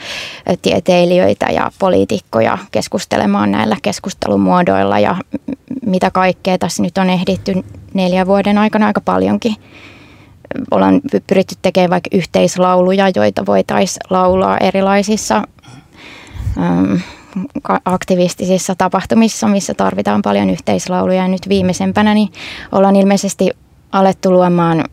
[0.63, 5.17] tieteilijöitä ja poliitikkoja keskustelemaan näillä keskustelumuodoilla ja
[5.87, 7.55] mitä kaikkea tässä nyt on ehditty
[7.95, 9.55] neljän vuoden aikana aika paljonkin.
[10.71, 15.43] Ollaan pyritty tekemään vaikka yhteislauluja, joita voitaisiin laulaa erilaisissa
[17.85, 21.23] aktivistisissa tapahtumissa, missä tarvitaan paljon yhteislauluja.
[21.23, 22.29] Ja nyt viimeisempänä niin
[22.73, 23.51] ollaan ilmeisesti
[23.93, 24.85] alettu luomaan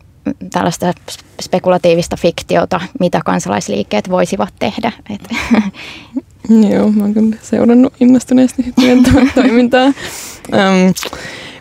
[0.52, 0.92] tällaista
[1.40, 4.92] spekulatiivista fiktiota, mitä kansalaisliikkeet voisivat tehdä.
[5.10, 5.20] Et.
[6.70, 9.86] Joo, mä oon kyllä seurannut innostuneesti to- toimintaa.
[9.86, 10.94] Um,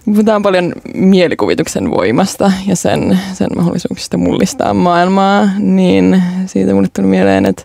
[0.05, 7.45] puhutaan paljon mielikuvituksen voimasta ja sen, sen mahdollisuuksista mullistaa maailmaa, niin siitä mulle tuli mieleen,
[7.45, 7.63] että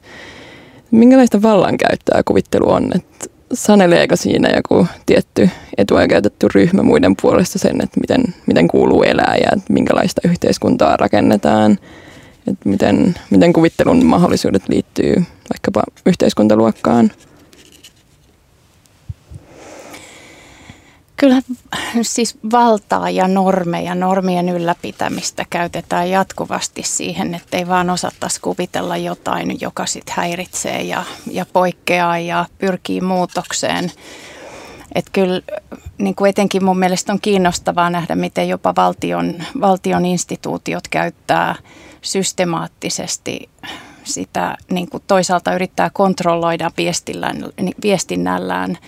[0.90, 2.90] minkälaista vallankäyttöä kuvittelu on?
[2.94, 9.36] Että saneleeko siinä joku tietty etuoikeutettu ryhmä muiden puolesta sen, että miten, miten kuuluu elää
[9.36, 11.78] ja minkälaista yhteiskuntaa rakennetaan?
[12.47, 15.15] Että miten, miten kuvittelun mahdollisuudet liittyy
[15.52, 17.10] vaikkapa yhteiskuntaluokkaan?
[21.20, 21.43] Kyllä
[22.03, 29.61] siis valtaa ja normeja, normien ylläpitämistä käytetään jatkuvasti siihen, että ei vaan osattaisi kuvitella jotain,
[29.61, 33.93] joka sitten häiritsee ja, ja poikkeaa ja pyrkii muutokseen.
[34.95, 35.40] Että kyllä
[35.99, 41.55] niin kuin etenkin mun mielestä on kiinnostavaa nähdä, miten jopa valtion, valtion instituutiot käyttää
[42.03, 43.49] systemaattisesti
[44.05, 46.70] sitä, niin kuin toisaalta yrittää kontrolloida
[47.82, 48.78] viestinnällään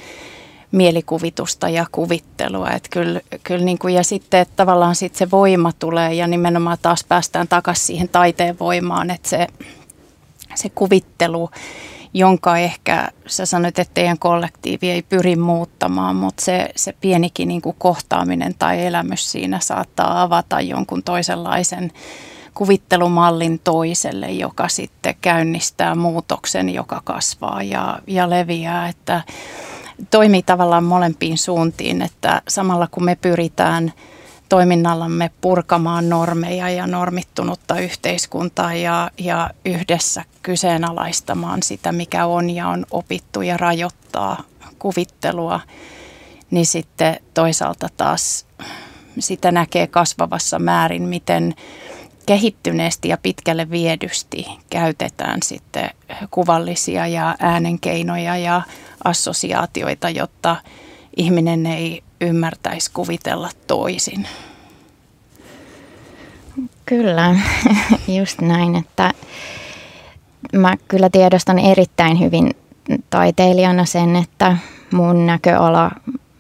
[0.73, 2.71] mielikuvitusta ja kuvittelua.
[2.71, 6.79] Et kyllä, kyllä niin kuin, ja sitten että tavallaan sit se voima tulee ja nimenomaan
[6.83, 9.47] taas päästään takaisin siihen taiteen voimaan, että se,
[10.55, 11.51] se kuvittelu,
[12.15, 17.63] jonka ehkä sä sanoit, että teidän kollektiivi ei pyri muuttamaan, mutta se, se pienikin niin
[17.63, 21.93] kuin kohtaaminen tai elämys siinä saattaa avata jonkun toisenlaisen
[22.55, 29.23] kuvittelumallin toiselle, joka sitten käynnistää muutoksen, joka kasvaa ja, ja leviää, että
[30.11, 33.93] toimii tavallaan molempiin suuntiin, että samalla kun me pyritään
[34.49, 42.87] toiminnallamme purkamaan normeja ja normittunutta yhteiskuntaa ja, ja yhdessä kyseenalaistamaan sitä, mikä on ja on
[42.91, 44.43] opittu ja rajoittaa
[44.79, 45.61] kuvittelua,
[46.51, 48.47] niin sitten toisaalta taas
[49.19, 51.55] sitä näkee kasvavassa määrin, miten
[52.27, 55.91] kehittyneesti ja pitkälle viedysti käytetään sitten
[56.31, 58.63] kuvallisia ja äänenkeinoja ja
[59.05, 60.57] assosiaatioita, jotta
[61.17, 64.29] ihminen ei ymmärtäisi kuvitella toisin.
[66.87, 67.37] Kyllä,
[68.19, 69.13] just näin, että
[70.53, 72.51] mä kyllä tiedostan erittäin hyvin
[73.11, 74.57] taiteilijana sen, että
[74.93, 75.91] mun näköala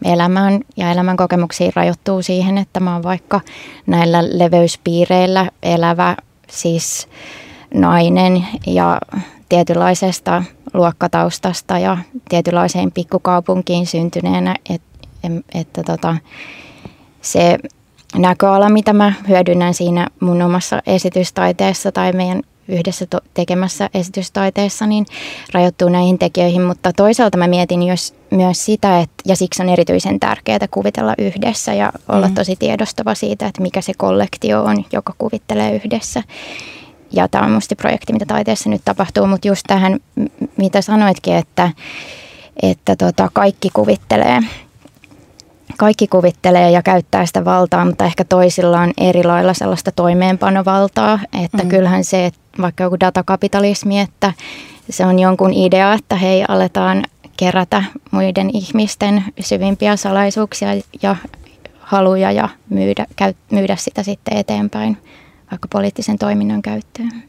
[0.05, 3.41] elämään ja elämän kokemuksiin rajoittuu siihen, että mä oon vaikka
[3.87, 6.16] näillä leveyspiireillä elävä
[6.51, 7.09] siis
[7.74, 8.99] nainen ja
[9.51, 10.43] tietynlaisesta
[10.74, 11.98] luokkataustasta ja
[12.28, 14.82] tietynlaiseen pikkukaupunkiin syntyneenä, et,
[15.55, 16.16] että tota,
[17.22, 17.59] se
[18.14, 25.06] näköala, mitä mä hyödynnän siinä mun omassa esitystaiteessa tai meidän yhdessä to- tekemässä esitystaiteessa, niin
[25.55, 26.62] rajoittuu näihin tekijöihin.
[26.62, 31.74] Mutta toisaalta mä mietin jos, myös sitä, että, ja siksi on erityisen tärkeää kuvitella yhdessä
[31.74, 32.35] ja olla mm.
[32.35, 36.22] tosi tiedostava siitä, että mikä se kollektio on, joka kuvittelee yhdessä.
[37.12, 39.99] Ja tämä on musta projekti, mitä taiteessa nyt tapahtuu, mutta just tähän,
[40.57, 41.70] mitä sanoitkin, että,
[42.62, 44.41] että tota, kaikki kuvittelee
[45.77, 51.19] kaikki kuvittelee ja käyttää sitä valtaa, mutta ehkä toisilla on eri lailla sellaista toimeenpanovaltaa.
[51.45, 51.70] Että mm-hmm.
[51.70, 54.32] kyllähän se, että vaikka joku datakapitalismi, että
[54.91, 57.05] se on jonkun idea, että hei aletaan
[57.37, 60.69] kerätä muiden ihmisten syvimpiä salaisuuksia
[61.03, 61.16] ja
[61.81, 64.97] haluja ja myydä, käy, myydä sitä sitten eteenpäin
[65.51, 67.22] vaikka poliittisen toiminnan käyttöön.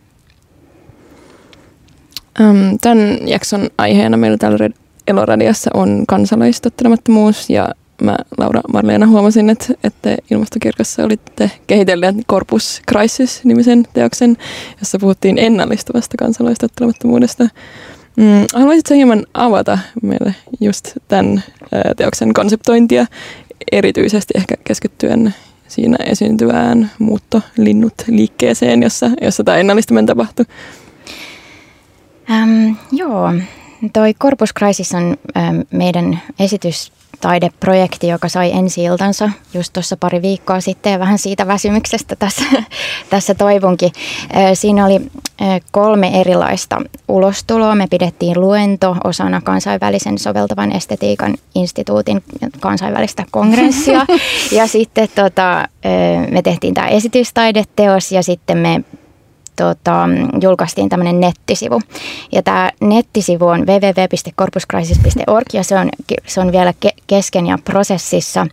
[2.82, 4.70] Tämän jakson aiheena meillä täällä
[5.08, 7.70] Eloradiossa on kansalaistottelemattomuus ja
[8.02, 14.38] mä Laura Marleena huomasin, että, että ilmastokirkassa olitte kehitelleet Corpus Crisis-nimisen teoksen,
[14.80, 17.44] jossa puhuttiin ennallistavasta kansalaistottelemattomuudesta.
[18.18, 21.44] Mm, haluaisitko hieman avata meille just tämän
[21.98, 23.06] teoksen konseptointia,
[23.72, 25.34] erityisesti ehkä keskittyen
[25.72, 30.46] siinä esiintyvään muuttolinnut liikkeeseen, jossa, jossa tämä ennallistaminen tapahtui?
[32.32, 33.34] Ähm, joo,
[33.94, 36.92] toi Corpus Crisis on ähm, meidän esitys
[37.22, 42.44] taideprojekti, joka sai ensi iltansa just tuossa pari viikkoa sitten ja vähän siitä väsymyksestä tässä,
[43.10, 43.92] tässä toivunkin.
[44.54, 45.02] Siinä oli
[45.72, 47.76] kolme erilaista ulostuloa.
[47.76, 52.24] Me pidettiin luento osana kansainvälisen soveltavan estetiikan instituutin
[52.60, 54.06] kansainvälistä kongressia
[54.58, 55.68] ja sitten tota,
[56.32, 58.84] me tehtiin tämä esitystaideteos ja sitten me
[59.56, 60.10] tota,
[60.42, 61.82] julkaistiin tämmöinen nettisivu.
[62.32, 65.90] Ja tämä nettisivu on www.corpuscrisis.org ja se on,
[66.28, 68.48] se on vielä ke- kesken ja prosessissa.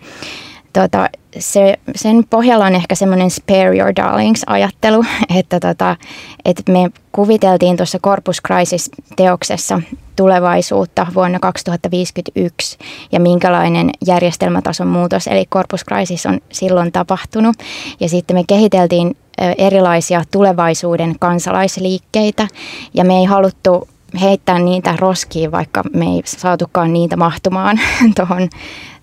[0.72, 1.08] Tota,
[1.38, 5.04] se, sen pohjalla on ehkä semmoinen spare your darlings-ajattelu,
[5.38, 5.96] että, tota,
[6.44, 9.80] että me kuviteltiin tuossa Corpus Crisis-teoksessa
[10.16, 12.78] tulevaisuutta vuonna 2051
[13.12, 17.56] ja minkälainen järjestelmätason muutos, eli Corpus Crisis on silloin tapahtunut.
[18.00, 19.16] Ja sitten me kehiteltiin
[19.58, 22.48] erilaisia tulevaisuuden kansalaisliikkeitä
[22.94, 23.88] ja me ei haluttu
[24.20, 27.80] heittää niitä roskiin, vaikka me ei saatukaan niitä mahtumaan
[28.16, 28.48] tuohon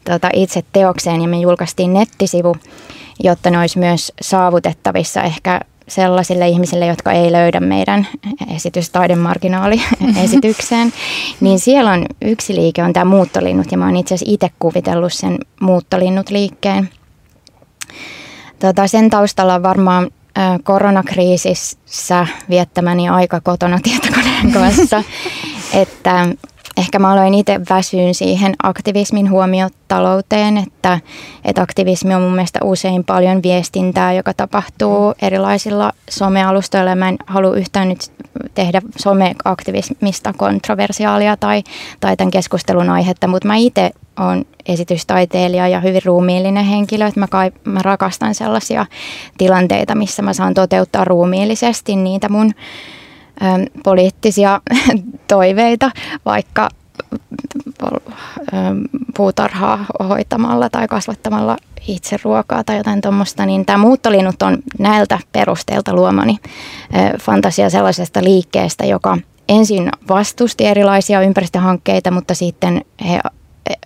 [0.06, 2.56] tota, itse teokseen ja me julkaistiin nettisivu,
[3.23, 8.07] jotta ne olisi myös saavutettavissa ehkä sellaisille ihmisille, jotka ei löydä meidän
[8.56, 10.94] esitystaidemarginaali-esitykseen,
[11.41, 15.14] niin siellä on yksi liike, on tämä muuttolinnut, ja mä oon itse asiassa itse kuvitellut
[15.14, 16.90] sen muuttolinnut liikkeen.
[18.60, 20.11] Tota, sen taustalla on varmaan
[20.64, 25.03] koronakriisissä viettämäni aika kotona tietokoneen kanssa,
[25.82, 26.27] että
[26.77, 30.99] ehkä mä aloin itse väsyyn siihen aktivismin huomiotalouteen, että,
[31.45, 36.95] että aktivismi on mun mielestä usein paljon viestintää, joka tapahtuu erilaisilla somealustoilla.
[36.95, 38.11] Mä en halua yhtään nyt
[38.53, 41.63] tehdä someaktivismista kontroversiaalia tai,
[41.99, 47.27] tai tämän keskustelun aihetta, mutta mä itse olen esitystaiteilija ja hyvin ruumiillinen henkilö, että mä,
[47.27, 48.85] kai, mä rakastan sellaisia
[49.37, 52.51] tilanteita, missä mä saan toteuttaa ruumiillisesti niitä mun
[53.83, 54.61] poliittisia
[55.27, 55.91] toiveita,
[56.25, 56.69] vaikka
[59.17, 61.57] puutarhaa hoitamalla tai kasvattamalla
[61.87, 66.37] itse ruokaa tai jotain tuommoista, niin tämä muuttolinnut on näiltä perusteelta luomani
[67.21, 69.17] fantasia sellaisesta liikkeestä, joka
[69.49, 73.19] ensin vastusti erilaisia ympäristöhankkeita, mutta sitten he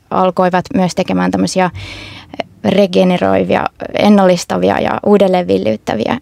[0.10, 1.70] alkoivat myös tekemään tämmöisiä
[2.64, 6.18] regeneroivia, ennallistavia ja uudelleenvillyyttäviä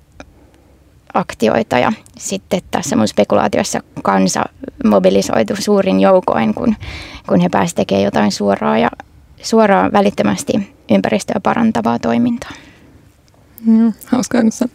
[1.14, 4.44] aktioita ja sitten tässä mun spekulaatiossa kansa
[4.86, 6.76] mobilisoitu suurin joukoin, kun,
[7.28, 8.90] kun he pääsivät tekemään jotain suoraa ja
[9.42, 12.52] suoraan välittömästi ympäristöä parantavaa toimintaa.
[13.66, 14.66] Mm, hauskaa, kun sä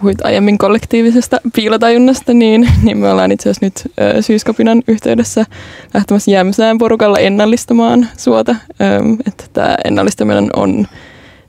[0.00, 5.46] puhuit aiemmin kollektiivisesta piilotajunnasta, niin, niin me ollaan itse asiassa nyt ö, syyskapinan yhteydessä
[5.94, 8.56] lähtemässä Jämsään porukalla ennallistamaan suota.
[8.80, 8.84] Ö,
[9.26, 10.86] että tämä ennallistaminen on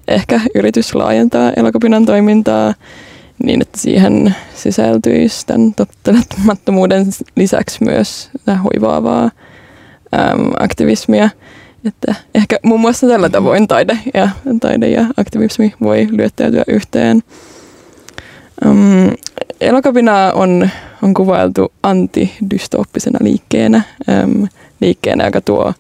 [0.08, 2.74] ehkä yritys laajentaa elokapinan toimintaa
[3.44, 7.06] niin, että siihen sisältyisi tämän tottelemattomuuden
[7.36, 8.30] lisäksi myös
[8.64, 11.30] hoivaavaa äm, aktivismia.
[11.86, 17.24] Että ehkä muun muassa tällä tavoin taide ja, taide ja aktivismi voi lyöttäytyä yhteen.
[18.66, 19.12] Um,
[19.62, 20.70] elokapina on,
[21.04, 23.82] on kuvailtu antidystooppisena liikkeenä,
[24.24, 24.48] um,
[24.82, 25.74] liikkeenä, joka tuo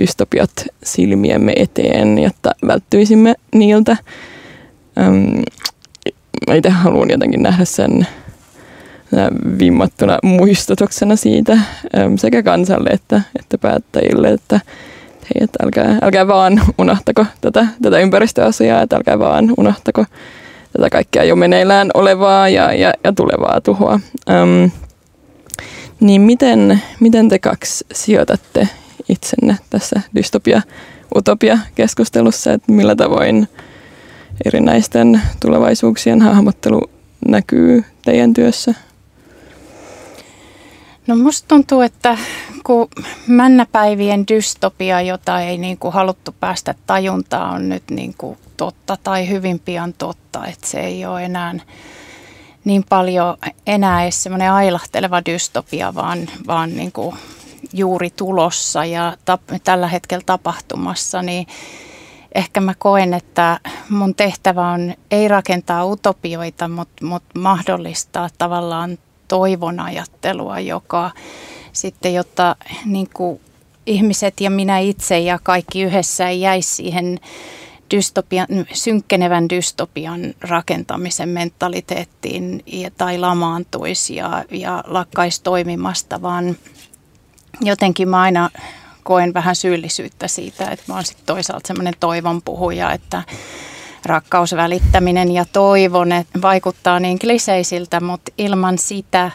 [0.00, 3.96] dystopiat silmiemme eteen, jotta välttyisimme niiltä.
[5.08, 5.42] Um,
[6.46, 8.06] mä itse haluan jotenkin nähdä sen
[9.58, 11.58] vimmattuna muistutuksena siitä
[12.16, 14.60] sekä kansalle että, että päättäjille, että
[15.22, 20.04] hei, että älkää, älkää vaan unohtako tätä, tätä ympäristöasiaa, että älkää vaan unohtako
[20.72, 24.00] tätä kaikkea jo meneillään olevaa ja, ja, ja tulevaa tuhoa.
[24.30, 24.70] Öm,
[26.00, 28.68] niin miten, miten te kaksi sijoitatte
[29.08, 33.48] itsenne tässä dystopia-utopia-keskustelussa, että millä tavoin
[34.44, 36.90] erinäisten tulevaisuuksien hahmottelu
[37.28, 38.74] näkyy teidän työssä?
[41.06, 42.18] No musta tuntuu, että
[42.64, 42.88] kun
[43.26, 49.28] männäpäivien dystopia, jota ei niin kuin haluttu päästä tajuntaan, on nyt niin kuin totta tai
[49.28, 51.54] hyvin pian totta, että se ei ole enää
[52.64, 53.36] niin paljon
[53.66, 57.16] enää edes semmoinen ailahteleva dystopia, vaan, vaan niin kuin
[57.72, 61.46] juuri tulossa ja tap, tällä hetkellä tapahtumassa, niin
[62.36, 68.98] ehkä mä koen, että mun tehtävä on ei rakentaa utopioita, mutta, mutta mahdollistaa tavallaan
[69.28, 71.10] toivon ajattelua, joka
[71.72, 73.40] sitten, jotta niin kuin
[73.86, 77.20] ihmiset ja minä itse ja kaikki yhdessä ei jäisi siihen
[77.94, 86.56] dystopian, synkkenevän dystopian rakentamisen mentaliteettiin ja, tai lamaantuisi ja, ja lakkaisi toimimasta, vaan
[87.60, 88.50] jotenkin mä aina
[89.06, 93.22] koen vähän syyllisyyttä siitä, että mä oon sitten toisaalta semmoinen toivon puhuja, että
[94.04, 99.30] rakkausvälittäminen ja toivon että vaikuttaa niin kliseisiltä, mutta ilman sitä,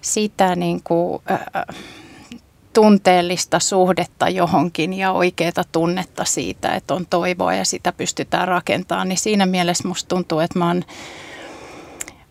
[0.00, 1.76] sitä niin kuin, äh,
[2.72, 9.18] tunteellista suhdetta johonkin ja oikeaa tunnetta siitä, että on toivoa ja sitä pystytään rakentamaan, niin
[9.18, 10.84] siinä mielessä musta tuntuu, että mä oon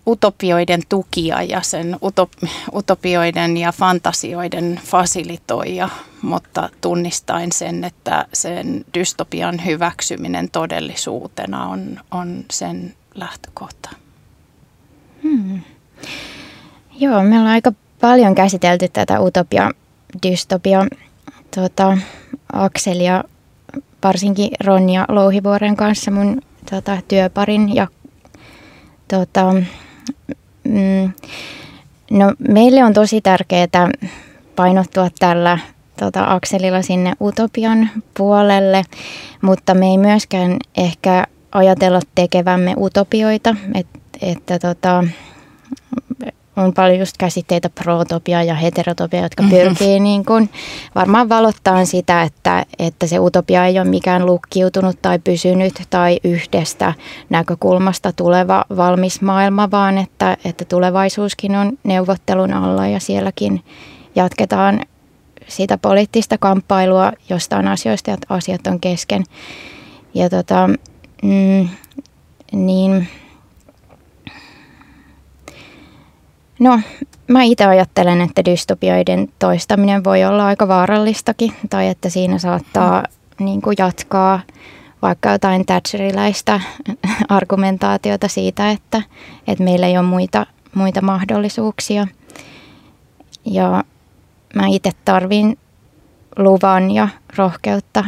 [0.07, 5.89] utopioiden tukija ja sen utop- utopioiden ja fantasioiden fasilitoija,
[6.21, 13.89] mutta tunnistaen sen, että sen dystopian hyväksyminen todellisuutena on, on sen lähtökohta.
[15.23, 15.61] Hmm.
[16.99, 17.71] Joo, me ollaan aika
[18.01, 19.71] paljon käsitelty tätä utopia
[20.23, 20.85] dystopia
[21.55, 21.97] tota,
[22.53, 23.23] Akselia,
[24.03, 27.75] varsinkin Ronja Louhivuoren kanssa mun tota, työparin.
[27.75, 27.87] Ja,
[29.07, 29.53] tota,
[30.63, 31.11] mm,
[32.11, 33.89] no, meille on tosi tärkeää
[34.55, 35.59] painottua tällä
[35.99, 38.83] tota, akselilla sinne utopian puolelle,
[39.41, 43.87] mutta me ei myöskään ehkä ajatella tekevämme utopioita, et,
[44.21, 45.03] että tota,
[46.57, 49.57] on paljon just käsitteitä protopia ja heterotopia, jotka mm-hmm.
[49.57, 50.03] pyrkii mm-hmm.
[50.03, 50.49] niin kuin
[50.95, 56.93] varmaan valottaa sitä, että, että se utopia ei ole mikään lukkiutunut tai pysynyt tai yhdestä
[57.29, 63.63] näkökulmasta tuleva valmis maailma, vaan että, että tulevaisuuskin on neuvottelun alla ja sielläkin
[64.15, 64.81] jatketaan
[65.47, 69.23] sitä poliittista kamppailua jostain asioista, että asiat on kesken.
[70.13, 70.69] Ja tota,
[71.23, 71.69] mm,
[72.51, 73.07] niin
[76.61, 76.79] No,
[77.27, 83.03] mä itse ajattelen, että dystopioiden toistaminen voi olla aika vaarallistakin, tai että siinä saattaa
[83.39, 84.39] niin kuin jatkaa
[85.01, 86.61] vaikka jotain Thatcheriläistä
[87.29, 89.01] argumentaatiota siitä, että,
[89.47, 92.07] että meillä ei ole muita, muita mahdollisuuksia.
[93.45, 93.83] Ja
[94.55, 95.57] mä itse tarvin
[96.38, 97.07] luvan ja
[97.38, 98.05] rohkeutta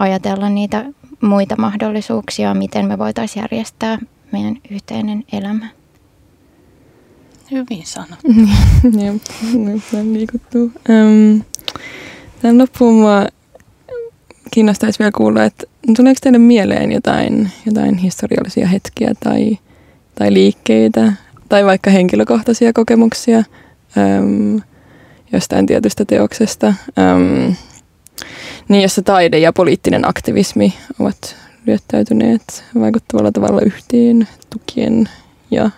[0.00, 0.84] ajatella niitä
[1.20, 3.98] muita mahdollisuuksia, miten me voitaisiin järjestää
[4.32, 5.83] meidän yhteinen elämä.
[7.54, 8.26] Hyvin sanottu.
[9.04, 9.22] Jep,
[9.54, 9.82] nyt
[10.12, 10.62] liikuttuu.
[10.64, 11.42] Um,
[12.42, 13.26] tämän loppuun mua
[14.50, 15.66] kiinnostaisi vielä kuulla, että
[15.96, 19.58] tuleeko teille mieleen jotain, jotain historiallisia hetkiä tai,
[20.14, 21.12] tai liikkeitä
[21.48, 24.60] tai vaikka henkilökohtaisia kokemuksia um,
[25.32, 27.54] jostain tietystä teoksesta, um,
[28.68, 31.36] niin jossa taide ja poliittinen aktivismi ovat
[31.66, 35.08] lyöttäytyneet vaikuttavalla tavalla yhteen tukien
[35.50, 35.70] ja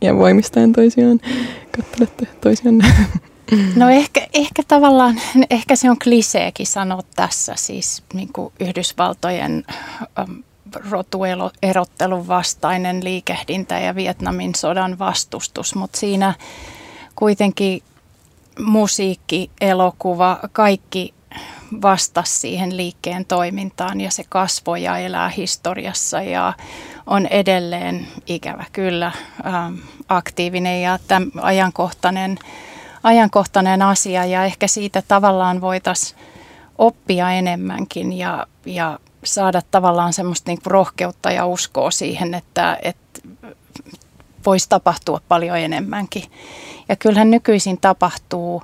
[0.00, 1.20] ja voimistaen toisiaan.
[1.76, 2.78] Kattelette toisiaan.
[3.76, 5.20] No ehkä, ehkä tavallaan,
[5.50, 9.64] ehkä se on kliseekin sanoa tässä, siis niin kuin Yhdysvaltojen
[10.18, 10.32] ähm,
[10.90, 16.34] rotuerottelun vastainen liikehdintä ja Vietnamin sodan vastustus, mutta siinä
[17.16, 17.82] kuitenkin
[18.58, 21.14] musiikki, elokuva, kaikki
[21.82, 26.52] vastasi siihen liikkeen toimintaan ja se kasvoi ja elää historiassa ja
[27.06, 29.12] on edelleen ikävä kyllä
[29.46, 29.74] ähm,
[30.08, 32.38] aktiivinen ja tämän ajankohtainen,
[33.02, 36.20] ajankohtainen asia ja ehkä siitä tavallaan voitaisiin
[36.78, 43.20] oppia enemmänkin ja, ja saada tavallaan semmoista niin rohkeutta ja uskoa siihen, että, että
[44.46, 46.22] voisi tapahtua paljon enemmänkin.
[46.88, 48.62] Ja kyllähän nykyisin tapahtuu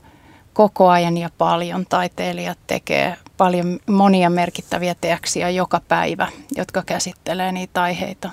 [0.53, 1.87] koko ajan ja paljon.
[1.87, 8.31] Taiteilijat tekee paljon monia merkittäviä teoksia joka päivä, jotka käsittelee niitä aiheita.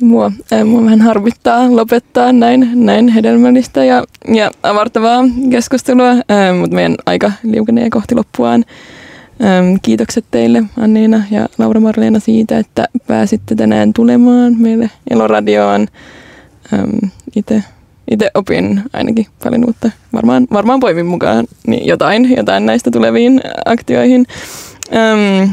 [0.00, 4.04] Mua, äh, mua vähän harvittaa lopettaa näin, näin hedelmällistä ja,
[4.34, 8.64] ja avartavaa keskustelua, äh, mutta meidän aika liukenee kohti loppuaan.
[9.82, 15.86] kiitokset teille Anniina ja Laura Marleena siitä, että pääsitte tänään tulemaan meille Eloradioon.
[17.36, 17.64] Itse
[18.10, 19.90] itse opin ainakin paljon uutta.
[20.12, 24.26] Varmaan, varmaan poimin mukaan niin jotain, jotain näistä tuleviin aktioihin.
[24.94, 25.50] Öm,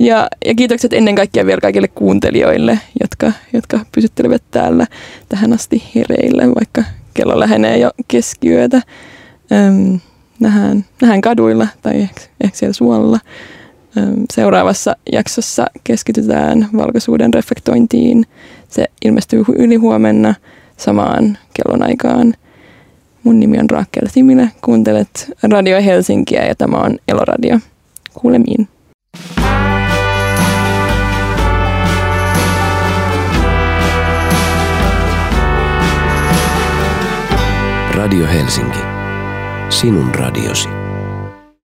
[0.00, 4.86] ja, ja kiitokset ennen kaikkea vielä kaikille kuuntelijoille, jotka, jotka pysyttelevät täällä
[5.28, 6.84] tähän asti hereillä, vaikka
[7.14, 8.82] kello lähenee jo keskiyötä.
[9.52, 10.00] Öm,
[10.40, 13.18] nähdään, nähdään kaduilla tai ehkä, ehkä siellä suolla.
[13.96, 18.26] Öm, seuraavassa jaksossa keskitytään valkoisuuden reflektointiin.
[18.68, 20.34] Se ilmestyy yli huomenna
[20.76, 22.34] samaan kellonaikaan.
[23.24, 27.58] Mun nimi on Raakel Similä, kuuntelet Radio Helsinkiä ja tämä on Eloradio.
[28.14, 28.68] Kuulemiin.
[37.94, 38.78] Radio Helsinki.
[39.70, 40.81] Sinun radiosi.